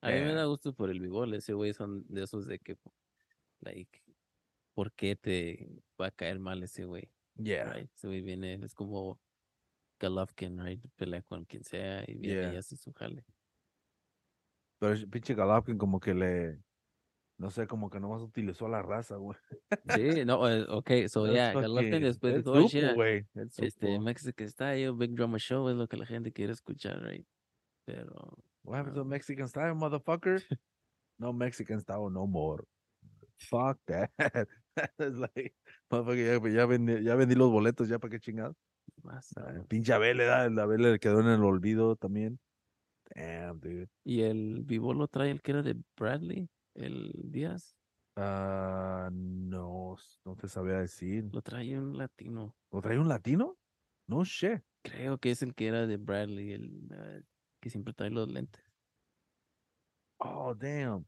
[0.00, 1.34] A mí me da gusto por el Bivol.
[1.34, 2.78] Ese güey son de esos de que,
[3.60, 4.02] like,
[4.74, 5.68] por qué te
[6.00, 7.10] va a caer mal ese güey.
[7.34, 7.72] Yeah.
[7.72, 7.90] Right?
[7.94, 9.20] Ese güey viene, es como
[10.00, 10.84] Golovkin, right?
[10.94, 12.58] Pelea con quien sea y viene y Yeah.
[12.60, 13.24] hace su jale.
[14.78, 16.62] Pero pinche Golovkin como que le,
[17.38, 19.36] no sé, como que nomás utilizó la raza, güey.
[19.94, 23.98] Sí, no, eh, ok, so yeah, fucking- después supo, shit, güey, este.
[24.00, 27.26] Mexican Style, Big Drama Show es lo que la gente quiere escuchar, right?
[27.84, 30.42] Pero, What happened to um, Mexican style, motherfucker?
[31.18, 32.64] no Mexican style no more.
[33.38, 34.10] Fuck that.
[34.98, 35.54] It's like,
[35.90, 38.56] motherfucker, ya, ya vendí, ya vendí los boletos, ya para qué chingados.
[39.04, 39.20] Ah,
[39.68, 42.38] pinche Abel, el Abel le quedó en el olvido también.
[43.14, 43.88] Damn, dude.
[44.04, 47.76] Y el vivo lo trae el que era de Bradley, el Díaz,
[48.18, 51.28] Ah, no, no te sabía decir.
[51.32, 52.56] lo trae un latino.
[52.72, 53.58] ¿Lo trae un latino?
[54.08, 54.62] No shit.
[54.82, 57.22] Creo que es el que era de Bradley, el eh,
[57.60, 58.62] que siempre trae los lentes.
[60.18, 61.06] Oh, damn.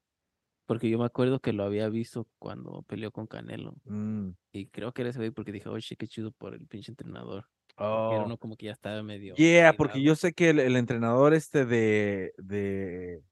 [0.66, 3.74] Porque yo me acuerdo que lo había visto cuando peleó con Canelo.
[3.84, 4.30] Mm.
[4.52, 7.46] Y creo que era ese güey porque dije, oye, qué chido por el pinche entrenador.
[7.74, 8.26] Porque era Oh.
[8.26, 9.34] uno como que ya estaba medio.
[9.36, 13.22] Yeah, porque yo sé que el, el entrenador este de, de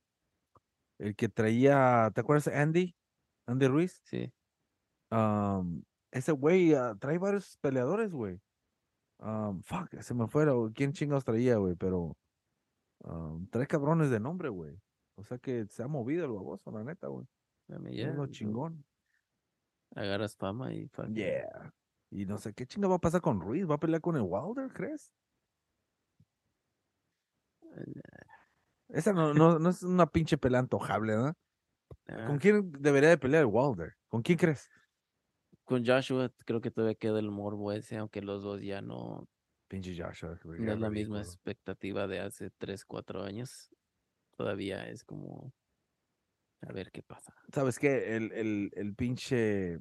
[0.98, 2.94] el que traía, ¿te acuerdas Andy?
[3.46, 4.00] Andy Ruiz.
[4.04, 4.32] Sí,
[5.10, 8.40] Um, ese güey ah, trae varios peleadores, güey.
[9.18, 11.76] Um, fuck, se me fuera, ¿quién chingados traía, güey?
[11.76, 12.16] Pero
[13.04, 14.76] um, trae cabrones de nombre, güey.
[15.16, 17.26] O sea que se ha movido el baboso, la neta, güey.
[17.68, 18.84] Es ya, lo chingón.
[19.94, 21.72] Agarras fama y fucking- Yeah.
[22.10, 23.68] Y no sé qué chinga va a pasar con Ruiz.
[23.68, 25.12] ¿Va a pelear con el Wilder, crees?
[28.96, 31.36] Esa no, no, no es una pinche pelea antojable, ¿no?
[32.08, 33.94] Ah, ¿Con quién debería de pelear el Wilder?
[34.08, 34.68] ¿Con quién crees?
[35.64, 39.28] con Joshua creo que todavía queda el morbo ese, aunque los dos ya no,
[39.68, 40.38] Pinche Joshua.
[40.44, 43.68] no es la misma expectativa de hace 3, 4 años.
[44.36, 45.52] Todavía es como
[46.62, 47.34] a ver qué pasa.
[47.52, 48.14] ¿Sabes qué?
[48.16, 49.80] El, el, el pinche.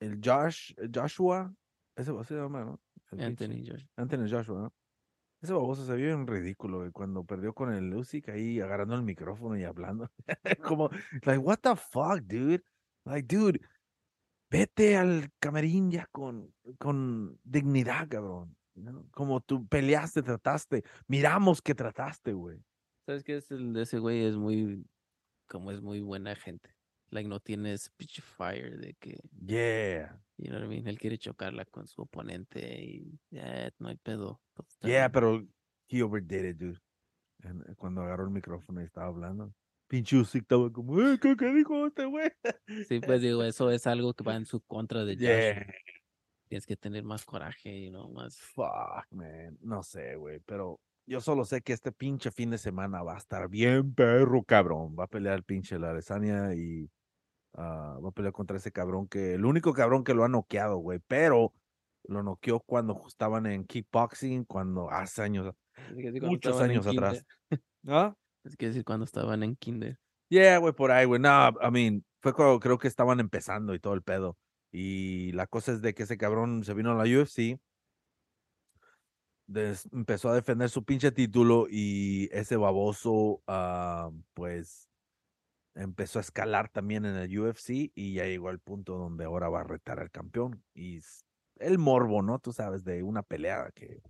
[0.00, 1.54] El Josh, el Joshua.
[1.94, 2.80] Ese así se llama, ¿no?
[3.10, 3.90] El pinche- Anthony Joshua.
[3.96, 4.74] Anthony Joshua, ¿no?
[5.40, 9.02] Ese baboso se vio bien ridículo, güey, cuando perdió con el Usyk ahí agarrando el
[9.02, 10.10] micrófono y hablando.
[10.64, 10.90] Como,
[11.22, 12.64] like, what the fuck, dude?
[13.04, 13.60] Like, dude,
[14.50, 18.56] vete al camerín ya con, con dignidad, cabrón.
[18.74, 19.06] ¿no?
[19.12, 20.84] Como tú peleaste, trataste.
[21.06, 22.60] Miramos que trataste, güey.
[23.06, 24.24] ¿Sabes qué es el ese güey?
[24.24, 24.84] Es muy,
[25.46, 26.70] como es muy buena gente.
[27.10, 30.18] Like, no tiene speech fire de que, Yeah.
[30.36, 30.86] you know what I mean?
[30.88, 34.40] Él quiere chocarla con su oponente y ya, no hay pedo.
[34.82, 35.42] Yeah, pero
[35.88, 36.80] he overdid it, dude.
[37.44, 39.54] En- Cuando agarró el micrófono y estaba hablando.
[39.88, 42.30] Pinche estaba como, "Eh, ¿qué, qué dijo este güey?
[42.88, 45.22] Sí, pues digo, eso es algo que va en su contra de Josh.
[45.22, 45.66] Yeah.
[46.48, 48.36] Tienes que tener más coraje, you know, más.
[48.38, 49.56] Fuck, man.
[49.62, 53.18] No sé, güey, pero yo solo sé que este pinche fin de semana va a
[53.18, 54.94] estar bien perro, cabrón.
[54.98, 56.90] Va a pelear el pinche la Aresania y
[57.54, 60.76] ah, va a pelear contra ese cabrón que, el único cabrón que lo ha noqueado,
[60.78, 61.52] güey, pero
[62.04, 65.54] lo noqueó cuando estaban en kickboxing, cuando hace años,
[65.94, 67.24] decir, muchos años atrás.
[67.86, 68.14] ¿Ah?
[68.44, 69.98] Es que decir, cuando estaban en kinder.
[70.30, 71.20] Yeah, güey, por ahí, güey.
[71.20, 74.36] No, I mean, fue cuando creo que estaban empezando y todo el pedo.
[74.70, 77.58] Y la cosa es de que ese cabrón se vino a la UFC,
[79.46, 84.87] des- empezó a defender su pinche título y ese baboso, ah, pues,
[85.78, 89.60] empezó a escalar también en el UFC y ya llegó al punto donde ahora va
[89.60, 90.62] a retar al campeón.
[90.74, 91.00] Y
[91.56, 92.38] el morbo, ¿no?
[92.38, 94.02] Tú sabes, de una pelea que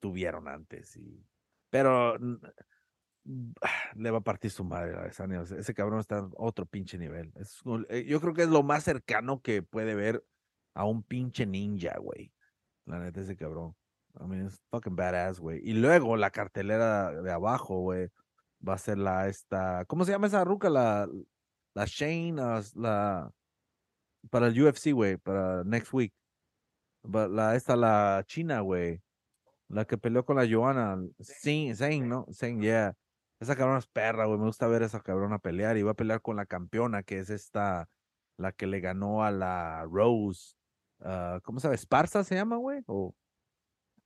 [0.00, 0.96] tuvieron antes.
[0.96, 1.24] Y...
[1.70, 2.18] Pero
[3.94, 7.32] le va a partir su madre a Adesanya, Ese cabrón está en otro pinche nivel.
[7.88, 10.24] Eh, yo creo que es lo más cercano que puede ver
[10.74, 12.32] a un pinche ninja, güey.
[12.86, 13.76] La neta, ese cabrón.
[14.18, 15.60] I mean, es fucking badass, güey.
[15.62, 18.08] Y luego la cartelera de abajo, güey,
[18.66, 19.84] va a ser la esta.
[19.86, 20.70] ¿Cómo se llama esa ruca?
[20.70, 21.08] La,
[21.74, 22.34] la Shane,
[22.74, 23.30] la.
[24.30, 26.12] Para el UFC, güey, para next week.
[27.02, 29.00] La, esta, la China, güey.
[29.68, 30.98] La que peleó con la Joana.
[31.20, 32.26] Sí, Zane, ¿no?
[32.32, 32.94] Zane, yeah.
[33.40, 34.38] Esa cabrona es perra, güey.
[34.38, 35.76] Me gusta ver a esa cabrona pelear.
[35.78, 37.88] Y va a pelear con la campeona, que es esta.
[38.36, 40.54] La que le ganó a la Rose.
[41.00, 41.74] ah, ¿Cómo se llama?
[41.74, 42.82] ¿Esparza se llama, güey?
[42.86, 43.14] ¿O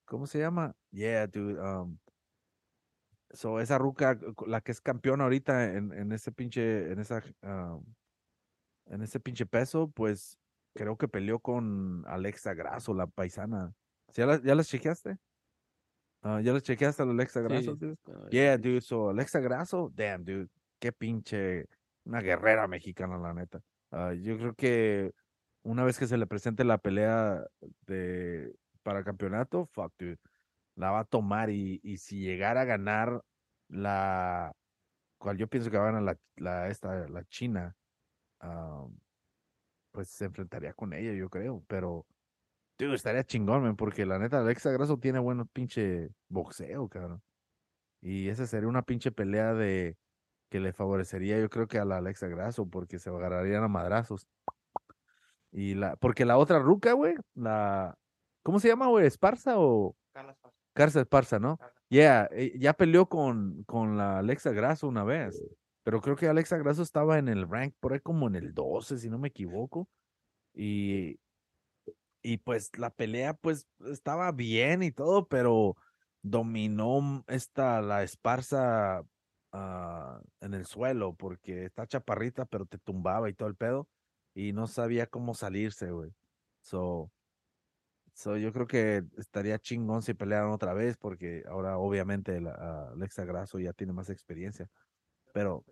[0.04, 0.74] cómo se llama?
[0.90, 1.60] Yeah, dude.
[1.60, 1.98] Um,
[3.34, 6.90] so, esa ruca, cu- la que es campeona ahorita en, en ese pinche.
[6.92, 7.22] En esa.
[7.42, 7.84] um,
[8.86, 10.38] en ese pinche peso, pues
[10.74, 13.72] creo que peleó con Alexa Grasso, la paisana.
[14.10, 15.16] ¿Sí ¿Ya, la- ya las chequeaste?
[16.22, 17.94] Ah, ¿Ya las chequeaste a la Alexa Grasso, Sí,
[18.30, 18.80] Yeah, dude.
[18.80, 20.48] So, Alexa Grasso, damn, dude.
[20.78, 21.66] Qué pinche.
[22.04, 23.60] Una guerrera mexicana, la neta.
[23.90, 25.12] Ah, yo creo que
[25.62, 27.46] una vez que se le presente la pelea
[27.86, 30.18] de para campeonato, fuck, dude.
[30.76, 33.22] La va a tomar y, y si llegara a ganar
[33.68, 34.52] la.
[35.18, 37.74] Cual yo pienso que va a ganar la, la, esta, la China.
[38.42, 38.96] um,
[39.94, 41.62] pues se enfrentaría con ella, yo creo.
[41.68, 42.04] Pero,
[42.76, 47.22] digo, estaría chingón, porque la neta, Alexa Grasso tiene bueno pinche boxeo, cabrón.
[48.02, 49.96] Y esa sería una pinche pelea de
[50.50, 54.26] que le favorecería, yo creo que a la Alexa Grasso, porque se agarrarían a madrazos.
[55.52, 57.96] Y la, porque la otra ruca, güey, la,
[58.42, 59.06] ¿cómo se llama, güey?
[59.06, 60.50] ¿Esparza o Esparza.
[60.74, 61.58] Cárcel Esparza, no?
[61.88, 65.42] Yeah, eh, ya peleó con, con la Alexa Grasso una vez,
[65.82, 68.98] pero creo que Alexa Grasso estaba en el rank por ahí como en el 12,
[68.98, 69.88] si no me equivoco.
[70.52, 71.20] Y,
[72.22, 75.76] y pues la pelea pues estaba bien y todo, pero
[76.22, 79.04] dominó esta, la Esparza
[79.52, 83.88] ah, en el suelo, porque está chaparrita, pero te tumbaba y todo el pedo,
[84.34, 86.12] y no sabía cómo salirse, güey.
[86.62, 87.10] So,
[88.14, 92.90] So, yo creo que estaría chingón si pelearan otra vez, porque ahora obviamente la, ah,
[92.92, 94.68] Alexa Grasso ya tiene más experiencia.
[95.32, 95.64] Pero,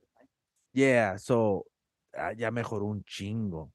[0.73, 1.67] yeah, so,
[2.13, 3.73] ah, ya mejoró un chingo.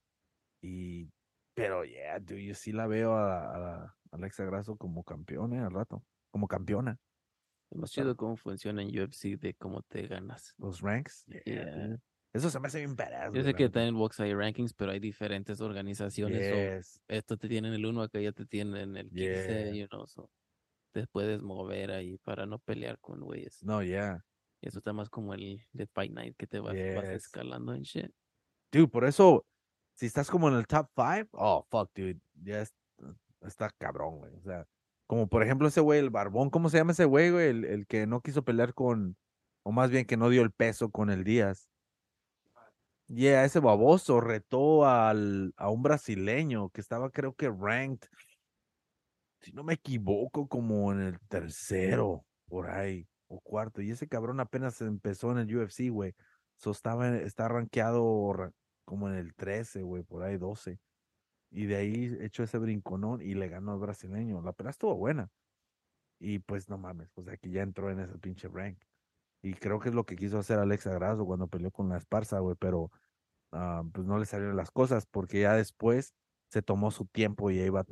[0.61, 1.09] Y,
[1.53, 5.65] pero, yeah, dude, yo sí la veo a, la- a la Alexa Grasso como campeona
[5.65, 6.99] al rato, como campeona.
[7.71, 10.53] Está- chido cómo funciona en UFC de cómo te ganas.
[10.57, 11.97] Los ranks, yeah, Yeah.
[12.37, 13.33] Eso se me hace bien badass.
[13.33, 16.47] Yo sé que está en box hay rankings, pero hay diferentes organizaciones.
[16.49, 19.15] so, Yes, esto te tienen el 1, acá ya te tienen el 15,
[19.73, 19.73] Yeah.
[19.73, 20.29] you know, so,
[20.93, 23.63] te puedes mover ahí para no pelear con güeyes.
[23.63, 24.23] no, yeah.
[24.61, 27.13] Y eso está más como el de Fight Night que te vas, vas Yes.
[27.25, 28.11] escalando en shit.
[28.71, 29.45] Dude, por eso,
[29.95, 32.75] si estás como en el top five, oh, fuck, dude, ya es-
[33.41, 34.33] está cabrón, güey.
[34.35, 34.65] O sea,
[35.05, 37.47] como por ejemplo ese güey, el barbón, ¿cómo se llama ese güey, güey?
[37.49, 39.15] El, el que no quiso pelear con,
[39.63, 41.69] o más bien que no dio el peso con el Díaz.
[43.09, 48.09] Yeah, ese baboso retó al, a un brasileño que estaba, creo que ranked,
[49.41, 53.81] si no me equivoco, como en el tercero, por ahí, o cuarto.
[53.81, 56.15] Y ese cabrón apenas empezó en el UFC, güey.
[56.57, 58.51] So estaba, está rankeado ra-
[58.85, 60.79] como en el 13, güey, por ahí 12.
[61.51, 64.41] Y de ahí echó ese brinconón y le ganó al brasileño.
[64.41, 65.29] La pelea estuvo buena.
[66.19, 68.79] Y pues no mames, pues aquí ya entró en ese pinche rank.
[69.47, 72.39] Y creo que es lo que quiso hacer Alexa Grasso cuando peleó con la Esparza,
[72.39, 72.91] güey, pero
[73.53, 76.13] ah, pues no le salieron las cosas porque ya después
[76.49, 77.85] se tomó su tiempo y iba,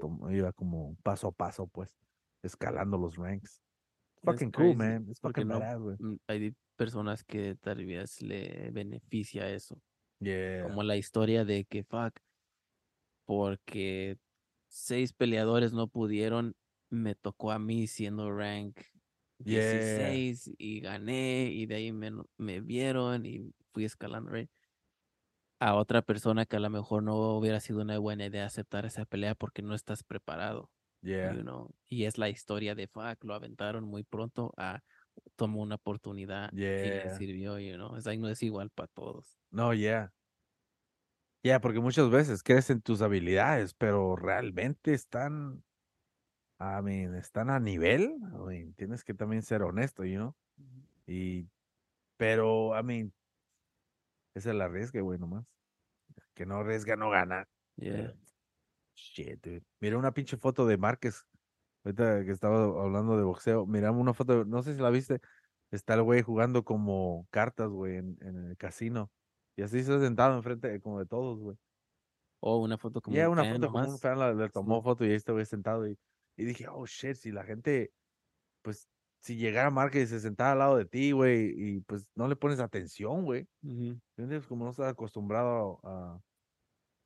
[0.53, 1.89] como paso a paso, pues,
[2.43, 3.61] escalando los ranks.
[4.23, 5.07] Fucking cool, man.
[5.09, 5.97] Es porque fucking no- badass, güey.
[5.99, 9.81] Mm, Hay personas que tal vez le beneficia eso.
[10.19, 10.63] Yeah.
[10.63, 12.19] Como la historia de que, fuck,
[13.23, 14.17] porque
[14.67, 16.53] seis peleadores no pudieron,
[16.89, 18.77] me tocó a mí siendo rank
[19.45, 20.09] Yeah.
[20.09, 22.11] 16 y gané y de ahí me,
[22.61, 24.49] vieron y fui escalando, right?
[25.59, 29.05] A otra persona que a lo mejor no hubiera sido una buena idea aceptar esa
[29.05, 30.69] pelea porque no estás preparado,
[31.01, 31.33] Yeah.
[31.33, 31.73] you know?
[31.87, 34.81] Y es la historia de, fuck, lo aventaron muy pronto a
[35.37, 37.17] tomó una oportunidad y le Yeah.
[37.17, 37.95] sirvió, you know?
[37.95, 39.37] Es ahí no es igual para todos.
[39.51, 40.11] No, yeah.
[41.43, 45.63] Yeah, porque muchas veces crees en tus habilidades, pero realmente están,
[46.59, 48.15] I mean, están a nivel.
[48.33, 50.35] I mean, tienes que también ser honesto, you know?
[51.05, 51.49] Y,
[52.17, 53.13] pero, I mean,
[54.33, 55.45] es el arriesgue, güey, nomás.
[56.33, 57.47] Que no arriesga, no gana.
[57.75, 58.13] Yeah.
[58.95, 59.63] Shit, dude.
[59.81, 61.25] Mira una pinche foto de Márquez.
[61.83, 63.65] Ahorita que estaba hablando de boxeo.
[63.65, 65.19] Miramos una foto, no sé si la viste.
[65.71, 69.11] Está el güey jugando como cartas, güey, en, en el casino.
[69.57, 71.57] Y así se ha sentado enfrente como de todos, güey.
[72.39, 74.01] O una foto como Ya un una fan foto como un nomás.
[74.01, 75.87] fan le tomó foto y ahí está güey sentado.
[75.87, 75.97] Y,
[76.37, 77.91] y dije, oh shit, si la gente,
[78.61, 78.89] pues,
[79.21, 82.35] si llegara Márquez y se sentara al lado de ti, güey, y pues no le
[82.35, 83.47] pones atención, güey.
[83.63, 84.45] ¿Entiendes?
[84.47, 86.19] Como no estás acostumbrado a.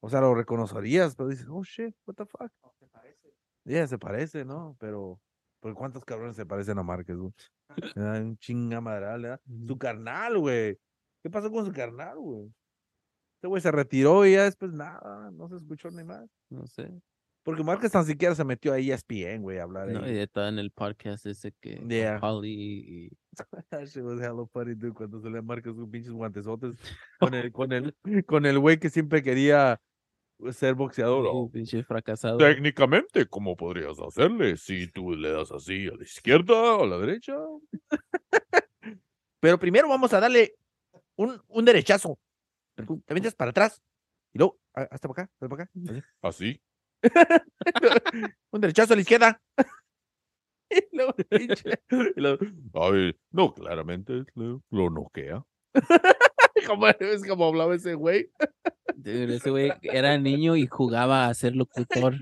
[0.01, 2.51] O sea, lo reconocerías, pero dices, oh shit, what the fuck.
[2.61, 3.33] ¿O te parece?
[3.65, 4.75] Ya se parece, ¿no?
[4.79, 5.19] Pero,
[5.59, 7.33] ¿por cuántos cabrones se parecen a Márquez, güey?
[7.95, 9.41] Un chinga madral, ¿verdad?
[9.67, 10.77] Su carnal, güey.
[11.21, 12.51] ¿Qué pasó con su carnal, güey?
[13.35, 16.29] Este güey se retiró y ya después nada, no se escuchó ni más.
[16.49, 16.91] No sé.
[17.43, 20.15] Porque Márquez tan siquiera se metió ahí a ESPN, güey, a hablar No, ahí.
[20.15, 22.19] y estaba en el podcast ese que Yeah.
[22.21, 23.09] Holly y
[23.69, 26.75] That shit was hella funny, dude, cuando se le Márquez sus pinches guantesotes
[27.19, 27.95] con el, con el,
[28.25, 29.79] con el güey que siempre quería
[30.51, 31.25] ser boxeador.
[31.29, 32.37] Oh, pinche fracasado.
[32.37, 36.97] Técnicamente, ¿cómo podrías hacerle si tú le das así a la izquierda o a la
[36.97, 37.35] derecha?
[39.39, 40.55] Pero primero vamos a darle
[41.15, 42.17] un, un derechazo.
[43.05, 43.81] Te metes para atrás.
[44.33, 45.71] Y luego, ah, hasta para acá, hasta para acá.
[46.21, 46.61] así.
[48.51, 49.41] Un derechazo a la izquierda.
[50.69, 51.81] y luego, pinche,
[52.15, 55.43] y luego, Ay, no, claramente lo, lo noquea.
[56.67, 58.29] como, es como hablaba ese güey.
[59.03, 62.15] Ese güey era niño y jugaba a ser locutor.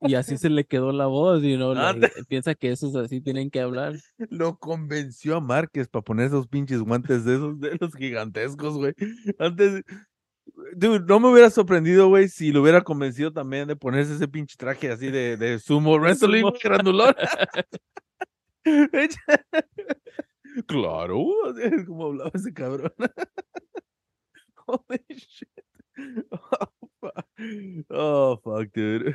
[0.00, 2.12] Y así se le quedó la voz, y no Ande.
[2.28, 3.94] piensa que esos así tienen que hablar.
[4.30, 8.94] Lo convenció a Márquez para poner esos pinches guantes de esos, de los gigantescos, güey.
[9.40, 9.82] Antes,
[10.74, 14.56] dude, no me hubiera sorprendido, güey, si lo hubiera convencido también de ponerse ese pinche
[14.56, 16.54] traje así de, de sumo wrestling Sumo.
[16.62, 17.14] grandulón.
[20.66, 21.24] claro,
[21.62, 22.92] es como hablaba ese cabrón.
[24.66, 25.48] Holy shit.
[26.30, 26.68] Oh,
[27.00, 27.26] fuck.
[27.90, 29.14] Oh, fuck, dude.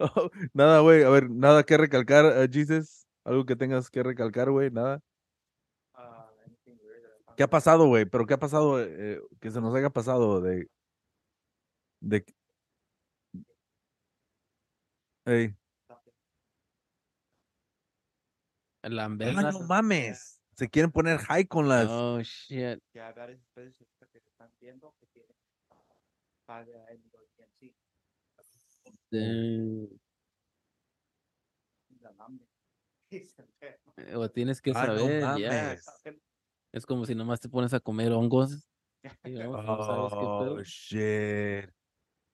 [0.00, 3.06] Oh, nada, güey, a ver, nada que recalcar, eh, Jesus.
[3.24, 5.02] Algo que tengas que recalcar, güey, nada.
[5.94, 8.04] Uh, anything weird that I found ¿Qué ha pasado, güey?
[8.04, 8.84] Pero ¿qué ha pasado?
[8.84, 10.68] eh, que se nos haya pasado de...
[12.00, 12.22] de...
[15.24, 15.56] Ey.
[18.82, 19.08] La Ah,
[19.52, 20.38] no mames.
[20.52, 21.88] Se quieren poner high con las...
[21.88, 22.78] Oh, shit.
[22.92, 25.34] Hay varias que se están viendo que tienen
[26.44, 27.02] paga en
[33.38, 33.94] enferma.
[33.96, 35.78] Eh, O tienes que Ah, no saber, ya.
[36.72, 38.68] Es como si nomás te pones a comer hongos.
[39.24, 41.70] no, no sabes qué Oh, shit.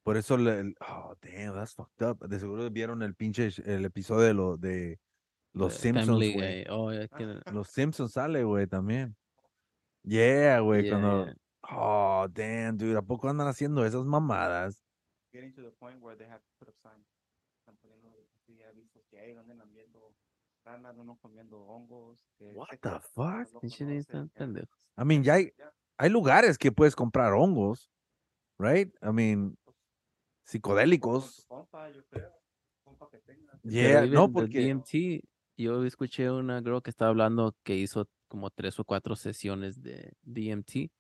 [0.05, 2.29] Por eso, le, oh, damn, that's fucked up.
[2.29, 5.01] De seguro vieron el pinche, el episodio de, lo, de
[5.53, 6.65] Los Eh, Simpsons, güey.
[6.71, 9.17] Oh, ya que- Los Simpsons sale, güey, también.
[10.05, 11.25] Yeah, güey, cuando...
[11.25, 11.37] yeah.
[11.69, 14.85] Oh, damn, dude, ¿a poco andan haciendo esas mamadas?
[15.33, 17.05] Getting to the point where they have to put up signs.
[17.59, 18.07] Están poniendo
[19.11, 20.15] que hay donde andan viendo
[20.67, 22.19] ranas, uno comiendo hongos.
[22.37, 23.53] que What the fuck?
[23.53, 24.79] no conocen, pendejos.
[24.99, 25.53] I mean, ya hay,
[25.97, 27.91] hay lugares que puedes comprar hongos,
[28.59, 28.93] right?
[29.03, 29.57] I mean,
[30.45, 31.47] psicodélicos.
[31.49, 32.33] compa, yo creo,
[32.85, 33.59] compa que tenga.
[33.63, 34.61] Yeah, no, porque...
[34.61, 35.25] DMT,
[35.57, 40.13] yo escuché una girl que estaba hablando que hizo como tres o cuatro sesiones de
[40.23, 40.91] DMT.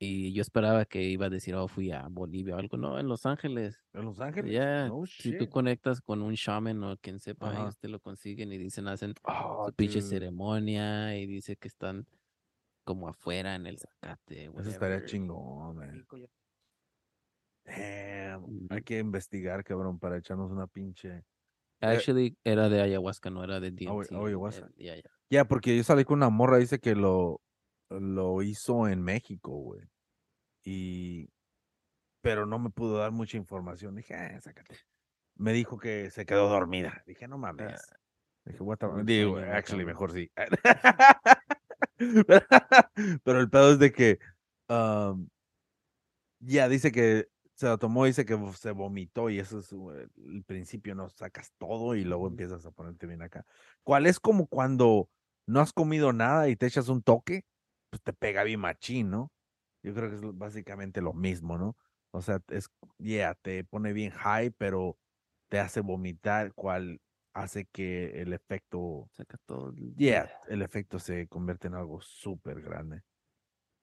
[0.00, 2.76] Y yo esperaba que iba a decir, oh, fui a Bolivia o algo.
[2.76, 3.84] No, en Los Ángeles.
[3.92, 4.52] ¿En Los Ángeles?
[4.52, 8.52] Ya, No si tú conectas con un shaman o quien sepa, ellos te lo consiguen
[8.52, 12.06] y dicen, hacen Oh, su pinche ceremonia y dice que están
[12.84, 14.44] como afuera en el zacate.
[14.44, 15.04] Eso estaría whatever.
[15.04, 16.06] chingón, man.
[17.64, 18.44] Damn.
[18.44, 18.66] Ujú.
[18.70, 21.18] Hay que investigar, cabrón, para echarnos una pinche.
[21.80, 24.12] Eh, Actually, era de ayahuasca, no era de DMT.
[24.16, 24.70] oh, ayahuasca.
[24.76, 25.02] ya, ya.
[25.30, 27.42] Ya, porque yo salí con una morra, dice que lo,
[27.90, 29.82] lo hizo en México, güey.
[30.64, 31.28] Y.
[32.20, 33.94] Pero no me pudo dar mucha información.
[33.94, 34.76] Dije, ah, sácate.
[35.36, 37.02] Me dijo que se quedó dormida.
[37.06, 37.80] Dije, no mames.
[38.44, 40.30] Dije, what the- Ah, Digo, actually, mejor sí.
[43.24, 44.18] Pero el pedo es de que.
[44.68, 45.28] um,
[46.40, 50.94] ya dice que se lo tomó, dice que se vomitó y eso es el principio,
[50.94, 53.44] no sacas todo y luego empiezas a ponerte bien acá.
[53.82, 55.10] ¿Cuál es como cuando
[55.46, 57.44] no has comido nada y te echas un toque?
[57.90, 59.32] Pues te pega bien machín, ¿no?
[59.82, 61.76] Yo creo que es básicamente lo mismo, ¿no?
[62.10, 64.98] O sea, es, yeah, te pone bien high, pero
[65.48, 67.00] te hace vomitar, cual
[67.32, 69.70] hace que el efecto, Saca todo.
[69.70, 73.02] el- yeah, el efecto se convierte en algo súper grande.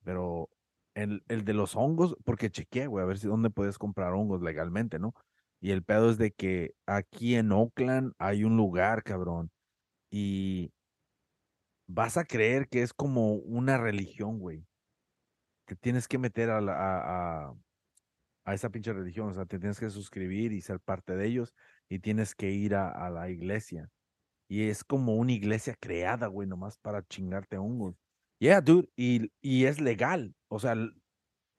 [0.03, 0.49] Pero
[0.93, 4.41] el, el de los hongos, porque chequeé, güey, a ver si dónde puedes comprar hongos
[4.41, 5.13] legalmente, ¿no?
[5.61, 9.51] Y el pedo es de que aquí en Oakland hay un lugar, cabrón,
[10.11, 10.71] y
[11.87, 14.65] vas a creer que es como una religión, güey.
[15.65, 17.55] Te tienes que meter a, la- a, a-
[18.45, 21.53] a esa pinche religión, o sea, te tienes que suscribir y ser parte de ellos
[21.89, 23.89] y tienes que ir a, a la iglesia.
[24.47, 27.95] Y es como una iglesia creada, güey, nomás para chingarte hongos.
[28.37, 30.75] Yeah, dude, y, y es legal, o sea,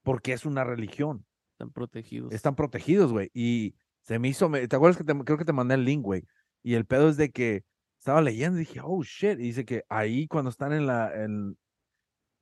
[0.04, 1.26] porque es una religión.
[1.54, 2.32] Están protegidos.
[2.32, 3.30] Están protegidos, güey.
[3.34, 6.24] Y se me hizo, ¿te acuerdas que te, creo que te mandé el link, güey?
[6.62, 7.64] Y el pedo es de que
[8.06, 9.32] estaba leyendo y dije, oh, shit.
[9.40, 11.58] Y dice que ahí cuando están en la, en,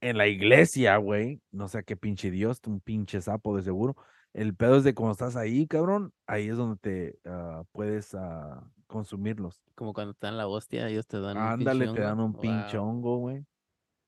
[0.02, 3.96] en la iglesia, güey, no sé qué pinche Dios, un pinche sapo de seguro.
[4.34, 8.62] El pedo es de cuando estás ahí, cabrón, ahí es donde te ah, puedes ah,
[8.86, 9.62] consumirlos.
[9.74, 12.38] Como cuando te dan la hostia, ellos te dan un Ándale, pinche te dan un
[12.38, 12.86] pinche Wow.
[12.86, 13.38] hongo, güey.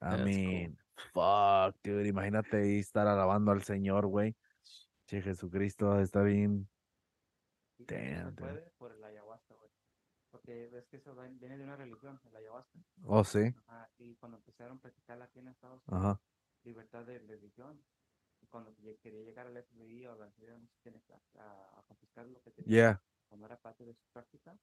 [0.02, 0.24] I cool.
[0.24, 0.78] mean,
[1.14, 4.36] fuck, dude, imagínate ahí estar alabando al Señor, güey.
[5.06, 6.68] Che, Jesucristo está bien.
[7.78, 8.36] Se Damn, dude.
[8.36, 9.25] puede por el ayahuasca, güey.
[10.46, 12.78] Porque ves que eso viene de una religión, el ayahuasca.
[13.02, 13.52] Oh, sí.
[13.66, 16.20] Ajá, y cuando empezaron a practicarla aquí en Estados Unidos, Ajá.
[16.62, 17.82] libertad de religión.
[18.40, 20.70] Y cuando quería llegar al FBI o a la quién,
[21.10, 23.02] a, a- a confiscar lo que tenía, Yeah.
[23.28, 24.56] como era parte de su práctica,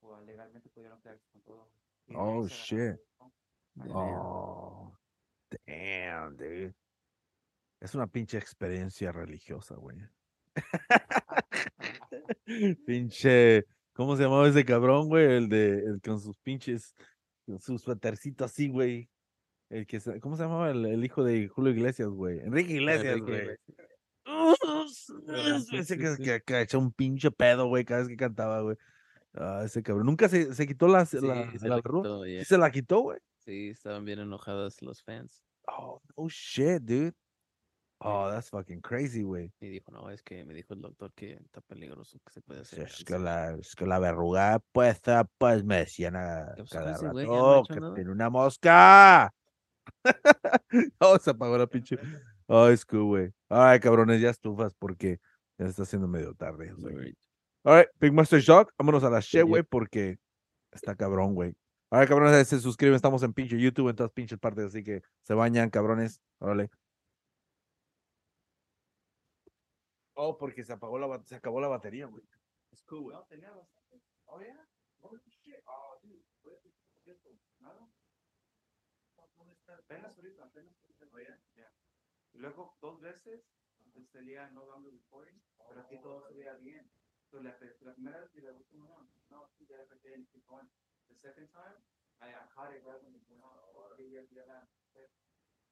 [0.00, 1.70] o legalmente pudieron quedarse con todo.
[2.08, 2.96] Y Oh, shit.
[3.88, 4.92] Oh,
[5.64, 6.74] damn, dude.
[7.78, 9.96] Es una pinche experiencia religiosa, güey.
[12.84, 13.64] pinche,
[14.00, 15.26] ¿cómo se llamaba ese cabrón, güey?
[15.26, 16.94] El de, el con sus pinches,
[17.44, 17.98] con su
[18.42, 19.10] así, güey.
[19.68, 22.38] El que, ¿cómo se llamaba el, el hijo de Julio Iglesias, güey?
[22.38, 23.58] Enrique Iglesias, Enrique güey.
[24.24, 25.70] Iglesias.
[25.74, 28.78] Ese que, que, que echó un pinche pedo, güey, cada vez que cantaba, güey.
[29.34, 30.06] Ah, ese cabrón.
[30.06, 32.44] Nunca se, se quitó la, Sí, la, se la quitó, ¿Sí yeah.
[32.46, 33.18] se la quitó, güey.
[33.44, 35.42] Sí, estaban bien enojados los fans.
[35.66, 37.12] Oh, no shit, dude.
[38.02, 39.52] Oh, that's fucking crazy, güey.
[39.60, 42.64] Y dijo, no, es que me dijo el doctor que está peligroso, que se puede
[42.64, 42.86] Sí, hacer.
[42.88, 43.20] Es que cáncer".
[43.20, 47.26] la, es que la verruga puesta, pues me decían a ¿Qué pasó cada ese güey?
[47.26, 47.94] No rato que nada.
[47.94, 49.32] tiene una mosca.
[51.00, 51.96] oh, se apagó la pinche.
[52.52, 53.32] Oh, es cool, güey.
[53.48, 55.20] Ay, cabrones, ya estufas porque
[55.56, 56.72] ya se está haciendo medio tarde.
[57.62, 60.18] All right, Big Master Shock, vámonos a la shit, güey, porque
[60.72, 61.54] está cabrón, güey.
[61.90, 65.00] All right, cabrones, se suscriben, estamos en pinche YouTube, en todas pinches partes, así que
[65.22, 66.20] se bañan, cabrones.
[66.40, 66.70] Órale.
[70.22, 72.22] Oh, porque se apagó la se acabó la batería, güey.
[72.70, 73.14] Es cool.
[73.14, 73.50] No, tenía.
[74.26, 74.68] Oh, yeah.
[75.26, 75.64] Shit.
[75.64, 76.22] Oh, dude.
[79.16, 79.30] Oh,
[82.34, 83.42] luego, dos veces,
[84.12, 86.92] salía no dando recording, pero aquí todo se veía bien.
[87.30, 88.30] So, la, primera vez
[88.72, 89.08] no.
[89.30, 89.50] No.
[89.56, 91.82] The second time,
[92.20, 92.34] I.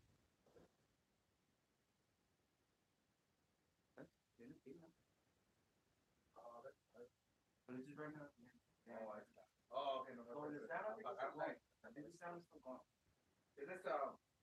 [13.55, 13.87] ¿Tienes,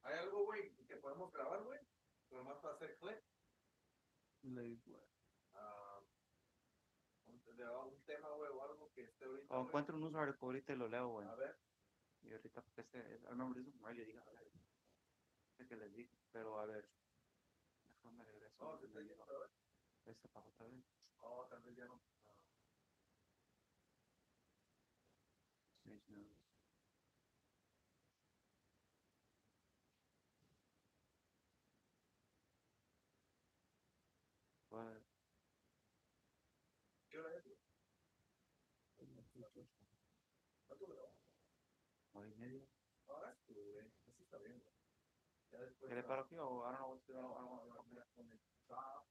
[0.03, 1.79] ¿Hay algo, güey, que podemos grabar, güey?
[2.61, 3.19] Para hacer clip.
[7.25, 9.53] Un- de tema, güey, o algo que esté ahorita.
[9.55, 11.27] O encuentro un artículo ahorita y lo leo, güey.
[11.27, 11.57] A ver.
[12.23, 14.51] Y ahorita, porque este, I remember this one, yo dije, a ver,
[15.67, 16.89] que les dije, pero a ver.
[17.87, 18.79] Déjame regreso.
[18.79, 19.51] ¿se está yendo otra vez?
[20.05, 20.83] Este para otra vez.
[21.21, 22.01] Oh, tal vez ya no.
[34.69, 35.01] What?
[37.09, 37.43] ¿Qué hora es?
[37.43, 37.57] güey?
[42.13, 42.65] ¿Hora y media?
[43.07, 43.91] Ahora sí, güey.
[44.07, 44.73] Así está bien, güey.
[45.51, 45.89] Ya después.
[45.89, 47.31] ¿Qué le paro aquí o I don't know what's going on?
[47.31, 48.39] I don't know.
[48.69, 49.03] Ah,